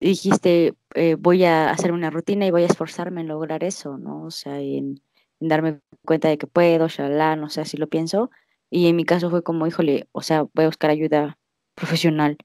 dijiste, 0.02 0.76
eh, 0.96 1.16
voy 1.16 1.46
a 1.46 1.72
hacer 1.72 1.94
una 1.94 2.10
rutina 2.10 2.46
y 2.46 2.52
voy 2.52 2.64
a 2.64 2.66
esforzarme 2.66 3.22
en 3.22 3.30
lograr 3.30 3.64
eso, 3.64 3.98
¿no? 3.98 4.24
O 4.26 4.32
sea, 4.32 4.60
en, 4.60 5.02
darme 5.40 5.80
cuenta 6.06 6.28
de 6.28 6.38
que 6.38 6.46
puedo, 6.46 6.90
shalala, 6.90 7.38
no 7.38 7.50
sé, 7.50 7.64
si 7.64 7.78
lo 7.78 7.88
pienso. 7.88 8.30
Y 8.70 8.88
en 8.88 8.98
mi 8.98 9.06
caso 9.06 9.30
fue 9.30 9.44
como, 9.44 9.66
híjole, 9.66 10.10
o 10.12 10.22
sea, 10.22 10.44
voy 10.54 10.66
a 10.66 10.68
buscar 10.68 10.90
ayuda 10.90 11.38
profesional 11.76 12.38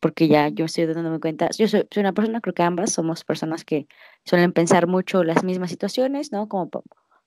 porque 0.00 0.28
ya 0.28 0.48
yo 0.48 0.66
estoy 0.66 0.86
dándome 0.86 1.20
cuenta, 1.20 1.50
yo 1.58 1.68
soy, 1.68 1.86
una 1.96 2.12
persona, 2.14 2.40
creo 2.40 2.54
que 2.54 2.62
ambas 2.62 2.92
somos 2.92 3.24
personas 3.24 3.64
que 3.64 3.88
suelen 4.24 4.52
pensar 4.52 4.86
mucho 4.86 5.24
las 5.24 5.44
mismas 5.44 5.70
situaciones, 5.70 6.32
¿no? 6.32 6.48
Como 6.48 6.70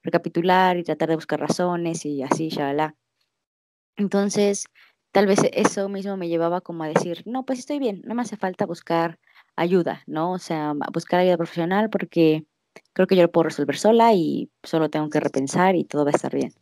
recapitular 0.03 0.77
y 0.77 0.83
tratar 0.83 1.09
de 1.09 1.15
buscar 1.15 1.39
razones 1.39 2.05
y 2.05 2.23
así, 2.23 2.49
shalala. 2.49 2.95
Entonces, 3.99 4.63
tal 5.11 5.27
vez 5.27 5.39
eso 5.51 5.89
mismo 5.89 6.15
me 6.15 6.29
llevaba 6.29 6.61
como 6.61 6.83
a 6.83 6.87
decir, 6.87 7.21
no, 7.25 7.45
pues 7.45 7.59
estoy 7.59 7.79
bien, 7.79 8.01
no 8.05 8.15
me 8.15 8.21
hace 8.21 8.37
falta 8.37 8.65
buscar 8.65 9.19
ayuda, 9.57 10.03
¿no? 10.07 10.31
O 10.31 10.39
sea, 10.39 10.73
buscar 10.93 11.19
ayuda 11.19 11.35
profesional 11.35 11.89
porque 11.89 12.45
creo 12.93 13.07
que 13.07 13.17
yo 13.17 13.23
lo 13.23 13.31
puedo 13.31 13.43
resolver 13.43 13.77
sola 13.77 14.13
y 14.13 14.49
solo 14.63 14.89
tengo 14.89 15.09
que 15.09 15.19
repensar 15.19 15.75
y 15.75 15.83
todo 15.83 16.05
va 16.05 16.11
a 16.11 16.15
estar 16.15 16.33
bien. 16.33 16.53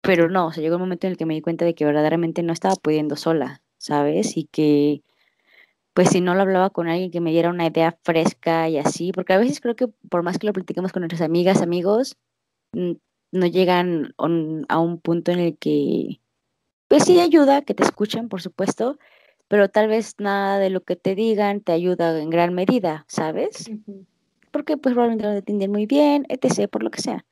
Pero 0.00 0.30
no, 0.30 0.46
o 0.46 0.52
sea, 0.52 0.62
llegó 0.62 0.76
un 0.76 0.82
momento 0.82 1.06
en 1.06 1.12
el 1.12 1.18
que 1.18 1.26
me 1.26 1.34
di 1.34 1.42
cuenta 1.42 1.66
de 1.66 1.74
que 1.74 1.84
verdaderamente 1.84 2.42
no 2.42 2.54
estaba 2.54 2.74
pudiendo 2.76 3.16
sola, 3.16 3.62
¿sabes? 3.76 4.38
Y 4.38 4.44
que 4.44 5.02
pues 5.92 6.08
si 6.08 6.22
no 6.22 6.34
lo 6.34 6.40
hablaba 6.40 6.70
con 6.70 6.88
alguien 6.88 7.10
que 7.10 7.20
me 7.20 7.32
diera 7.32 7.50
una 7.50 7.66
idea 7.66 7.98
fresca 8.02 8.70
y 8.70 8.78
así, 8.78 9.12
porque 9.12 9.34
a 9.34 9.38
veces 9.38 9.60
creo 9.60 9.76
que 9.76 9.88
por 10.08 10.22
más 10.22 10.38
que 10.38 10.46
lo 10.46 10.54
platicamos 10.54 10.90
con 10.90 11.02
nuestras 11.02 11.20
amigas, 11.20 11.60
amigos, 11.60 12.16
no 12.72 13.46
llegan 13.46 14.14
a 14.16 14.78
un 14.78 15.00
punto 15.00 15.32
en 15.32 15.38
el 15.38 15.58
que, 15.58 16.21
pues 16.92 17.04
sí 17.04 17.20
ayuda 17.20 17.62
que 17.62 17.72
te 17.72 17.84
escuchen, 17.84 18.28
por 18.28 18.42
supuesto, 18.42 18.98
pero 19.48 19.70
tal 19.70 19.88
vez 19.88 20.14
nada 20.18 20.58
de 20.58 20.68
lo 20.68 20.82
que 20.82 20.94
te 20.94 21.14
digan 21.14 21.62
te 21.62 21.72
ayuda 21.72 22.20
en 22.20 22.28
gran 22.28 22.52
medida, 22.52 23.06
¿sabes? 23.08 23.70
Porque 24.50 24.76
pues 24.76 24.92
probablemente 24.92 25.26
no 25.26 25.32
te 25.32 25.38
entienden 25.38 25.72
muy 25.72 25.86
bien, 25.86 26.26
etc., 26.28 26.68
por 26.68 26.82
lo 26.82 26.90
que 26.90 27.00
sea. 27.00 27.24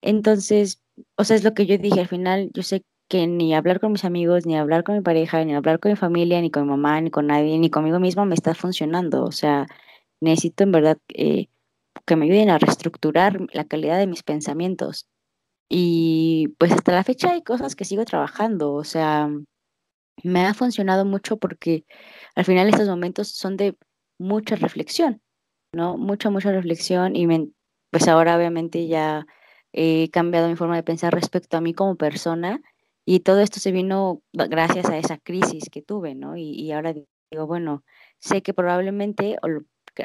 Entonces, 0.00 0.80
o 1.16 1.24
sea, 1.24 1.34
es 1.34 1.42
lo 1.42 1.54
que 1.54 1.66
yo 1.66 1.76
dije, 1.76 1.98
al 1.98 2.06
final 2.06 2.52
yo 2.54 2.62
sé 2.62 2.84
que 3.08 3.26
ni 3.26 3.52
hablar 3.52 3.80
con 3.80 3.90
mis 3.90 4.04
amigos, 4.04 4.46
ni 4.46 4.56
hablar 4.56 4.84
con 4.84 4.94
mi 4.94 5.00
pareja, 5.00 5.44
ni 5.44 5.56
hablar 5.56 5.80
con 5.80 5.90
mi 5.90 5.96
familia, 5.96 6.40
ni 6.40 6.52
con 6.52 6.62
mi 6.62 6.68
mamá, 6.68 7.00
ni 7.00 7.10
con 7.10 7.26
nadie, 7.26 7.58
ni 7.58 7.68
conmigo 7.68 7.98
misma 7.98 8.26
me 8.26 8.36
está 8.36 8.54
funcionando. 8.54 9.24
O 9.24 9.32
sea, 9.32 9.66
necesito 10.20 10.62
en 10.62 10.70
verdad 10.70 10.98
eh, 11.08 11.48
que 12.06 12.14
me 12.14 12.26
ayuden 12.26 12.50
a 12.50 12.58
reestructurar 12.58 13.40
la 13.52 13.64
calidad 13.64 13.98
de 13.98 14.06
mis 14.06 14.22
pensamientos. 14.22 15.08
Y 15.70 16.48
pues 16.58 16.72
hasta 16.72 16.92
la 16.92 17.04
fecha 17.04 17.30
hay 17.32 17.42
cosas 17.42 17.76
que 17.76 17.84
sigo 17.84 18.04
trabajando. 18.04 18.74
O 18.74 18.84
sea, 18.84 19.30
me 20.24 20.46
ha 20.46 20.54
funcionado 20.54 21.04
mucho 21.04 21.38
porque 21.38 21.84
al 22.34 22.44
final 22.44 22.68
estos 22.68 22.88
momentos 22.88 23.28
son 23.28 23.56
de 23.56 23.76
mucha 24.18 24.56
reflexión, 24.56 25.22
¿no? 25.72 25.96
Mucha, 25.96 26.30
mucha 26.30 26.52
reflexión 26.52 27.16
y 27.16 27.26
pues 27.90 28.08
ahora 28.08 28.36
obviamente 28.36 28.88
ya 28.88 29.26
he 29.72 30.10
cambiado 30.10 30.48
mi 30.48 30.56
forma 30.56 30.76
de 30.76 30.82
pensar 30.82 31.14
respecto 31.14 31.56
a 31.56 31.60
mí 31.60 31.74
como 31.74 31.96
persona 31.96 32.60
y 33.04 33.20
todo 33.20 33.40
esto 33.40 33.60
se 33.60 33.72
vino 33.72 34.22
gracias 34.32 34.90
a 34.90 34.98
esa 34.98 35.18
crisis 35.18 35.70
que 35.70 35.82
tuve, 35.82 36.14
¿no? 36.14 36.36
Y, 36.36 36.70
ahora 36.72 36.92
digo, 36.92 37.46
bueno, 37.46 37.84
sé 38.18 38.42
que 38.42 38.54
probablemente, 38.54 39.36
o 39.42 39.48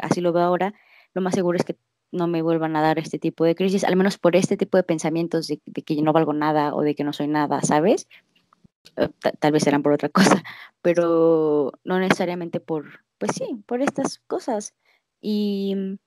así 0.02 0.22
lo 0.22 0.34
veo 0.34 0.44
ahora, 0.44 0.74
lo 1.14 1.22
más 1.22 1.36
seguro 1.36 1.58
es 1.58 1.66
que 1.66 1.78
no 2.16 2.28
me 2.28 2.42
vuelvan 2.42 2.76
a 2.76 2.82
dar 2.82 2.98
este 3.00 3.20
tipo 3.20 3.46
de 3.46 3.56
crisis, 3.56 3.84
al 3.84 3.96
menos 3.96 4.18
por 4.18 4.36
este 4.36 4.58
tipo 4.58 4.78
de 4.78 4.84
pensamientos 4.84 5.48
de, 5.48 5.60
que 5.60 5.96
yo 5.96 6.04
no 6.04 6.14
valgo 6.14 6.34
nada 6.34 6.74
o 6.74 6.82
de 6.82 6.96
que 6.96 7.04
no 7.04 7.14
soy 7.14 7.28
nada, 7.28 7.62
¿sabes? 7.62 8.08
Eh, 8.98 9.10
tal 9.40 9.52
vez 9.52 9.64
serán 9.64 9.84
por 9.84 9.94
otra 9.94 10.10
cosa, 10.10 10.44
pero 10.82 11.72
no 11.84 12.00
necesariamente 12.00 12.60
por, 12.60 13.02
pues 13.18 13.32
sí, 13.36 13.64
por 13.68 13.82
estas 13.82 14.20
cosas. 14.28 14.74
Y 15.22 15.98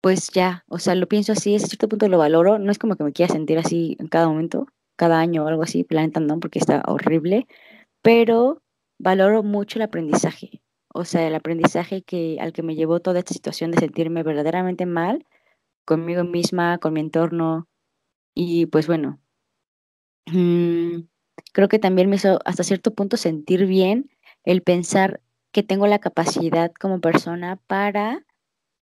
pues 0.00 0.28
ya, 0.32 0.64
o 0.68 0.78
sea, 0.78 0.94
lo 0.94 1.08
pienso 1.08 1.32
así, 1.32 1.54
a 1.56 1.58
cierto 1.58 1.88
punto 1.88 2.08
lo 2.08 2.18
valoro, 2.18 2.58
no 2.58 2.70
es 2.70 2.78
como 2.78 2.96
que 2.96 3.04
me 3.04 3.12
quiera 3.12 3.32
sentir 3.32 3.58
así 3.58 3.96
en 3.98 4.08
cada 4.08 4.28
momento, 4.28 4.66
cada 4.96 5.18
año 5.20 5.44
o 5.44 5.48
algo 5.48 5.62
así, 5.62 5.84
Planeta 5.84 6.20
no, 6.20 6.40
porque 6.40 6.58
está 6.58 6.82
horrible, 6.86 7.46
pero 8.02 8.62
valoro 8.98 9.42
mucho 9.42 9.78
el 9.78 9.82
aprendizaje, 9.82 10.62
o 10.98 11.04
sea, 11.04 11.26
el 11.26 11.34
aprendizaje 11.34 12.02
que, 12.02 12.38
al 12.40 12.52
que 12.52 12.64
me 12.64 12.74
llevó 12.74 13.00
toda 13.00 13.20
esta 13.20 13.32
situación 13.32 13.70
de 13.70 13.78
sentirme 13.78 14.24
verdaderamente 14.24 14.84
mal 14.84 15.24
conmigo 15.84 16.24
misma, 16.24 16.78
con 16.78 16.92
mi 16.92 17.00
entorno, 17.00 17.68
Y 18.34 18.66
pues 18.66 18.86
bueno, 18.88 19.20
mm, 20.26 21.00
creo 21.52 21.68
que 21.68 21.78
también 21.78 22.10
me 22.10 22.16
hizo 22.16 22.40
hasta 22.44 22.64
cierto 22.64 22.94
punto 22.94 23.16
sentir 23.16 23.66
bien 23.66 24.10
el 24.44 24.62
pensar 24.62 25.20
que 25.52 25.62
tengo 25.62 25.86
la 25.86 26.00
capacidad 26.00 26.72
como 26.72 27.00
persona 27.00 27.56
para 27.68 28.24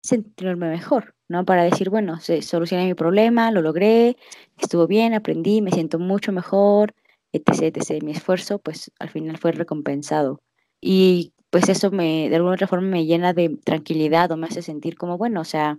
sentirme 0.03 0.69
mejor, 0.71 1.15
¿no? 1.29 1.45
Para 1.45 1.65
decir, 1.65 1.91
bueno, 1.91 2.21
solucioné 2.21 2.87
mi 2.87 2.95
problema, 2.95 3.51
lo 3.53 3.63
logré, 3.63 4.17
estuvo 4.59 4.87
bien, 4.87 5.15
aprendí, 5.15 5.63
me 5.63 5.73
siento 5.73 5.99
mucho 5.99 6.33
mejor, 6.33 6.95
etc, 7.33 7.77
etc. 7.77 8.03
Mi 8.03 8.13
esfuerzo, 8.13 8.59
pues 8.59 8.93
al 8.99 9.11
final 9.11 9.39
fue 9.39 9.53
recompensado. 9.53 10.41
Y 10.81 11.33
pues 11.53 11.69
eso 11.69 11.91
me, 11.91 12.31
de 12.31 12.37
alguna 12.37 12.55
otra 12.55 12.67
forma 12.67 12.89
me 12.89 13.05
llena 13.05 13.35
de 13.35 13.59
tranquilidad 13.63 14.33
o 14.33 14.39
me 14.39 14.47
hace 14.47 14.63
sentir 14.63 14.97
como, 14.97 15.19
bueno, 15.19 15.43
o 15.43 15.45
sea, 15.45 15.79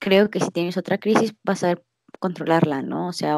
creo 0.00 0.28
que 0.28 0.40
si 0.40 0.50
tienes 0.50 0.76
otra 0.76 0.98
crisis 0.98 1.36
vas 1.44 1.62
a 1.62 1.80
controlarla, 2.18 2.82
¿no? 2.82 3.06
O 3.06 3.12
sea, 3.12 3.36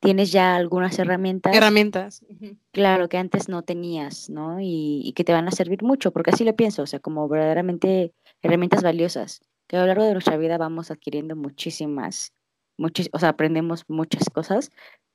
tienes 0.00 0.32
ya 0.32 0.56
algunas 0.56 0.98
herramientas. 0.98 1.54
Herramientas. 1.54 2.24
Claro, 2.72 3.10
que 3.10 3.18
antes 3.18 3.50
no 3.50 3.60
tenías, 3.60 4.30
¿no? 4.30 4.60
Y, 4.60 5.02
y, 5.04 5.12
que 5.12 5.24
te 5.24 5.34
van 5.34 5.46
a 5.46 5.50
servir 5.50 5.82
mucho, 5.82 6.10
porque 6.10 6.30
así 6.30 6.42
lo 6.42 6.56
pienso, 6.56 6.80
o 6.80 6.86
sea, 6.86 7.00
como 7.00 7.28
verdaderamente 7.28 8.14
herramientas 8.40 8.82
valiosas, 8.82 9.42
que 9.66 9.76
a 9.76 9.80
lo 9.80 9.86
largo 9.86 10.04
de 10.04 10.14
nuestra 10.14 10.38
vida 10.38 10.56
vamos 10.56 10.90
adquiriendo 10.90 11.36
muchísimas, 11.36 12.32
muchis, 12.78 13.10
o 13.12 13.18
sea, 13.18 13.28
aprendemos 13.28 13.84
muchas 13.88 14.30
cosas, 14.30 14.70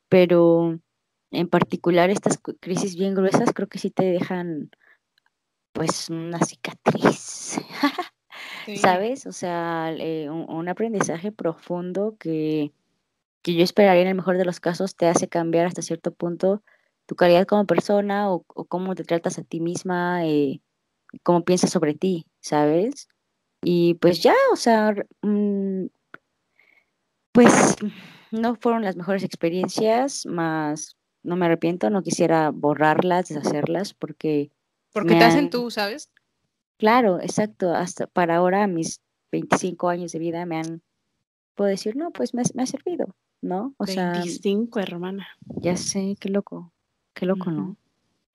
pero 0.07 0.77
en 1.31 1.47
particular 1.47 2.11
estas 2.11 2.39
crisis 2.59 2.95
bien 2.95 3.15
gruesas 3.15 3.53
creo 3.55 3.67
que 3.67 3.79
sí 3.79 3.89
te 3.89 4.05
dejan 4.05 4.69
pues 5.71 6.09
una 6.09 6.39
cicatriz, 6.39 7.59
¿sabes? 8.81 9.25
O 9.25 9.31
sea, 9.31 9.93
eh, 9.97 10.29
un, 10.29 10.49
un, 10.49 10.69
aprendizaje 10.69 11.31
profundo 11.31 12.15
que, 12.19 12.71
que 13.41 13.55
yo 13.55 13.63
esperaría 13.63 14.03
en 14.03 14.09
el 14.09 14.15
mejor 14.15 14.37
de 14.37 14.45
los 14.45 14.59
casos 14.59 14.95
te 14.95 15.07
hace 15.07 15.27
cambiar 15.27 15.67
hasta 15.67 15.81
cierto 15.81 16.13
punto 16.13 16.63
tu 17.05 17.15
calidad 17.15 17.47
como 17.47 17.65
persona 17.65 18.31
o, 18.31 18.45
o 18.47 18.65
cómo 18.65 18.93
te 18.93 19.03
tratas 19.03 19.39
a 19.39 19.43
ti 19.43 19.59
misma, 19.59 20.25
eh, 20.25 20.61
cómo 21.23 21.43
piensas 21.43 21.71
sobre 21.71 21.95
ti, 21.95 22.27
¿sabes? 22.39 23.07
Y 23.63 23.95
pues 23.95 24.21
ya, 24.21 24.35
o 24.53 24.55
sea, 24.55 24.93
mm, 25.21 25.87
pues 27.31 27.75
no 28.31 28.55
fueron 28.55 28.83
las 28.83 28.95
mejores 28.95 29.23
experiencias, 29.23 30.25
más 30.25 30.97
no 31.23 31.35
me 31.35 31.47
arrepiento, 31.47 31.89
no 31.89 32.03
quisiera 32.03 32.51
borrarlas, 32.51 33.29
deshacerlas, 33.29 33.93
porque... 33.93 34.51
Porque 34.91 35.15
te 35.15 35.23
hacen 35.23 35.49
tú, 35.49 35.69
¿sabes? 35.71 36.09
Claro, 36.77 37.19
exacto. 37.19 37.73
Hasta 37.73 38.07
para 38.07 38.37
ahora, 38.37 38.67
mis 38.67 39.01
25 39.31 39.89
años 39.89 40.11
de 40.11 40.19
vida 40.19 40.45
me 40.45 40.57
han, 40.57 40.81
puedo 41.55 41.69
decir, 41.69 41.95
no, 41.95 42.11
pues 42.11 42.33
me, 42.33 42.43
me 42.53 42.63
ha 42.63 42.65
servido, 42.65 43.15
¿no? 43.41 43.73
O 43.77 43.85
25, 43.85 44.79
sea, 44.79 44.83
hermana. 44.83 45.27
Ya 45.61 45.77
sé, 45.77 46.15
qué 46.19 46.29
loco, 46.29 46.73
qué 47.13 47.25
loco, 47.25 47.51
¿no? 47.51 47.77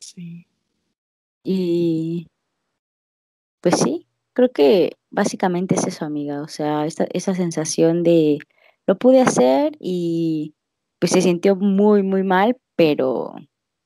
Sí. 0.01 0.47
Y 1.43 2.27
pues 3.61 3.81
sí, 3.81 4.07
creo 4.35 4.53
que 4.53 4.99
básicamente 5.11 5.75
es 5.75 5.87
eso, 5.87 6.05
amiga. 6.05 6.43
O 6.43 6.49
sea, 6.49 6.85
esta, 6.87 7.07
esa 7.11 7.35
sensación 7.35 8.03
de 8.03 8.39
lo 8.87 8.99
pude 8.99 9.21
hacer 9.21 9.77
y 9.81 10.55
pues 10.99 11.13
se 11.13 11.23
sintió 11.23 11.57
muy, 11.57 12.03
muy 12.03 12.23
mal, 12.23 12.59
pero 12.77 13.35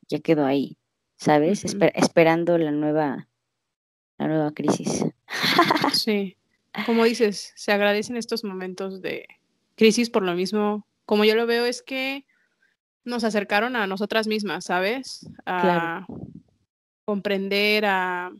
ya 0.08 0.18
quedó 0.18 0.44
ahí, 0.44 0.76
¿sabes? 1.18 1.64
Uh 1.64 1.66
-huh. 1.66 1.70
Esper 1.70 1.92
esperando 1.94 2.56
la 2.56 2.70
nueva, 2.70 3.28
la 4.16 4.28
nueva 4.28 4.52
crisis. 4.52 5.04
sí, 5.92 6.36
como 6.86 7.04
dices, 7.04 7.52
se 7.56 7.72
agradecen 7.72 8.16
estos 8.16 8.44
momentos 8.44 9.02
de 9.02 9.26
crisis 9.74 10.08
por 10.08 10.22
lo 10.22 10.34
mismo. 10.34 10.86
Como 11.04 11.24
yo 11.24 11.34
lo 11.34 11.46
veo 11.46 11.66
es 11.66 11.82
que 11.82 12.24
nos 13.04 13.24
acercaron 13.24 13.76
a 13.76 13.86
nosotras 13.86 14.26
mismas, 14.26 14.66
¿sabes? 14.66 15.28
A 15.44 15.60
claro. 15.60 16.06
comprender, 17.04 17.84
a 17.86 18.30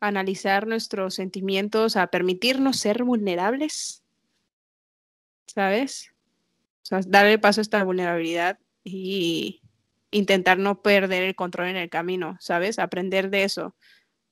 analizar 0.00 0.66
nuestros 0.66 1.14
sentimientos, 1.14 1.96
a 1.96 2.06
permitirnos 2.08 2.78
ser 2.78 3.04
vulnerables, 3.04 4.02
¿sabes? 5.46 6.12
O 6.82 6.86
sea, 6.86 7.00
darle 7.06 7.38
paso 7.38 7.60
a 7.60 7.62
esta 7.62 7.84
vulnerabilidad 7.84 8.58
y 8.84 9.60
intentar 10.16 10.58
no 10.58 10.82
perder 10.82 11.22
el 11.22 11.34
control 11.34 11.68
en 11.68 11.76
el 11.76 11.90
camino, 11.90 12.36
¿sabes? 12.40 12.78
Aprender 12.78 13.30
de 13.30 13.44
eso, 13.44 13.74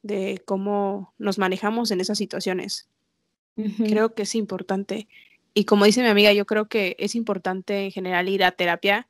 de 0.03 0.43
cómo 0.45 1.14
nos 1.18 1.39
manejamos 1.39 1.91
en 1.91 2.01
esas 2.01 2.18
situaciones. 2.18 2.89
Uh 3.57 3.64
-huh. 3.64 3.89
Creo 3.89 4.14
que 4.14 4.22
es 4.22 4.35
importante. 4.35 5.09
Y 5.53 5.64
como 5.64 5.85
dice 5.85 6.03
mi 6.03 6.09
amiga, 6.09 6.32
yo 6.32 6.47
creo 6.47 6.66
que 6.68 6.97
es 6.99 7.14
importante 7.14 7.85
en 7.85 7.91
general 7.91 8.28
ir 8.28 8.45
a 8.45 8.53
terapia 8.53 9.09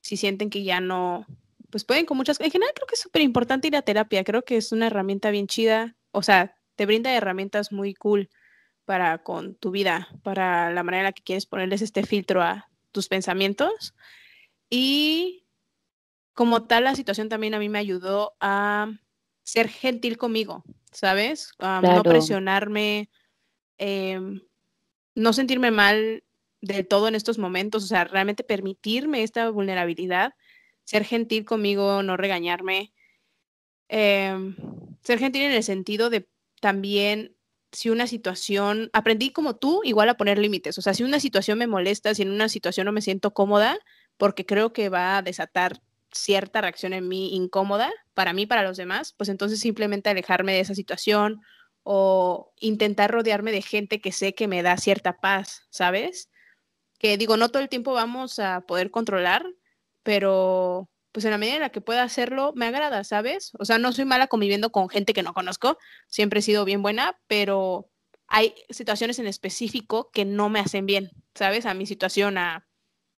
si 0.00 0.16
sienten 0.18 0.50
que 0.50 0.62
ya 0.62 0.80
no, 0.80 1.26
pues 1.70 1.84
pueden 1.84 2.04
con 2.04 2.18
muchas, 2.18 2.38
en 2.40 2.50
general 2.50 2.74
creo 2.74 2.86
que 2.86 2.94
es 2.94 3.00
súper 3.00 3.22
importante 3.22 3.68
ir 3.68 3.76
a 3.76 3.82
terapia, 3.82 4.22
creo 4.22 4.44
que 4.44 4.58
es 4.58 4.70
una 4.70 4.88
herramienta 4.88 5.30
bien 5.30 5.46
chida, 5.46 5.96
o 6.10 6.22
sea, 6.22 6.56
te 6.76 6.84
brinda 6.84 7.14
herramientas 7.14 7.72
muy 7.72 7.94
cool 7.94 8.28
para 8.84 9.18
con 9.22 9.54
tu 9.54 9.70
vida, 9.70 10.08
para 10.22 10.70
la 10.72 10.82
manera 10.82 11.00
en 11.00 11.04
la 11.04 11.12
que 11.12 11.22
quieres 11.22 11.46
ponerles 11.46 11.80
este 11.80 12.04
filtro 12.04 12.42
a 12.42 12.68
tus 12.92 13.08
pensamientos. 13.08 13.94
Y 14.68 15.43
como 16.34 16.64
tal, 16.64 16.84
la 16.84 16.96
situación 16.96 17.28
también 17.28 17.54
a 17.54 17.58
mí 17.58 17.68
me 17.68 17.78
ayudó 17.78 18.34
a 18.40 18.92
ser 19.44 19.68
gentil 19.68 20.18
conmigo, 20.18 20.64
¿sabes? 20.92 21.52
Claro. 21.52 21.88
No 21.88 22.02
presionarme, 22.02 23.08
eh, 23.78 24.20
no 25.14 25.32
sentirme 25.32 25.70
mal 25.70 26.24
del 26.60 26.86
todo 26.86 27.08
en 27.08 27.14
estos 27.14 27.38
momentos, 27.38 27.84
o 27.84 27.86
sea, 27.86 28.04
realmente 28.04 28.42
permitirme 28.42 29.22
esta 29.22 29.48
vulnerabilidad, 29.50 30.34
ser 30.84 31.04
gentil 31.04 31.44
conmigo, 31.44 32.02
no 32.02 32.16
regañarme, 32.16 32.92
eh, 33.88 34.34
ser 35.02 35.18
gentil 35.18 35.42
en 35.42 35.52
el 35.52 35.62
sentido 35.62 36.10
de 36.10 36.28
también 36.60 37.36
si 37.70 37.90
una 37.90 38.06
situación, 38.06 38.88
aprendí 38.92 39.30
como 39.30 39.56
tú, 39.56 39.82
igual 39.84 40.08
a 40.08 40.16
poner 40.16 40.38
límites, 40.38 40.78
o 40.78 40.82
sea, 40.82 40.94
si 40.94 41.02
una 41.02 41.20
situación 41.20 41.58
me 41.58 41.66
molesta, 41.66 42.14
si 42.14 42.22
en 42.22 42.30
una 42.30 42.48
situación 42.48 42.86
no 42.86 42.92
me 42.92 43.02
siento 43.02 43.34
cómoda, 43.34 43.78
porque 44.16 44.46
creo 44.46 44.72
que 44.72 44.88
va 44.88 45.18
a 45.18 45.22
desatar 45.22 45.82
cierta 46.14 46.60
reacción 46.60 46.92
en 46.92 47.08
mí 47.08 47.34
incómoda, 47.34 47.92
para 48.14 48.32
mí, 48.32 48.46
para 48.46 48.62
los 48.62 48.76
demás, 48.76 49.12
pues 49.16 49.28
entonces 49.28 49.60
simplemente 49.60 50.10
alejarme 50.10 50.52
de 50.52 50.60
esa 50.60 50.74
situación 50.74 51.40
o 51.82 52.52
intentar 52.58 53.10
rodearme 53.10 53.52
de 53.52 53.62
gente 53.62 54.00
que 54.00 54.12
sé 54.12 54.34
que 54.34 54.48
me 54.48 54.62
da 54.62 54.76
cierta 54.76 55.20
paz, 55.20 55.66
¿sabes? 55.70 56.30
Que 56.98 57.18
digo, 57.18 57.36
no 57.36 57.50
todo 57.50 57.62
el 57.62 57.68
tiempo 57.68 57.92
vamos 57.92 58.38
a 58.38 58.62
poder 58.62 58.90
controlar, 58.90 59.44
pero 60.02 60.88
pues 61.12 61.24
en 61.26 61.30
la 61.30 61.38
medida 61.38 61.56
en 61.56 61.60
la 61.60 61.70
que 61.70 61.80
pueda 61.80 62.02
hacerlo, 62.02 62.52
me 62.56 62.66
agrada, 62.66 63.04
¿sabes? 63.04 63.52
O 63.58 63.64
sea, 63.64 63.78
no 63.78 63.92
soy 63.92 64.04
mala 64.04 64.26
conviviendo 64.26 64.72
con 64.72 64.88
gente 64.88 65.12
que 65.12 65.22
no 65.22 65.34
conozco, 65.34 65.78
siempre 66.08 66.40
he 66.40 66.42
sido 66.42 66.64
bien 66.64 66.82
buena, 66.82 67.20
pero 67.28 67.90
hay 68.26 68.54
situaciones 68.70 69.18
en 69.18 69.26
específico 69.26 70.10
que 70.12 70.24
no 70.24 70.48
me 70.48 70.58
hacen 70.58 70.86
bien, 70.86 71.10
¿sabes? 71.34 71.66
A 71.66 71.74
mi 71.74 71.86
situación, 71.86 72.38
a, 72.38 72.66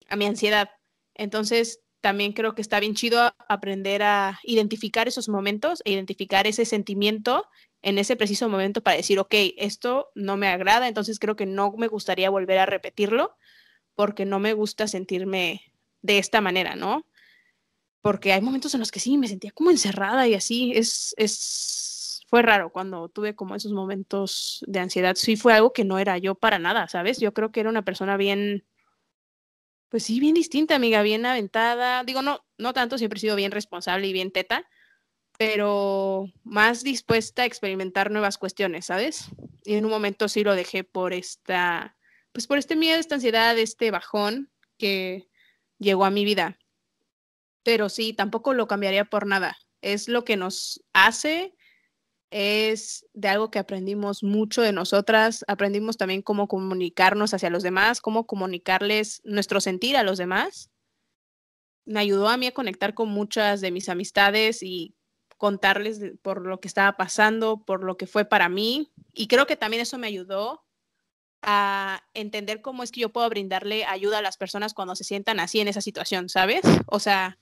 a 0.09 0.17
mi 0.17 0.27
ansiedad. 0.27 0.71
Entonces, 1.15 1.84
también 2.05 2.35
creo 2.35 2.55
que 2.55 2.61
está 2.61 2.81
bien 2.81 2.95
chido 2.95 3.35
aprender 3.49 4.03
a 4.03 4.39
identificar 4.43 5.09
esos 5.09 5.31
momentos 5.31 5.81
e 5.87 5.93
identificar 5.93 6.47
ese 6.47 6.67
sentimiento 6.67 7.47
en 7.81 7.97
ese 7.97 8.15
preciso 8.15 8.47
momento 8.51 8.83
para 8.83 8.99
decir, 8.99 9.19
ok, 9.19 9.35
esto 9.57 10.11
no 10.15 10.37
me 10.37 10.49
agrada, 10.49 10.87
entonces 10.87 11.19
creo 11.19 11.35
que 11.35 11.47
no 11.47 11.73
me 11.79 11.89
gustaría 11.89 12.29
volver 12.29 12.59
a 12.59 12.67
repetirlo 12.67 13.39
porque 13.95 14.27
no 14.27 14.39
me 14.39 14.53
gusta 14.53 14.87
sentirme 14.87 15.63
de 16.03 16.19
esta 16.19 16.43
manera, 16.43 16.77
¿no? 16.77 17.07
Porque 18.03 18.35
hay 18.35 18.43
momentos 18.43 18.75
en 18.75 18.81
los 18.81 18.91
que 18.91 19.01
sí, 19.01 19.17
me 19.17 19.27
sentía 19.27 19.53
como 19.53 19.71
encerrada 19.71 20.29
y 20.29 20.35
así, 20.35 20.73
es, 20.75 21.15
es, 21.17 22.23
fue 22.29 22.43
raro 22.43 22.69
cuando 22.69 23.09
tuve 23.09 23.35
como 23.35 23.55
esos 23.55 23.73
momentos 23.73 24.63
de 24.67 24.81
ansiedad, 24.81 25.15
sí 25.15 25.37
fue 25.37 25.55
algo 25.55 25.73
que 25.73 25.87
no 25.87 25.99
era 25.99 26.19
yo 26.19 26.35
para 26.35 26.59
nada, 26.59 26.87
¿sabes? 26.87 27.19
Yo 27.19 27.33
creo 27.33 27.51
que 27.51 27.61
era 27.61 27.71
una 27.71 27.83
persona 27.83 28.19
bien, 28.19 28.67
pues 29.95 30.03
sí, 30.03 30.19
bien 30.19 30.35
distinta, 30.35 30.75
amiga, 30.75 31.03
bien 31.03 31.25
aventada. 31.25 32.03
Digo, 32.03 32.21
no, 32.21 32.45
no 32.59 32.73
tanto, 32.73 32.99
siempre 32.99 33.19
he 33.19 33.21
sido 33.21 33.37
bien 33.37 33.53
responsable 33.53 34.09
y 34.09 34.13
bien 34.13 34.33
teta, 34.33 34.69
pero 35.39 36.27
más 36.43 36.83
dispuesta 36.83 37.43
a 37.43 37.45
experimentar 37.45 38.11
nuevas 38.11 38.37
cuestiones, 38.37 38.87
¿sabes? 38.87 39.27
Y 39.63 39.75
en 39.75 39.85
un 39.85 39.93
momento 39.93 40.27
sí 40.27 40.43
lo 40.43 40.57
dejé 40.57 40.83
por 40.83 41.13
esta, 41.13 41.97
pues 42.33 42.49
por 42.49 42.59
este 42.59 42.75
miedo, 42.75 42.99
esta 42.99 43.15
ansiedad, 43.15 43.57
este 43.57 43.93
bajón 43.93 44.51
que 44.79 45.29
llegó 45.79 46.05
a 46.05 46.11
mi 46.11 46.25
vida. 46.25 46.59
Pero 47.63 47.89
sí, 47.89 48.15
tampoco 48.15 48.53
lo 48.53 48.67
cambiaría 48.67 49.05
por 49.05 49.29
nada. 49.29 49.57
Es 49.81 50.09
lo 50.09 50.25
que 50.25 50.37
nos 50.37 50.83
hace, 50.93 51.55
es 52.37 53.07
de 53.13 53.29
algo 53.29 53.53
que 53.53 53.61
aprendimos 53.61 54.25
mucho 54.25 54.61
de 54.61 54.73
nosotras, 54.73 55.45
aprendimos 55.47 55.97
también 55.97 56.21
cómo 56.21 56.49
comunicarnos 56.49 57.33
hacia 57.33 57.49
los 57.49 57.63
demás, 57.63 58.01
cómo 58.01 58.27
comunicarles 58.27 59.23
nuestro 59.23 59.61
sentir 59.61 59.97
a 59.97 60.03
los 60.03 60.19
demás. 60.19 60.69
Me 61.85 62.01
ayudó 62.01 62.29
a 62.29 62.37
mí 62.37 62.49
a 62.49 62.53
conectar 62.53 62.93
con 62.93 63.09
muchas 63.09 63.61
de 63.61 63.71
mis 63.71 63.89
amistades 63.89 64.65
y 64.65 64.97
contarles 65.37 66.01
por 66.23 66.45
lo 66.45 66.59
que 66.59 66.67
estaba 66.67 66.97
pasando, 66.97 67.65
por 67.65 67.85
lo 67.85 67.97
que 67.97 68.09
fue 68.09 68.25
para 68.25 68.49
mí. 68.49 68.91
Y 69.13 69.29
creo 69.29 69.47
que 69.47 69.55
también 69.55 69.83
eso 69.83 69.97
me 69.97 70.09
ayudó 70.09 70.65
a 71.41 72.03
entender 72.15 72.63
cómo 72.63 72.83
es 72.83 72.91
que 72.91 73.03
yo 73.03 73.13
puedo 73.13 73.29
brindarle 73.29 73.85
ayuda 73.85 74.19
a 74.19 74.23
las 74.23 74.39
personas 74.39 74.75
cuando 74.75 74.97
se 74.97 75.05
sientan 75.05 75.39
así 75.39 75.61
en 75.61 75.69
esa 75.69 75.81
situación, 75.81 76.29
¿sabes? 76.29 76.63
O 76.87 76.99
sea, 76.99 77.39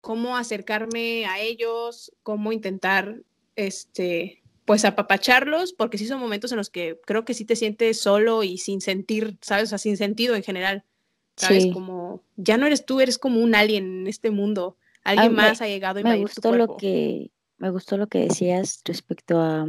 cómo 0.00 0.38
acercarme 0.38 1.26
a 1.26 1.40
ellos, 1.40 2.10
cómo 2.22 2.52
intentar, 2.52 3.22
este, 3.56 4.42
pues 4.64 4.84
apapacharlos, 4.84 5.72
porque 5.72 5.98
sí 5.98 6.06
son 6.06 6.20
momentos 6.20 6.52
en 6.52 6.58
los 6.58 6.70
que 6.70 7.00
creo 7.04 7.24
que 7.24 7.34
sí 7.34 7.44
te 7.44 7.56
sientes 7.56 8.00
solo 8.00 8.42
y 8.42 8.58
sin 8.58 8.80
sentir, 8.80 9.38
¿sabes? 9.40 9.64
O 9.64 9.66
sea, 9.68 9.78
sin 9.78 9.96
sentido 9.96 10.34
en 10.34 10.42
general, 10.42 10.84
¿sabes? 11.36 11.66
Como, 11.72 12.22
ya 12.36 12.56
no 12.56 12.66
eres 12.66 12.86
tú, 12.86 13.00
eres 13.00 13.18
como 13.18 13.40
un 13.40 13.54
alien 13.54 14.00
en 14.02 14.06
este 14.06 14.30
mundo, 14.30 14.76
alguien 15.04 15.34
más 15.34 15.60
ha 15.60 15.66
llegado 15.66 16.00
y 16.00 16.04
me 16.04 16.18
gustó 16.18 16.54
lo 16.54 16.76
que 16.76 17.30
Me 17.58 17.70
gustó 17.70 17.96
lo 17.96 18.06
que 18.06 18.20
decías 18.20 18.82
respecto 18.84 19.40
a 19.40 19.66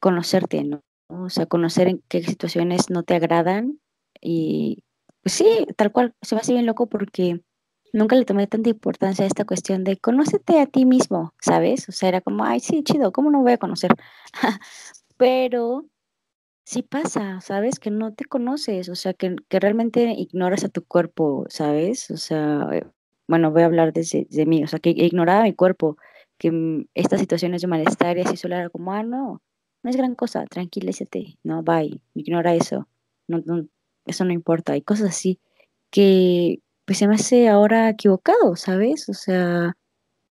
conocerte, 0.00 0.64
¿no? 0.64 0.82
O 1.08 1.30
sea, 1.30 1.46
conocer 1.46 1.88
en 1.88 2.02
qué 2.08 2.22
situaciones 2.22 2.90
no 2.90 3.02
te 3.02 3.14
agradan 3.14 3.80
y 4.20 4.84
pues 5.22 5.34
sí, 5.34 5.66
tal 5.76 5.92
cual, 5.92 6.14
se 6.22 6.34
me 6.34 6.40
hace 6.40 6.52
bien 6.52 6.66
loco 6.66 6.88
porque 6.88 7.40
nunca 7.92 8.16
le 8.16 8.24
tomé 8.24 8.46
tanta 8.46 8.70
importancia 8.70 9.24
a 9.24 9.28
esta 9.28 9.44
cuestión 9.44 9.84
de 9.84 9.96
conócete 9.98 10.60
a 10.60 10.66
ti 10.66 10.84
mismo, 10.84 11.34
¿sabes? 11.40 11.88
O 11.88 11.92
sea, 11.92 12.08
era 12.10 12.20
como, 12.20 12.44
ay, 12.44 12.60
sí, 12.60 12.82
chido, 12.82 13.12
¿cómo 13.12 13.30
no 13.30 13.42
voy 13.42 13.52
a 13.52 13.58
conocer? 13.58 13.92
Pero 15.16 15.86
sí 16.64 16.82
pasa, 16.82 17.40
¿sabes? 17.40 17.80
Que 17.80 17.90
no 17.90 18.14
te 18.14 18.24
conoces, 18.26 18.88
o 18.88 18.94
sea, 18.94 19.14
que, 19.14 19.36
que, 19.48 19.60
realmente 19.60 20.12
ignoras 20.18 20.64
a 20.64 20.68
tu 20.68 20.84
cuerpo, 20.84 21.46
¿sabes? 21.48 22.10
O 22.10 22.16
sea, 22.18 22.68
eh, 22.72 22.86
bueno, 23.28 23.50
voy 23.52 23.62
a 23.62 23.66
hablar 23.66 23.92
desde 23.92 24.26
de 24.30 24.46
mí, 24.46 24.64
o 24.64 24.68
sea, 24.68 24.78
que 24.80 24.90
ignoraba 24.90 25.44
mi 25.44 25.54
cuerpo, 25.54 25.96
que 26.38 26.52
mm, 26.52 26.86
estas 26.94 27.20
situaciones 27.20 27.62
de 27.62 27.68
malestar 27.68 28.18
y 28.18 28.22
así 28.22 28.36
solo 28.36 28.56
era 28.56 28.70
como, 28.70 28.92
ah, 28.92 29.02
no, 29.02 29.42
no 29.82 29.90
es 29.90 29.96
gran 29.96 30.14
cosa, 30.14 30.46
tranquilízate, 30.46 31.38
no, 31.44 31.62
bye, 31.62 32.00
ignora 32.14 32.54
eso, 32.54 32.88
no, 33.28 33.42
eso 34.06 34.24
no 34.24 34.32
importa, 34.32 34.72
hay 34.74 34.82
cosas 34.82 35.10
así 35.10 35.40
que 35.90 36.60
pues 36.88 36.96
se 37.00 37.06
me 37.06 37.16
hace 37.16 37.48
ahora 37.50 37.90
equivocado, 37.90 38.56
¿sabes? 38.56 39.10
O 39.10 39.12
sea, 39.12 39.76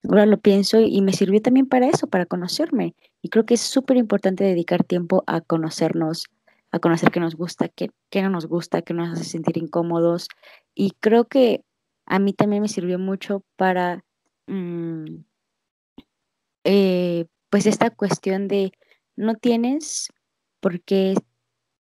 ahora 0.09 0.25
lo 0.25 0.39
pienso 0.39 0.79
y 0.81 1.03
me 1.03 1.13
sirvió 1.13 1.43
también 1.43 1.67
para 1.67 1.89
eso, 1.89 2.07
para 2.07 2.27
conocerme. 2.27 2.95
Y 3.21 3.29
creo 3.31 3.45
que 3.45 3.55
es 3.55 3.61
súper 3.61 3.97
importante 3.97 4.45
dedicar 4.45 4.85
tiempo 4.85 5.25
a 5.27 5.41
conocernos, 5.41 6.27
a 6.71 6.79
conocer 6.79 7.11
qué 7.11 7.19
nos 7.19 7.35
gusta, 7.35 7.69
qué, 7.69 7.91
qué 8.09 8.23
no 8.23 8.31
nos 8.31 8.47
gusta, 8.47 8.83
qué 8.83 8.95
nos 8.95 9.11
hace 9.11 9.25
sentir 9.25 9.59
incómodos. 9.59 10.29
Y 10.77 10.93
creo 11.01 11.25
que 11.27 11.65
a 12.07 12.21
mí 12.21 12.33
también 12.33 12.63
me 12.63 12.69
sirvió 12.69 13.01
mucho 13.01 13.43
para, 13.57 14.05
mm, 14.47 15.25
eh, 16.63 17.27
pues, 17.51 17.67
esta 17.67 17.91
cuestión 17.91 18.47
de 18.47 18.71
no 19.17 19.35
tienes 19.35 20.09
por 20.61 20.81
qué, 20.83 21.17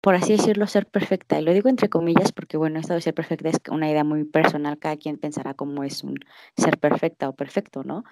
por 0.06 0.14
así 0.14 0.34
decirlo, 0.34 0.68
ser 0.68 0.86
perfecta. 0.86 1.40
Y 1.40 1.44
lo 1.44 1.52
digo 1.52 1.68
entre 1.68 1.90
comillas 1.90 2.32
porque, 2.32 2.58
bueno, 2.58 2.80
esto 2.80 2.94
de 2.94 3.02
ser 3.02 3.16
perfecta 3.16 3.50
es 3.50 3.58
una 3.72 3.90
idea 3.90 4.04
muy 4.04 4.24
personal. 4.24 4.78
Cada 4.78 4.98
quien 4.98 5.18
pensará 5.18 5.56
cómo 5.56 5.84
es 5.84 6.04
un 6.04 6.20
ser 6.56 6.78
perfecta 6.78 7.28
o 7.28 7.34
perfecto, 7.34 7.84
¿no? 7.84 8.04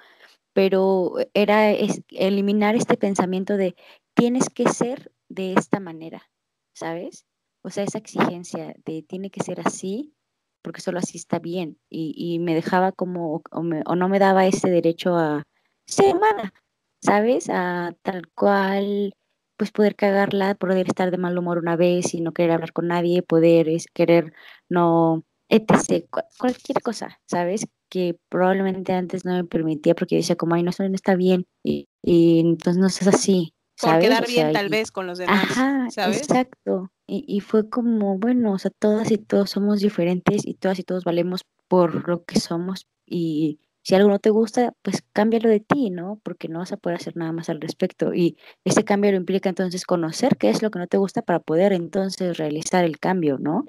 Pero 0.53 1.17
era 1.35 1.69
eliminar 1.69 2.75
este 2.75 2.97
pensamiento 2.97 3.57
de 3.57 3.75
tienes 4.15 4.49
que 4.49 4.67
ser 4.69 5.11
de 5.29 5.53
esta 5.53 5.79
manera, 5.79 6.31
¿sabes? 6.73 7.27
O 7.61 7.69
sea, 7.69 7.83
esa 7.83 7.99
exigencia 7.99 8.73
de 8.85 9.03
tiene 9.03 9.29
que 9.29 9.43
ser 9.43 9.61
así 9.63 10.15
porque 10.63 10.81
solo 10.81 10.97
así 10.97 11.19
está 11.19 11.37
bien. 11.37 11.77
Y, 11.91 12.39
me 12.39 12.55
dejaba 12.55 12.91
como, 12.91 13.35
o, 13.35 13.43
o 13.51 13.95
no 13.95 14.09
me 14.09 14.17
daba 14.17 14.47
ese 14.47 14.71
derecho 14.71 15.15
a 15.15 15.43
ser 15.85 16.15
humana, 16.15 16.55
¿sabes? 17.03 17.51
A 17.51 17.95
tal 18.01 18.31
cual, 18.33 19.13
pues 19.58 19.72
poder 19.72 19.95
cagarla, 19.95 20.56
poder 20.56 20.88
estar 20.88 21.12
de 21.12 21.18
mal 21.18 21.38
humor 21.38 21.58
una 21.58 21.76
vez 21.76 22.14
y 22.14 22.22
no 22.22 22.34
querer 22.34 22.51
hablar 22.51 22.74
con 22.74 22.88
nadie, 22.88 23.22
poder 23.22 23.70
es, 23.70 23.88
querer 23.93 24.34
no, 24.70 25.24
etc., 25.49 26.06
cualquier 26.39 26.82
cosa, 26.82 27.20
¿sabes? 27.26 27.68
Que 27.89 28.18
probablemente 28.30 28.93
antes 28.93 29.26
no 29.26 29.34
me 29.34 29.43
permitía 29.43 29.95
porque 29.95 30.16
decía 30.16 30.36
como, 30.36 30.56
ay, 30.56 30.64
no, 30.64 30.72
eso 30.72 30.88
no 30.88 30.95
está 30.95 31.16
bien 31.16 31.45
y, 31.64 31.88
y 32.01 32.39
entonces 32.39 32.80
no 32.80 32.88
es 32.88 33.08
así. 33.08 33.54
¿sabes? 33.76 34.08
Por 34.08 34.10
quedar 34.10 34.28
bien 34.28 34.54
tal 34.54 34.70
vez 34.70 34.91
con 34.91 35.08
los 35.08 35.18
demás, 35.18 35.43
ajá, 35.43 35.89
¿sabes? 35.89 36.18
Exacto. 36.18 36.91
Y, 37.08 37.26
y 37.28 37.39
fue 37.41 37.70
como, 37.70 38.18
bueno, 38.18 38.54
o 38.54 38.60
sea, 38.60 38.72
todas 38.72 39.12
y 39.12 39.18
todos 39.18 39.49
somos 39.49 39.80
diferentes 39.80 40.45
y 40.45 40.54
todas 40.54 40.80
y 40.80 40.84
todos 40.84 41.04
valemos 41.04 41.45
por 41.68 42.08
lo 42.08 42.24
que 42.24 42.39
somos 42.39 42.88
y 43.06 43.60
si 43.84 43.95
algo 43.95 44.09
no 44.09 44.19
te 44.19 44.29
gusta, 44.29 44.73
pues 44.81 45.03
cámbialo 45.13 45.49
de 45.49 45.59
ti, 45.59 45.89
¿no? 45.89 46.19
Porque 46.23 46.47
no 46.47 46.59
vas 46.59 46.71
a 46.71 46.77
poder 46.77 46.97
hacer 46.97 47.17
nada 47.17 47.34
más 47.34 47.49
al 47.49 47.61
respecto. 47.61 48.13
Y 48.13 48.38
ese 48.63 48.84
cambio 48.86 49.11
lo 49.11 49.17
implica 49.17 49.49
entonces 49.49 49.86
conocer 49.86 50.38
qué 50.38 50.49
es 50.49 50.61
lo 50.61 50.71
que 50.71 50.79
no 50.79 50.88
te 50.88 50.97
gusta 50.97 51.21
para 51.21 51.39
poder 51.39 51.73
entonces 51.73 52.38
realizar 52.38 52.86
el 52.86 52.99
cambio, 52.99 53.38
¿no? 53.39 53.65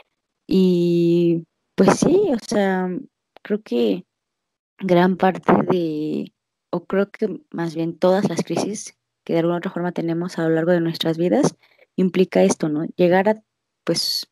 Y 0.46 1.46
pues 1.74 1.98
sí, 1.98 2.30
o 2.32 2.38
sea, 2.38 2.88
creo 3.42 3.62
que 3.62 4.06
gran 4.78 5.16
parte 5.16 5.52
de, 5.70 6.32
o 6.70 6.84
creo 6.86 7.10
que 7.10 7.40
más 7.50 7.74
bien 7.74 7.98
todas 7.98 8.28
las 8.28 8.42
crisis 8.44 8.96
que 9.24 9.32
de 9.32 9.40
alguna 9.40 9.58
otra 9.58 9.72
forma 9.72 9.92
tenemos 9.92 10.38
a 10.38 10.42
lo 10.42 10.50
largo 10.50 10.72
de 10.72 10.80
nuestras 10.80 11.18
vidas, 11.18 11.56
implica 11.96 12.42
esto, 12.42 12.68
¿no? 12.68 12.84
Llegar 12.96 13.28
a, 13.28 13.42
pues, 13.84 14.30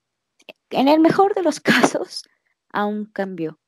en 0.71 0.89
el 0.89 1.01
mejor 1.01 1.35
de 1.35 1.43
los 1.43 1.61
casos, 2.01 2.25
a 2.73 2.87
un 2.87 3.07
cambio, 3.07 3.59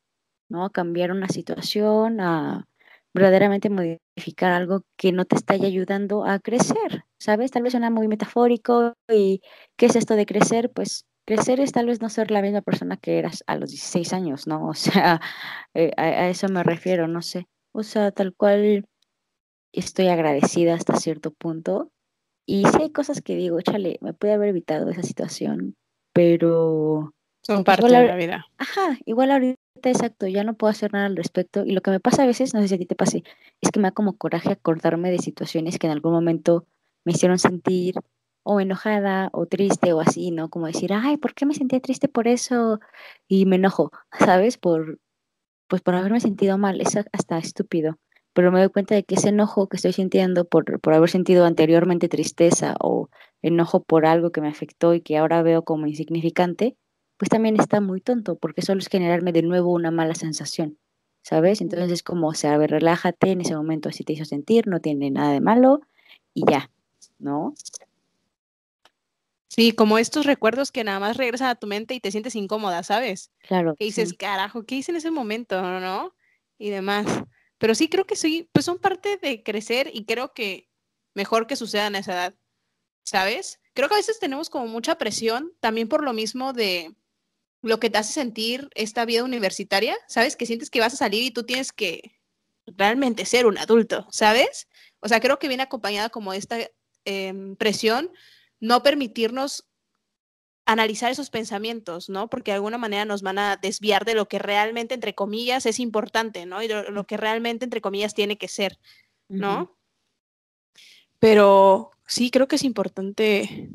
¿no? 0.54 0.64
A 0.64 0.70
cambiar 0.70 1.10
una 1.10 1.28
situación, 1.28 2.20
a 2.20 2.66
verdaderamente 3.12 3.70
modificar 3.70 4.52
algo 4.52 4.82
que 4.96 5.12
no 5.12 5.24
te 5.24 5.36
está 5.36 5.54
ayudando 5.54 6.24
a 6.24 6.38
crecer, 6.38 7.04
¿sabes? 7.18 7.50
Tal 7.50 7.62
vez 7.62 7.72
suena 7.72 7.90
muy 7.90 8.08
metafórico 8.08 8.94
y 9.08 9.40
¿qué 9.76 9.86
es 9.86 9.96
esto 9.96 10.14
de 10.16 10.26
crecer? 10.26 10.70
Pues 10.72 11.06
crecer 11.26 11.60
es 11.60 11.72
tal 11.72 11.86
vez 11.86 12.00
no 12.00 12.08
ser 12.08 12.30
la 12.30 12.42
misma 12.42 12.60
persona 12.60 12.96
que 12.96 13.18
eras 13.18 13.44
a 13.46 13.56
los 13.56 13.70
16 13.70 14.12
años, 14.12 14.46
¿no? 14.46 14.68
O 14.68 14.74
sea, 14.74 15.20
eh, 15.74 15.92
a, 15.96 16.28
eso 16.28 16.48
me 16.48 16.62
refiero, 16.62 17.08
no 17.08 17.22
sé. 17.22 17.46
O 17.72 17.82
sea, 17.82 18.10
tal 18.12 18.34
cual 18.34 18.86
estoy 19.72 20.08
agradecida 20.08 20.74
hasta 20.74 20.96
cierto 20.96 21.32
punto. 21.32 21.90
Y 22.46 22.64
sí 22.66 22.82
hay 22.82 22.90
cosas 22.90 23.22
que 23.22 23.36
digo, 23.36 23.58
échale, 23.58 23.98
me 24.02 24.12
puede 24.12 24.34
haber 24.34 24.50
evitado 24.50 24.90
esa 24.90 25.02
situación, 25.02 25.76
pero... 26.12 27.14
Son 27.42 27.64
parte 27.64 27.86
de 27.86 28.06
la 28.06 28.16
vida. 28.16 28.46
Ajá, 28.58 28.98
igual 29.06 29.30
ahorita 29.30 29.63
exacto, 29.90 30.26
ya 30.26 30.44
no 30.44 30.54
puedo 30.54 30.70
hacer 30.70 30.92
nada 30.92 31.06
al 31.06 31.16
respecto. 31.16 31.64
Y 31.64 31.72
lo 31.72 31.80
que 31.82 31.90
me 31.90 32.00
pasa 32.00 32.22
a 32.22 32.26
veces, 32.26 32.54
no 32.54 32.60
sé 32.60 32.68
si 32.68 32.74
a 32.74 32.78
ti 32.78 32.86
te 32.86 32.94
pase, 32.94 33.24
es 33.60 33.70
que 33.70 33.80
me 33.80 33.88
da 33.88 33.92
como 33.92 34.16
coraje 34.16 34.50
acordarme 34.52 35.10
de 35.10 35.18
situaciones 35.18 35.78
que 35.78 35.86
en 35.86 35.92
algún 35.92 36.12
momento 36.12 36.66
me 37.04 37.12
hicieron 37.12 37.38
sentir 37.38 37.96
o 38.44 38.60
enojada 38.60 39.30
o 39.32 39.46
triste 39.46 39.92
o 39.92 40.00
así, 40.00 40.30
¿no? 40.30 40.50
Como 40.50 40.66
decir, 40.66 40.92
ay, 40.92 41.16
¿por 41.16 41.34
qué 41.34 41.46
me 41.46 41.54
sentía 41.54 41.80
triste 41.80 42.08
por 42.08 42.28
eso? 42.28 42.80
Y 43.28 43.46
me 43.46 43.56
enojo, 43.56 43.90
¿sabes? 44.18 44.58
Por, 44.58 45.00
pues 45.68 45.82
por 45.82 45.94
haberme 45.94 46.20
sentido 46.20 46.58
mal, 46.58 46.80
es 46.80 46.96
hasta 46.96 47.38
estúpido. 47.38 47.98
Pero 48.34 48.52
me 48.52 48.60
doy 48.60 48.68
cuenta 48.68 48.94
de 48.94 49.04
que 49.04 49.14
ese 49.16 49.30
enojo 49.30 49.68
que 49.68 49.76
estoy 49.76 49.92
sintiendo 49.92 50.44
por, 50.46 50.80
por 50.80 50.94
haber 50.94 51.10
sentido 51.10 51.46
anteriormente 51.46 52.08
tristeza 52.08 52.74
o 52.80 53.08
enojo 53.42 53.82
por 53.82 54.06
algo 54.06 54.32
que 54.32 54.40
me 54.40 54.48
afectó 54.48 54.94
y 54.94 55.00
que 55.00 55.16
ahora 55.18 55.42
veo 55.42 55.64
como 55.64 55.86
insignificante, 55.86 56.76
pues 57.16 57.28
también 57.28 57.58
está 57.58 57.80
muy 57.80 58.00
tonto, 58.00 58.36
porque 58.36 58.62
solo 58.62 58.80
es 58.80 58.88
generarme 58.88 59.32
de 59.32 59.42
nuevo 59.42 59.72
una 59.72 59.90
mala 59.90 60.14
sensación, 60.14 60.78
¿sabes? 61.22 61.60
Entonces 61.60 61.90
es 61.90 62.02
como, 62.02 62.28
o 62.28 62.34
sea, 62.34 62.54
a 62.54 62.58
ver, 62.58 62.70
relájate 62.70 63.30
en 63.30 63.40
ese 63.40 63.56
momento, 63.56 63.90
si 63.92 64.04
te 64.04 64.14
hizo 64.14 64.24
sentir, 64.24 64.66
no 64.66 64.80
tiene 64.80 65.10
nada 65.10 65.32
de 65.32 65.40
malo 65.40 65.80
y 66.34 66.44
ya, 66.50 66.70
¿no? 67.18 67.54
Sí, 69.48 69.70
como 69.70 69.98
estos 69.98 70.26
recuerdos 70.26 70.72
que 70.72 70.82
nada 70.82 70.98
más 70.98 71.16
regresan 71.16 71.48
a 71.48 71.54
tu 71.54 71.68
mente 71.68 71.94
y 71.94 72.00
te 72.00 72.10
sientes 72.10 72.34
incómoda, 72.34 72.82
¿sabes? 72.82 73.30
Claro. 73.46 73.76
Que 73.76 73.84
dices, 73.84 74.12
carajo, 74.14 74.64
¿qué 74.64 74.74
hice 74.74 74.90
en 74.90 74.96
ese 74.96 75.12
momento, 75.12 75.62
no? 75.78 76.12
Y 76.58 76.70
demás. 76.70 77.06
Pero 77.58 77.76
sí 77.76 77.88
creo 77.88 78.04
que 78.04 78.16
sí, 78.16 78.48
pues 78.52 78.64
son 78.64 78.78
parte 78.78 79.16
de 79.16 79.44
crecer 79.44 79.90
y 79.94 80.06
creo 80.06 80.34
que 80.34 80.68
mejor 81.14 81.46
que 81.46 81.54
suceda 81.54 81.86
en 81.86 81.94
esa 81.94 82.12
edad, 82.14 82.34
¿sabes? 83.04 83.60
Creo 83.74 83.88
que 83.88 83.94
a 83.94 83.98
veces 83.98 84.18
tenemos 84.18 84.50
como 84.50 84.66
mucha 84.66 84.98
presión, 84.98 85.52
también 85.60 85.88
por 85.88 86.02
lo 86.02 86.12
mismo 86.12 86.52
de, 86.52 86.92
lo 87.64 87.80
que 87.80 87.90
te 87.90 87.98
hace 87.98 88.12
sentir 88.12 88.68
esta 88.74 89.04
vida 89.04 89.24
universitaria, 89.24 89.96
¿sabes? 90.06 90.36
Que 90.36 90.46
sientes 90.46 90.70
que 90.70 90.80
vas 90.80 90.94
a 90.94 90.98
salir 90.98 91.22
y 91.22 91.30
tú 91.30 91.44
tienes 91.44 91.72
que 91.72 92.20
realmente 92.66 93.24
ser 93.24 93.46
un 93.46 93.58
adulto, 93.58 94.06
¿sabes? 94.10 94.68
O 95.00 95.08
sea, 95.08 95.20
creo 95.20 95.38
que 95.38 95.48
viene 95.48 95.62
acompañada 95.62 96.10
como 96.10 96.32
esta 96.32 96.58
em, 97.04 97.56
presión, 97.56 98.10
no 98.60 98.82
permitirnos 98.82 99.66
analizar 100.66 101.10
esos 101.10 101.30
pensamientos, 101.30 102.08
¿no? 102.08 102.28
Porque 102.28 102.50
de 102.50 102.56
alguna 102.56 102.78
manera 102.78 103.04
nos 103.04 103.22
van 103.22 103.38
a 103.38 103.56
desviar 103.56 104.04
de 104.04 104.14
lo 104.14 104.28
que 104.28 104.38
realmente, 104.38 104.94
entre 104.94 105.14
comillas, 105.14 105.66
es 105.66 105.78
importante, 105.78 106.46
¿no? 106.46 106.62
Y 106.62 106.68
lo, 106.68 107.04
que 107.04 107.16
realmente, 107.16 107.64
entre 107.64 107.80
comillas, 107.80 108.14
tiene 108.14 108.38
que 108.38 108.48
ser, 108.48 108.78
¿no? 109.28 109.76
Pero 111.18 111.90
sí, 112.06 112.30
creo 112.30 112.48
que 112.48 112.56
es 112.56 112.64
importante 112.64 113.70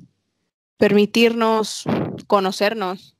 permitirnos 0.77 1.83
conocernos, 2.27 3.15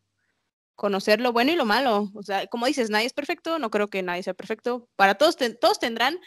conocer 0.80 1.20
lo 1.20 1.34
bueno 1.34 1.52
y 1.52 1.56
lo 1.56 1.66
malo. 1.66 2.10
O 2.16 2.24
sea, 2.24 2.48
como 2.48 2.66
dices, 2.66 2.90
nadie 2.90 3.06
es 3.06 3.12
perfecto, 3.12 3.60
no 3.60 3.70
creo 3.70 3.90
que 3.90 4.02
nadie 4.02 4.24
sea 4.24 4.34
perfecto. 4.34 4.88
Para 4.96 5.16
todos, 5.16 5.36
todos 5.60 5.78
tendrán, 5.78 6.18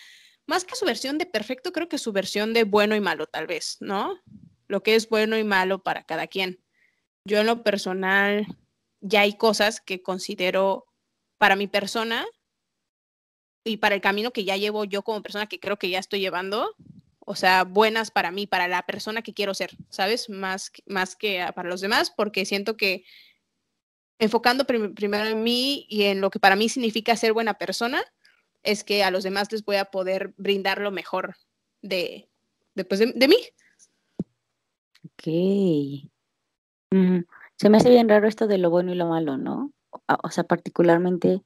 más 0.46 0.66
que 0.66 0.76
su 0.76 0.84
versión 0.84 1.16
de 1.16 1.24
perfecto, 1.24 1.72
creo 1.72 1.88
que 1.88 1.96
su 1.96 2.12
versión 2.12 2.53
de 2.53 2.64
bueno 2.64 2.94
y 2.94 3.00
malo, 3.00 3.26
tal 3.26 3.46
vez, 3.46 3.78
¿no? 3.80 4.20
Lo 4.68 4.82
que 4.82 4.94
es 4.94 5.09
bueno 5.09 5.38
y 5.38 5.44
malo 5.44 5.82
para 5.82 6.05
cada 6.05 6.26
quien. 6.26 6.62
yo 7.24 7.38
en 7.38 7.46
lo 7.46 7.62
personal 7.62 8.46
ya 9.00 9.22
hay 9.22 9.38
cosas 9.38 9.80
que 9.80 10.03
considero 10.03 10.84
para 11.38 11.57
mi 11.57 11.66
persona 11.66 12.26
y 13.64 13.78
para 13.78 13.94
el 13.94 14.03
camino 14.03 14.32
que 14.32 14.44
ya 14.44 14.59
llevo 14.59 14.84
yo 14.84 15.03
como 15.03 15.22
persona 15.22 15.46
que 15.46 15.61
creo 15.61 15.78
que 15.78 15.88
ya 15.88 15.98
estoy 15.98 16.20
llevando, 16.20 16.76
o 17.20 17.34
sea, 17.36 17.64
buenas 17.64 18.11
para 18.11 18.30
mí, 18.30 18.46
para 18.46 18.68
la 18.68 18.82
persona 18.82 19.22
que 19.22 19.32
quiero 19.32 19.55
ser, 19.55 19.70
¿sabes? 19.88 20.28
Más, 20.28 20.72
más 20.84 21.16
que 21.16 21.46
para 21.55 21.70
los 21.70 21.80
demás, 21.80 22.12
porque 22.14 22.44
siento 22.44 22.76
que 22.76 23.05
enfocando 24.23 24.64
primero 24.64 25.27
en 25.27 25.43
mí 25.43 25.85
y 25.89 26.05
en 26.05 26.20
lo 26.20 26.31
que 26.31 26.39
para 26.39 26.55
mí 26.55 26.68
significa 26.68 27.16
ser 27.16 27.33
buena 27.33 27.55
persona, 27.55 28.01
es 28.62 28.85
que 28.85 29.03
a 29.03 29.11
los 29.11 29.25
demás 29.25 29.51
les 29.51 29.64
voy 29.64 29.77
a 29.77 29.87
poder 29.87 30.33
brindar 30.37 30.81
lo 30.81 30.93
mejor 30.93 31.35
de, 31.83 32.29
después 32.77 33.01
de, 33.01 33.12
de, 33.16 33.27
mí. 33.27 33.37
Ok. 35.07 35.25
Se 37.57 37.68
me 37.68 37.79
hace 37.79 37.91
bien 37.91 38.09
raro 38.09 38.29
esto 38.29 38.47
de 38.47 38.59
lo 38.59 38.70
bueno 38.70 38.93
y 38.93 38.95
lo 38.95 39.09
malo, 39.09 39.39
¿no? 39.39 39.73
O 39.91 40.31
sea, 40.31 40.45
particularmente 40.45 41.43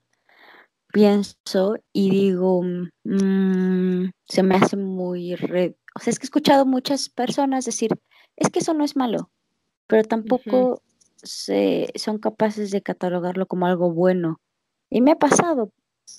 pienso 0.93 1.79
y 1.95 2.11
digo, 2.11 2.63
mm, 3.05 4.11
se 4.29 4.43
me 4.43 4.55
hace 4.55 4.77
muy... 4.77 5.33
O 5.33 5.39
sea, 5.39 6.11
es 6.11 6.19
que 6.19 6.25
he 6.25 6.29
escuchado 6.29 6.67
muchas 6.67 7.09
personas 7.09 7.65
decir, 7.65 7.99
es 8.37 8.51
que 8.51 8.59
eso 8.59 8.75
no 8.75 8.85
es 8.85 8.97
malo, 8.97 9.31
pero 9.87 10.05
tampoco 10.05 10.83
se, 11.17 11.89
son 11.97 12.19
capaces 12.19 12.71
de 12.71 12.83
catalogarlo 12.83 13.47
como 13.47 13.67
algo 13.67 13.93
bueno. 13.93 14.41
Y 14.91 15.01
me 15.01 15.13
ha 15.13 15.17
pasado, 15.17 15.73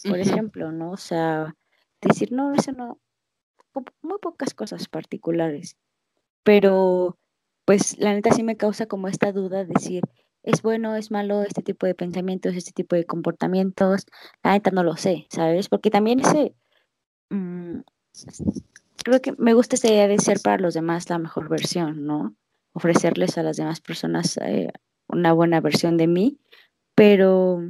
por 0.08 0.20
ejemplo, 0.20 0.72
¿no? 0.72 0.91
O 0.91 0.98
sea, 0.98 1.56
decir, 2.02 2.32
no, 2.32 2.54
eso 2.54 2.72
no, 2.72 3.00
muy 4.02 4.18
pocas 4.20 4.54
cosas 4.54 4.88
particulares, 4.88 5.78
pero 6.43 7.18
pues 7.66 7.98
la 8.00 8.14
neta 8.14 8.32
sí 8.32 8.43
me 8.43 8.58
causa 8.58 8.86
como 8.88 9.08
esta 9.08 9.32
duda, 9.32 9.66
decir, 9.66 10.04
es 10.43 10.62
bueno, 10.62 10.95
es 10.95 11.12
malo 11.12 11.43
este 11.43 11.62
tipo 11.62 11.86
de 11.86 11.95
pensamientos, 11.95 12.56
este 12.56 12.72
tipo 12.72 12.95
de 12.95 13.06
comportamientos, 13.06 14.06
la 14.43 14.52
neta 14.54 14.72
no 14.72 14.84
lo 14.84 14.95
sé, 14.95 15.28
¿sabes? 15.30 15.68
Porque 15.70 15.89
también 15.89 16.22
ese, 16.22 16.56
mm, 17.30 17.80
creo 19.04 19.22
que 19.22 19.34
me 19.38 19.54
gusta 19.54 19.76
esa 19.76 19.89
idea 19.89 20.08
de 20.08 20.20
ser 20.20 20.39
para 20.41 20.58
los 20.58 20.74
demás 20.74 21.10
la 21.10 21.20
mejor 21.20 21.50
versión, 21.50 22.06
¿no? 22.06 22.36
Ofrecerles 22.74 23.38
a 23.38 23.43
las 23.43 23.58
demás 23.58 23.82
personas 23.82 24.38
eh, 24.38 24.72
una 25.08 25.34
buena 25.34 25.62
versión 25.62 25.97
de 25.97 26.08
mí, 26.08 26.39
pero 26.95 27.62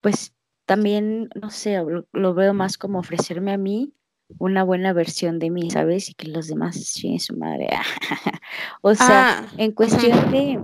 pues 0.00 0.34
también, 0.66 1.30
no 1.34 1.50
sé, 1.50 1.82
lo, 2.12 2.34
veo 2.34 2.54
más 2.54 2.76
como 2.78 2.98
ofrecerme 2.98 3.52
a 3.52 3.58
mí 3.58 3.94
una 4.38 4.62
buena 4.62 4.92
versión 4.92 5.38
de 5.38 5.50
mí, 5.50 5.70
¿sabes? 5.70 6.10
Y 6.10 6.14
que 6.14 6.28
los 6.28 6.48
demás 6.48 6.92
chinguen 6.92 7.20
su 7.20 7.34
madre. 7.36 7.68
o 8.82 8.94
sea, 8.94 9.40
ah, 9.40 9.52
en 9.56 9.72
cuestión 9.72 10.30
de, 10.30 10.60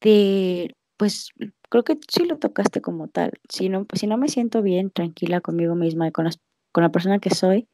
de, 0.00 0.74
pues 0.96 1.30
creo 1.68 1.84
que 1.84 1.98
sí 2.08 2.24
lo 2.24 2.38
tocaste 2.38 2.80
como 2.80 3.08
tal. 3.08 3.32
Si 3.50 3.68
no, 3.68 3.86
si 3.92 4.06
no 4.06 4.16
me 4.16 4.28
siento 4.28 4.62
bien, 4.62 4.90
tranquila 4.90 5.42
conmigo 5.42 5.74
misma 5.74 6.08
y 6.08 6.12
con, 6.12 6.26
con 6.72 6.82
la 6.82 6.90
persona 6.90 7.18
que 7.18 7.30
soy, 7.30 7.68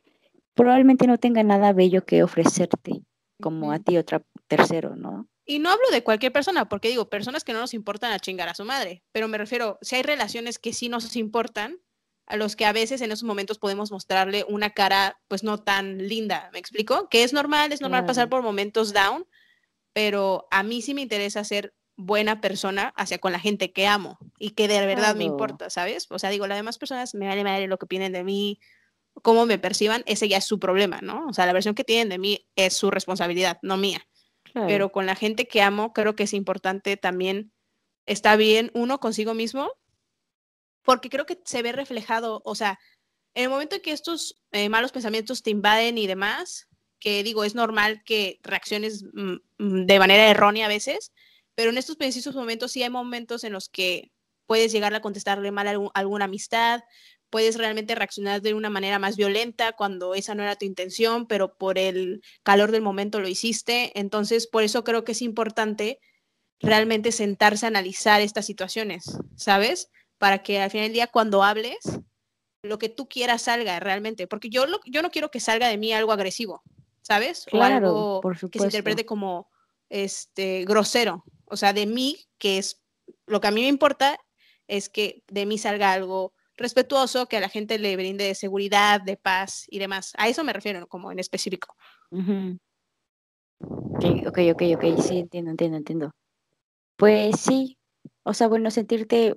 probablemente 0.54 1.06
no 1.06 1.18
tenga 1.18 1.44
nada 1.44 1.72
bello 1.72 2.04
que 2.04 2.24
ofrecerte 2.24 3.02
como 3.40 3.72
a 3.72 3.78
ti 3.78 3.96
otra 3.96 4.22
tercero, 4.48 4.96
¿no? 4.96 5.28
Y 5.44 5.58
no 5.58 5.70
hablo 5.70 5.90
de 5.90 6.02
cualquier 6.02 6.32
persona, 6.32 6.68
porque 6.68 6.88
digo, 6.88 7.10
personas 7.10 7.44
que 7.44 7.52
no 7.52 7.60
nos 7.60 7.74
importan 7.74 8.12
a 8.12 8.18
chingar 8.18 8.48
a 8.48 8.54
su 8.54 8.64
madre, 8.64 9.02
pero 9.12 9.28
me 9.28 9.38
refiero, 9.38 9.78
si 9.82 9.96
hay 9.96 10.02
relaciones 10.02 10.58
que 10.58 10.72
sí 10.72 10.88
nos 10.88 11.14
importan, 11.16 11.80
a 12.26 12.36
los 12.36 12.56
que 12.56 12.64
a 12.64 12.72
veces 12.72 13.00
en 13.02 13.12
esos 13.12 13.24
momentos 13.24 13.58
podemos 13.58 13.90
mostrarle 13.90 14.44
una 14.48 14.70
cara 14.70 15.20
pues 15.28 15.44
no 15.44 15.58
tan 15.58 16.08
linda, 16.08 16.48
¿me 16.52 16.58
explico? 16.58 17.08
Que 17.10 17.22
es 17.22 17.32
normal, 17.32 17.72
es 17.72 17.80
normal 17.80 18.06
pasar 18.06 18.28
por 18.28 18.42
momentos 18.42 18.94
down, 18.94 19.26
pero 19.92 20.48
a 20.50 20.62
mí 20.62 20.80
sí 20.80 20.94
me 20.94 21.02
interesa 21.02 21.44
ser 21.44 21.74
buena 21.96 22.40
persona 22.40 22.92
hacia 22.96 23.18
con 23.18 23.32
la 23.32 23.38
gente 23.38 23.72
que 23.72 23.86
amo 23.86 24.18
y 24.38 24.50
que 24.50 24.68
de 24.68 24.84
verdad 24.86 25.14
me 25.14 25.24
importa, 25.24 25.70
¿sabes? 25.70 26.06
O 26.10 26.18
sea, 26.18 26.30
digo, 26.30 26.46
las 26.46 26.58
demás 26.58 26.78
personas 26.78 27.14
me 27.14 27.26
vale 27.26 27.44
madre 27.44 27.66
lo 27.68 27.78
que 27.78 27.84
opinen 27.84 28.12
de 28.12 28.24
mí, 28.24 28.58
cómo 29.22 29.44
me 29.46 29.58
perciban, 29.58 30.02
ese 30.06 30.26
ya 30.26 30.38
es 30.38 30.44
su 30.44 30.58
problema, 30.58 31.00
¿no? 31.02 31.26
O 31.28 31.34
sea, 31.34 31.46
la 31.46 31.52
versión 31.52 31.74
que 31.74 31.84
tienen 31.84 32.08
de 32.08 32.18
mí 32.18 32.48
es 32.56 32.74
su 32.74 32.90
responsabilidad, 32.90 33.58
no 33.62 33.76
mía 33.76 34.04
pero 34.54 34.92
con 34.92 35.04
la 35.06 35.16
gente 35.16 35.48
que 35.48 35.62
amo 35.62 35.92
creo 35.92 36.14
que 36.14 36.22
es 36.22 36.32
importante 36.32 36.96
también, 36.96 37.52
está 38.06 38.36
bien 38.36 38.70
uno 38.74 39.00
consigo 39.00 39.34
mismo, 39.34 39.72
porque 40.82 41.10
creo 41.10 41.26
que 41.26 41.40
se 41.44 41.62
ve 41.62 41.72
reflejado, 41.72 42.40
o 42.44 42.54
sea, 42.54 42.78
en 43.34 43.44
el 43.44 43.50
momento 43.50 43.76
en 43.76 43.82
que 43.82 43.90
estos 43.90 44.40
eh, 44.52 44.68
malos 44.68 44.92
pensamientos 44.92 45.42
te 45.42 45.50
invaden 45.50 45.98
y 45.98 46.06
demás, 46.06 46.68
que 47.00 47.22
digo, 47.22 47.44
es 47.44 47.54
normal 47.54 48.02
que 48.04 48.38
reacciones 48.42 49.04
mm, 49.12 49.36
mm, 49.58 49.86
de 49.86 49.98
manera 49.98 50.30
errónea 50.30 50.66
a 50.66 50.68
veces, 50.68 51.12
pero 51.54 51.70
en 51.70 51.78
estos 51.78 51.96
precisos 51.96 52.34
momentos 52.34 52.72
sí 52.72 52.82
hay 52.82 52.90
momentos 52.90 53.44
en 53.44 53.52
los 53.52 53.68
que 53.68 54.12
puedes 54.46 54.72
llegar 54.72 54.94
a 54.94 55.00
contestarle 55.00 55.50
mal 55.50 55.68
a 55.68 55.90
alguna 55.94 56.26
amistad, 56.26 56.82
puedes 57.34 57.58
realmente 57.58 57.96
reaccionar 57.96 58.42
de 58.42 58.54
una 58.54 58.70
manera 58.70 59.00
más 59.00 59.16
violenta 59.16 59.72
cuando 59.72 60.14
esa 60.14 60.36
no 60.36 60.44
era 60.44 60.54
tu 60.54 60.66
intención, 60.66 61.26
pero 61.26 61.58
por 61.58 61.78
el 61.80 62.22
calor 62.44 62.70
del 62.70 62.80
momento 62.80 63.18
lo 63.18 63.26
hiciste. 63.26 63.90
Entonces, 63.98 64.46
por 64.46 64.62
eso 64.62 64.84
creo 64.84 65.02
que 65.02 65.10
es 65.10 65.20
importante 65.20 65.98
realmente 66.60 67.10
sentarse 67.10 67.66
a 67.66 67.70
analizar 67.70 68.20
estas 68.20 68.46
situaciones, 68.46 69.18
¿sabes? 69.34 69.90
Para 70.16 70.44
que 70.44 70.60
al 70.60 70.70
final 70.70 70.84
del 70.86 70.92
día 70.92 71.08
cuando 71.08 71.42
hables, 71.42 71.78
lo 72.62 72.78
que 72.78 72.88
tú 72.88 73.08
quieras 73.08 73.42
salga 73.42 73.80
realmente, 73.80 74.28
porque 74.28 74.48
yo, 74.48 74.66
yo 74.86 75.02
no 75.02 75.10
quiero 75.10 75.32
que 75.32 75.40
salga 75.40 75.66
de 75.66 75.76
mí 75.76 75.92
algo 75.92 76.12
agresivo, 76.12 76.62
¿sabes? 77.02 77.46
o 77.50 77.60
algo 77.60 78.20
que 78.52 78.60
se 78.60 78.66
interprete 78.66 79.04
como 79.04 79.50
este 79.88 80.64
grosero, 80.66 81.24
o 81.46 81.56
sea, 81.56 81.72
de 81.72 81.86
mí 81.86 82.16
que 82.38 82.58
es 82.58 82.80
lo 83.26 83.40
que 83.40 83.48
a 83.48 83.50
mí 83.50 83.62
me 83.62 83.66
importa 83.66 84.20
es 84.68 84.88
que 84.88 85.24
de 85.26 85.46
mí 85.46 85.58
salga 85.58 85.92
algo 85.92 86.32
respetuoso, 86.56 87.26
que 87.26 87.36
a 87.36 87.40
la 87.40 87.48
gente 87.48 87.78
le 87.78 87.96
brinde 87.96 88.34
seguridad, 88.34 89.00
de 89.00 89.16
paz 89.16 89.66
y 89.68 89.78
demás. 89.78 90.12
A 90.16 90.28
eso 90.28 90.44
me 90.44 90.52
refiero, 90.52 90.86
como 90.86 91.12
en 91.12 91.18
específico. 91.18 91.74
ok, 94.26 94.38
ok, 94.52 94.62
ok, 94.76 95.00
sí, 95.00 95.18
entiendo, 95.18 95.50
entiendo, 95.50 95.76
entiendo. 95.76 96.10
Pues 96.96 97.40
sí, 97.40 97.78
o 98.22 98.34
sea, 98.34 98.48
bueno, 98.48 98.70
sentirte, 98.70 99.36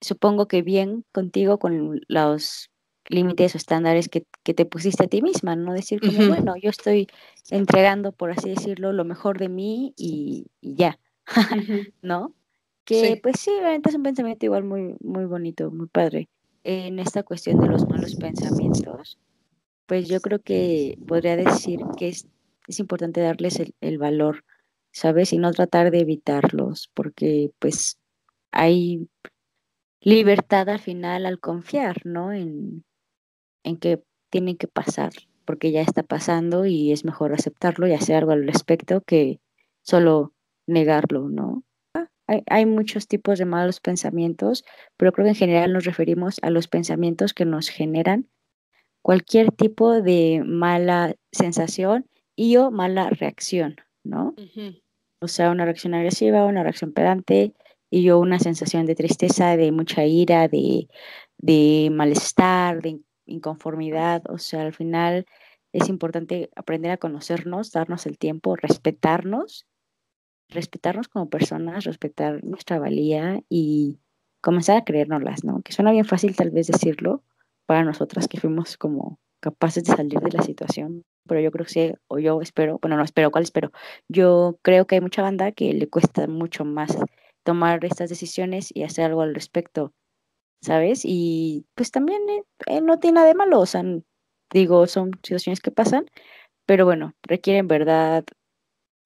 supongo 0.00 0.46
que 0.48 0.62
bien 0.62 1.04
contigo 1.12 1.58
con 1.58 2.00
los 2.08 2.70
límites 3.08 3.54
o 3.54 3.58
estándares 3.58 4.08
que, 4.08 4.26
te 4.42 4.66
pusiste 4.66 5.04
a 5.04 5.08
ti 5.08 5.22
misma, 5.22 5.56
¿no? 5.56 5.72
Decir 5.72 6.00
como, 6.00 6.28
bueno, 6.28 6.54
yo 6.56 6.70
estoy 6.70 7.08
entregando, 7.50 8.12
por 8.12 8.30
así 8.30 8.50
decirlo, 8.50 8.92
lo 8.92 9.04
mejor 9.04 9.38
de 9.38 9.48
mí 9.48 9.94
y, 9.96 10.46
ya, 10.60 10.98
¿no? 12.02 12.34
Que 12.84 13.18
pues 13.22 13.38
sí, 13.38 13.50
realmente 13.60 13.90
es 13.90 13.94
un 13.94 14.02
pensamiento 14.02 14.46
igual 14.46 14.64
muy, 14.64 14.96
muy 15.00 15.24
bonito, 15.24 15.70
muy 15.70 15.86
padre. 15.86 16.28
En 16.64 16.98
esta 16.98 17.22
cuestión 17.22 17.60
de 17.60 17.68
los 17.68 17.88
malos 17.88 18.16
pensamientos, 18.16 19.18
pues 19.86 20.08
yo 20.08 20.20
creo 20.20 20.40
que 20.40 20.98
podría 21.06 21.36
decir 21.36 21.80
que 21.96 22.08
es, 22.08 22.26
es 22.66 22.80
importante 22.80 23.20
darles 23.20 23.60
el, 23.60 23.74
el, 23.80 23.98
valor, 23.98 24.44
¿sabes? 24.92 25.32
Y 25.32 25.38
no 25.38 25.52
tratar 25.52 25.90
de 25.90 26.00
evitarlos, 26.00 26.90
porque 26.94 27.50
pues 27.58 27.98
hay 28.52 29.08
libertad 30.00 30.68
al 30.68 30.80
final 30.80 31.26
al 31.26 31.40
confiar, 31.40 32.04
¿no? 32.04 32.32
En, 32.32 32.84
en 33.64 33.76
que 33.76 34.02
tienen 34.30 34.56
que 34.56 34.68
pasar, 34.68 35.12
porque 35.44 35.72
ya 35.72 35.82
está 35.82 36.02
pasando 36.02 36.66
y 36.66 36.92
es 36.92 37.04
mejor 37.04 37.32
aceptarlo 37.32 37.86
y 37.86 37.92
hacer 37.92 38.16
algo 38.16 38.32
al 38.32 38.46
respecto 38.46 39.00
que 39.02 39.40
solo 39.82 40.32
negarlo, 40.66 41.28
¿no? 41.28 41.64
Hay, 42.46 42.66
muchos 42.66 43.08
tipos 43.08 43.38
de 43.38 43.44
malos 43.44 43.80
pensamientos, 43.80 44.64
pero 44.96 45.12
creo 45.12 45.24
que 45.24 45.30
en 45.30 45.36
general 45.36 45.72
nos 45.72 45.84
referimos 45.84 46.38
a 46.42 46.50
los 46.50 46.68
pensamientos 46.68 47.34
que 47.34 47.44
nos 47.44 47.68
generan 47.68 48.28
cualquier 49.02 49.50
tipo 49.50 50.00
de 50.00 50.42
mala 50.44 51.14
sensación 51.32 52.06
y 52.36 52.56
o 52.56 52.70
mala 52.70 53.10
reacción, 53.10 53.76
¿no? 54.04 54.34
O 55.20 55.28
sea, 55.28 55.50
una 55.50 55.64
reacción 55.64 55.94
agresiva, 55.94 56.46
una 56.46 56.62
reacción 56.62 56.92
pedante 56.92 57.54
y 57.90 58.02
yo 58.02 58.18
una 58.18 58.38
sensación 58.38 58.86
de 58.86 58.94
tristeza, 58.94 59.56
de 59.56 59.70
mucha 59.72 60.04
ira, 60.06 60.48
de, 60.48 60.88
de 61.38 61.90
malestar, 61.92 62.80
de 62.80 63.00
inconformidad. 63.26 64.22
O 64.30 64.38
sea, 64.38 64.62
al 64.62 64.72
final 64.72 65.26
es 65.72 65.88
importante 65.88 66.50
aprender 66.56 66.92
a 66.92 66.96
conocernos, 66.96 67.72
darnos 67.72 68.06
el 68.06 68.18
tiempo, 68.18 68.56
respetarnos 68.56 69.66
respetarnos 70.54 71.08
como 71.08 71.28
personas, 71.28 71.84
respetar 71.84 72.44
nuestra 72.44 72.78
valía 72.78 73.42
y 73.48 73.98
comenzar 74.40 74.76
a 74.76 74.84
creérnoslas, 74.84 75.44
¿no? 75.44 75.62
Que 75.62 75.72
suena 75.72 75.92
bien 75.92 76.04
fácil 76.04 76.36
tal 76.36 76.50
vez 76.50 76.66
decirlo 76.66 77.22
para 77.66 77.84
nosotras 77.84 78.28
que 78.28 78.40
fuimos 78.40 78.76
como 78.76 79.18
capaces 79.40 79.84
de 79.84 79.94
salir 79.96 80.20
de 80.20 80.30
la 80.30 80.42
situación, 80.42 81.04
pero 81.26 81.40
yo 81.40 81.50
creo 81.50 81.66
que 81.66 81.72
sí, 81.72 81.94
o 82.08 82.18
yo 82.18 82.40
espero, 82.40 82.78
bueno, 82.80 82.96
no 82.96 83.02
espero, 83.02 83.30
¿cuál 83.30 83.44
espero? 83.44 83.72
Yo 84.08 84.58
creo 84.62 84.86
que 84.86 84.96
hay 84.96 85.00
mucha 85.00 85.22
banda 85.22 85.52
que 85.52 85.72
le 85.72 85.88
cuesta 85.88 86.26
mucho 86.28 86.64
más 86.64 86.96
tomar 87.44 87.84
estas 87.84 88.08
decisiones 88.08 88.70
y 88.74 88.84
hacer 88.84 89.06
algo 89.06 89.22
al 89.22 89.34
respecto, 89.34 89.92
¿sabes? 90.62 91.02
Y 91.04 91.66
pues 91.74 91.90
también 91.90 92.22
eh, 92.30 92.44
eh, 92.66 92.80
no 92.80 92.98
tiene 92.98 93.16
nada 93.16 93.26
de 93.28 93.34
malo, 93.34 93.60
o 93.60 93.66
sea, 93.66 93.82
digo, 94.52 94.86
son 94.86 95.12
situaciones 95.22 95.60
que 95.60 95.72
pasan, 95.72 96.06
pero 96.66 96.84
bueno, 96.84 97.14
requieren 97.22 97.68
verdad 97.68 98.24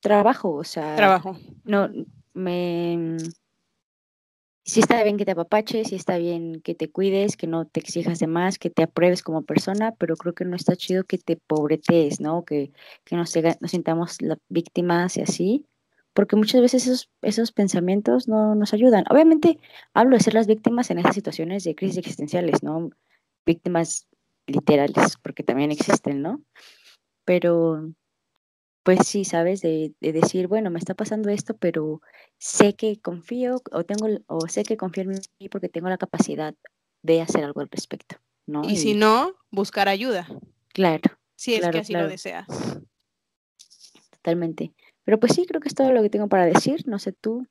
trabajo, 0.01 0.53
o 0.53 0.65
sea, 0.65 0.97
Trabajo. 0.97 1.37
no 1.65 1.89
me 2.35 3.17
si 4.67 4.81
está 4.81 5.03
bien 5.05 5.17
que 5.17 5.25
te 5.25 5.31
apapaches, 5.31 5.89
si 5.89 5.95
está 5.95 6.19
bien 6.19 6.61
que 6.61 6.75
te 6.75 6.91
cuides, 6.91 7.37
que 7.37 7.47
no 7.47 7.67
te 7.67 7.79
exijas 7.79 8.19
de 8.19 8.27
más, 8.27 8.59
que 8.59 8.69
te 8.69 8.83
apruebes 8.83 9.23
como 9.23 9.43
persona, 9.43 9.93
pero 9.93 10.17
creo 10.17 10.35
que 10.35 10.45
no 10.45 10.57
está 10.57 10.75
chido 10.75 11.05
que 11.05 11.19
te 11.19 11.37
pobretees, 11.37 12.21
¿no? 12.21 12.45
Que, 12.45 12.73
que 13.05 13.15
nos, 13.15 13.33
nos 13.61 13.71
sintamos 13.71 14.21
la, 14.21 14.39
víctimas 14.49 15.19
y 15.19 15.21
así, 15.21 15.67
porque 16.13 16.35
muchas 16.35 16.61
veces 16.61 16.85
esos, 16.85 17.11
esos 17.23 17.53
pensamientos 17.53 18.27
no 18.27 18.57
nos 18.57 18.75
ayudan. 18.75 19.05
Obviamente 19.09 19.61
hablo 19.95 20.17
de 20.17 20.25
ser 20.25 20.35
las 20.35 20.49
víctimas 20.49 20.91
en 20.91 20.99
esas 20.99 21.15
situaciones 21.15 21.63
de 21.63 21.77
crisis 21.77 21.99
existenciales, 21.99 22.65
¿no? 22.65 22.91
Víctimas 23.47 24.09
literales, 24.49 25.17
porque 25.23 25.45
también 25.45 25.71
existen, 25.71 26.23
¿no? 26.23 26.43
Pero 27.25 27.93
pues 28.87 29.01
sí, 29.05 29.25
¿sabes? 29.25 29.63
De, 29.63 29.97
decir, 30.01 30.47
bueno, 30.47 30.71
me 30.71 30.79
está 30.79 30.95
pasando 30.95 31.29
esto, 31.29 31.57
pero 31.57 32.01
sé 32.39 32.77
que 32.77 33.01
confío 33.01 33.61
o 33.73 33.85
tengo 33.85 34.07
o 34.29 34.47
sé 34.47 34.63
que 34.63 34.77
confío 34.77 35.03
en 35.03 35.19
mí 35.41 35.49
porque 35.49 35.69
tengo 35.69 35.89
la 35.89 35.99
capacidad 35.99 36.55
de 37.03 37.21
hacer 37.21 37.43
algo 37.43 37.63
al 37.63 37.69
respecto, 37.69 38.19
¿no? 38.47 38.63
Y, 38.63 38.77
si 38.77 38.95
no, 38.95 39.35
buscar 39.51 39.89
ayuda. 39.89 40.29
Claro. 40.73 41.19
Si 41.35 41.57
es 41.57 41.69
que 41.69 41.79
así 41.79 41.95
lo 41.95 42.07
deseas. 42.07 42.47
Totalmente. 44.11 44.73
Pero 45.03 45.19
pues 45.19 45.35
sí, 45.35 45.47
creo 45.47 45.61
que 45.61 45.67
es 45.67 45.75
todo 45.75 45.91
lo 45.91 46.01
que 46.01 46.11
tengo 46.11 46.29
para 46.29 46.47
decir. 46.47 46.87
No 46.87 47.01
sé 47.01 47.11
tú. 47.11 47.45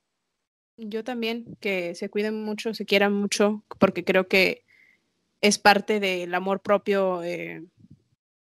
Yo 0.77 1.03
también, 1.03 1.57
que 1.59 1.95
se 1.95 2.09
cuiden 2.09 2.45
mucho, 2.45 2.73
se 2.73 2.85
quieran 2.85 3.11
mucho, 3.11 3.61
porque 3.77 4.05
creo 4.05 4.29
que 4.29 4.63
es 5.41 5.59
parte 5.59 5.99
del 5.99 6.33
amor 6.33 6.61
propio. 6.61 7.23
Eh, 7.23 7.65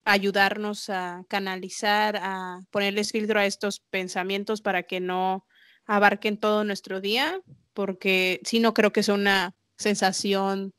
ayudarnos 0.06 0.90
a 0.90 1.24
canalizar, 1.28 2.18
a 2.18 2.60
ponerles 2.72 3.12
filtro 3.12 3.40
a 3.40 3.46
estos 3.46 3.80
pensamientos 3.80 4.62
para 4.62 4.84
que 4.84 5.00
no 5.00 5.46
abarquen 5.86 6.38
todo 6.38 6.64
nuestro 6.64 7.02
día, 7.02 7.42
porque 7.74 8.40
si 8.44 8.60
no 8.60 8.74
creo 8.74 8.92
que 8.92 9.02
es 9.02 9.10
una 9.10 9.56
sensación 9.78 10.74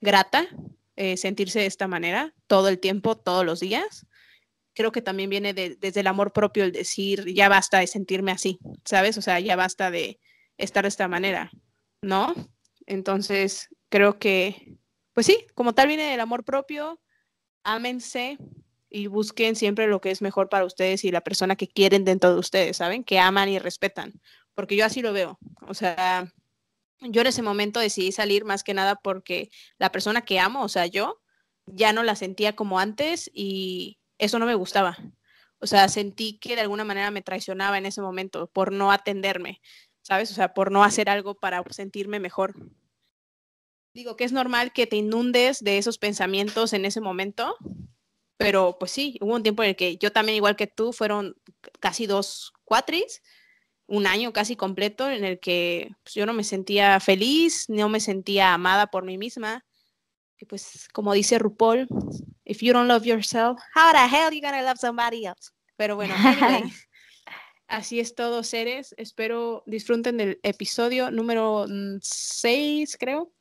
grata 0.00 0.48
eh, 1.00 1.16
sentirse 1.16 1.60
de 1.60 1.66
esta 1.66 1.86
manera 1.86 2.34
todo 2.48 2.68
el 2.68 2.80
tiempo, 2.80 3.16
todos 3.16 3.46
los 3.46 3.60
días. 3.60 4.04
Creo 4.74 4.90
que 4.90 5.00
también 5.00 5.30
viene 5.30 5.54
desde 5.54 6.00
el 6.00 6.08
amor 6.08 6.32
propio 6.32 6.64
el 6.64 6.72
decir, 6.72 7.24
ya 7.32 7.48
basta 7.48 7.78
de 7.78 7.86
sentirme 7.86 8.32
así, 8.32 8.58
¿sabes? 8.84 9.16
O 9.16 9.22
sea, 9.22 9.38
ya 9.38 9.54
basta 9.54 9.92
de 9.92 10.18
estar 10.56 10.82
de 10.82 10.88
esta 10.88 11.06
manera, 11.06 11.52
¿no? 12.02 12.34
Entonces, 12.84 13.68
creo 13.88 14.18
que, 14.18 14.76
pues 15.12 15.26
sí, 15.26 15.46
como 15.54 15.72
tal 15.72 15.86
viene 15.86 16.10
del 16.10 16.18
amor 16.18 16.44
propio, 16.44 17.00
ámense, 17.62 18.38
y 18.90 19.06
busquen 19.06 19.56
siempre 19.56 19.86
lo 19.86 20.00
que 20.00 20.10
es 20.10 20.22
mejor 20.22 20.48
para 20.48 20.64
ustedes 20.64 21.04
y 21.04 21.10
la 21.10 21.20
persona 21.20 21.56
que 21.56 21.68
quieren 21.68 22.04
dentro 22.04 22.32
de 22.32 22.38
ustedes, 22.38 22.78
¿saben? 22.78 23.04
Que 23.04 23.18
aman 23.18 23.48
y 23.48 23.58
respetan, 23.58 24.20
porque 24.54 24.76
yo 24.76 24.84
así 24.84 25.02
lo 25.02 25.12
veo. 25.12 25.38
O 25.66 25.74
sea, 25.74 26.32
yo 27.00 27.20
en 27.20 27.26
ese 27.26 27.42
momento 27.42 27.80
decidí 27.80 28.12
salir 28.12 28.44
más 28.44 28.64
que 28.64 28.74
nada 28.74 28.96
porque 28.96 29.50
la 29.78 29.92
persona 29.92 30.22
que 30.22 30.40
amo, 30.40 30.62
o 30.62 30.68
sea, 30.68 30.86
yo, 30.86 31.20
ya 31.66 31.92
no 31.92 32.02
la 32.02 32.16
sentía 32.16 32.56
como 32.56 32.78
antes 32.78 33.30
y 33.32 33.98
eso 34.18 34.38
no 34.38 34.46
me 34.46 34.54
gustaba. 34.54 34.96
O 35.60 35.66
sea, 35.66 35.88
sentí 35.88 36.38
que 36.38 36.54
de 36.54 36.62
alguna 36.62 36.84
manera 36.84 37.10
me 37.10 37.22
traicionaba 37.22 37.78
en 37.78 37.86
ese 37.86 38.00
momento 38.00 38.48
por 38.48 38.72
no 38.72 38.92
atenderme, 38.92 39.60
¿sabes? 40.02 40.30
O 40.30 40.34
sea, 40.34 40.54
por 40.54 40.70
no 40.70 40.84
hacer 40.84 41.10
algo 41.10 41.34
para 41.34 41.62
sentirme 41.70 42.20
mejor. 42.20 42.54
Digo 43.92 44.16
que 44.16 44.24
es 44.24 44.32
normal 44.32 44.72
que 44.72 44.86
te 44.86 44.96
inundes 44.96 45.62
de 45.62 45.78
esos 45.78 45.98
pensamientos 45.98 46.72
en 46.72 46.84
ese 46.84 47.00
momento, 47.00 47.56
pero 48.38 48.76
pues 48.78 48.92
sí, 48.92 49.18
hubo 49.20 49.34
un 49.34 49.42
tiempo 49.42 49.62
en 49.64 49.70
el 49.70 49.76
que 49.76 49.98
yo 49.98 50.12
también, 50.12 50.36
igual 50.36 50.56
que 50.56 50.68
tú, 50.68 50.92
fueron 50.92 51.36
casi 51.80 52.06
dos 52.06 52.54
cuatris, 52.64 53.20
un 53.86 54.06
año 54.06 54.32
casi 54.32 54.54
completo 54.54 55.10
en 55.10 55.24
el 55.24 55.40
que 55.40 55.90
pues, 56.04 56.14
yo 56.14 56.24
no 56.24 56.32
me 56.32 56.44
sentía 56.44 57.00
feliz, 57.00 57.64
no 57.68 57.88
me 57.88 58.00
sentía 58.00 58.54
amada 58.54 58.86
por 58.86 59.04
mí 59.04 59.18
misma. 59.18 59.66
Y 60.38 60.44
pues 60.44 60.88
como 60.92 61.14
dice 61.14 61.38
RuPaul, 61.38 61.88
if 62.44 62.60
you 62.60 62.72
don't 62.72 62.86
love 62.86 63.04
yourself, 63.04 63.58
how 63.74 63.90
the 63.92 64.16
hell 64.16 64.32
you 64.32 64.40
gonna 64.40 64.62
love 64.62 64.78
somebody 64.78 65.26
else? 65.26 65.50
Pero 65.76 65.96
bueno, 65.96 66.14
anyway, 66.16 66.62
así 67.66 67.98
es 67.98 68.14
todo, 68.14 68.44
seres. 68.44 68.94
Espero 68.98 69.64
disfruten 69.66 70.16
del 70.16 70.38
episodio 70.44 71.10
número 71.10 71.66
6, 72.00 72.96
creo. 73.00 73.32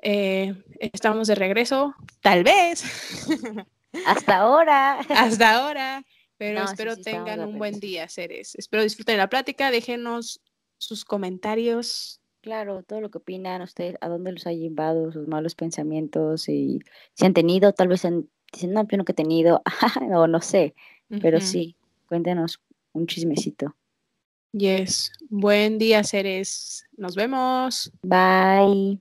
Eh, 0.00 0.54
estamos 0.78 1.28
de 1.28 1.34
regreso, 1.34 1.94
tal 2.20 2.44
vez. 2.44 2.84
Hasta 4.06 4.38
ahora. 4.38 5.00
Hasta 5.08 5.56
ahora. 5.56 6.04
Pero 6.36 6.64
espero 6.64 6.96
tengan 6.96 7.40
un 7.40 7.58
buen 7.58 7.80
día, 7.80 8.08
seres. 8.08 8.54
Espero 8.56 8.82
disfruten 8.82 9.16
la 9.16 9.28
plática. 9.28 9.70
Déjenos 9.70 10.40
sus 10.78 11.04
comentarios. 11.04 12.20
Claro, 12.40 12.82
todo 12.82 13.00
lo 13.00 13.10
que 13.10 13.18
opinan 13.18 13.62
ustedes, 13.62 13.96
a 14.00 14.08
dónde 14.08 14.32
los 14.32 14.46
ha 14.46 14.52
llevado, 14.52 15.10
sus 15.12 15.26
malos 15.26 15.54
pensamientos 15.54 16.48
y 16.50 16.80
si 17.14 17.24
han 17.24 17.32
tenido, 17.32 17.72
tal 17.72 17.88
vez 17.88 18.04
han, 18.04 18.28
dicen, 18.52 18.74
no, 18.74 18.86
yo 18.86 18.98
no 18.98 19.06
que 19.06 19.12
he 19.12 19.14
tenido, 19.14 19.62
o 20.14 20.26
no 20.26 20.42
sé, 20.42 20.74
pero 21.22 21.40
sí, 21.40 21.74
cuéntenos 22.06 22.60
un 22.92 23.06
chismecito. 23.06 23.74
Yes. 24.52 25.10
Buen 25.30 25.78
día, 25.78 26.04
seres. 26.04 26.84
Nos 26.98 27.14
vemos. 27.16 27.90
Bye. 28.02 29.00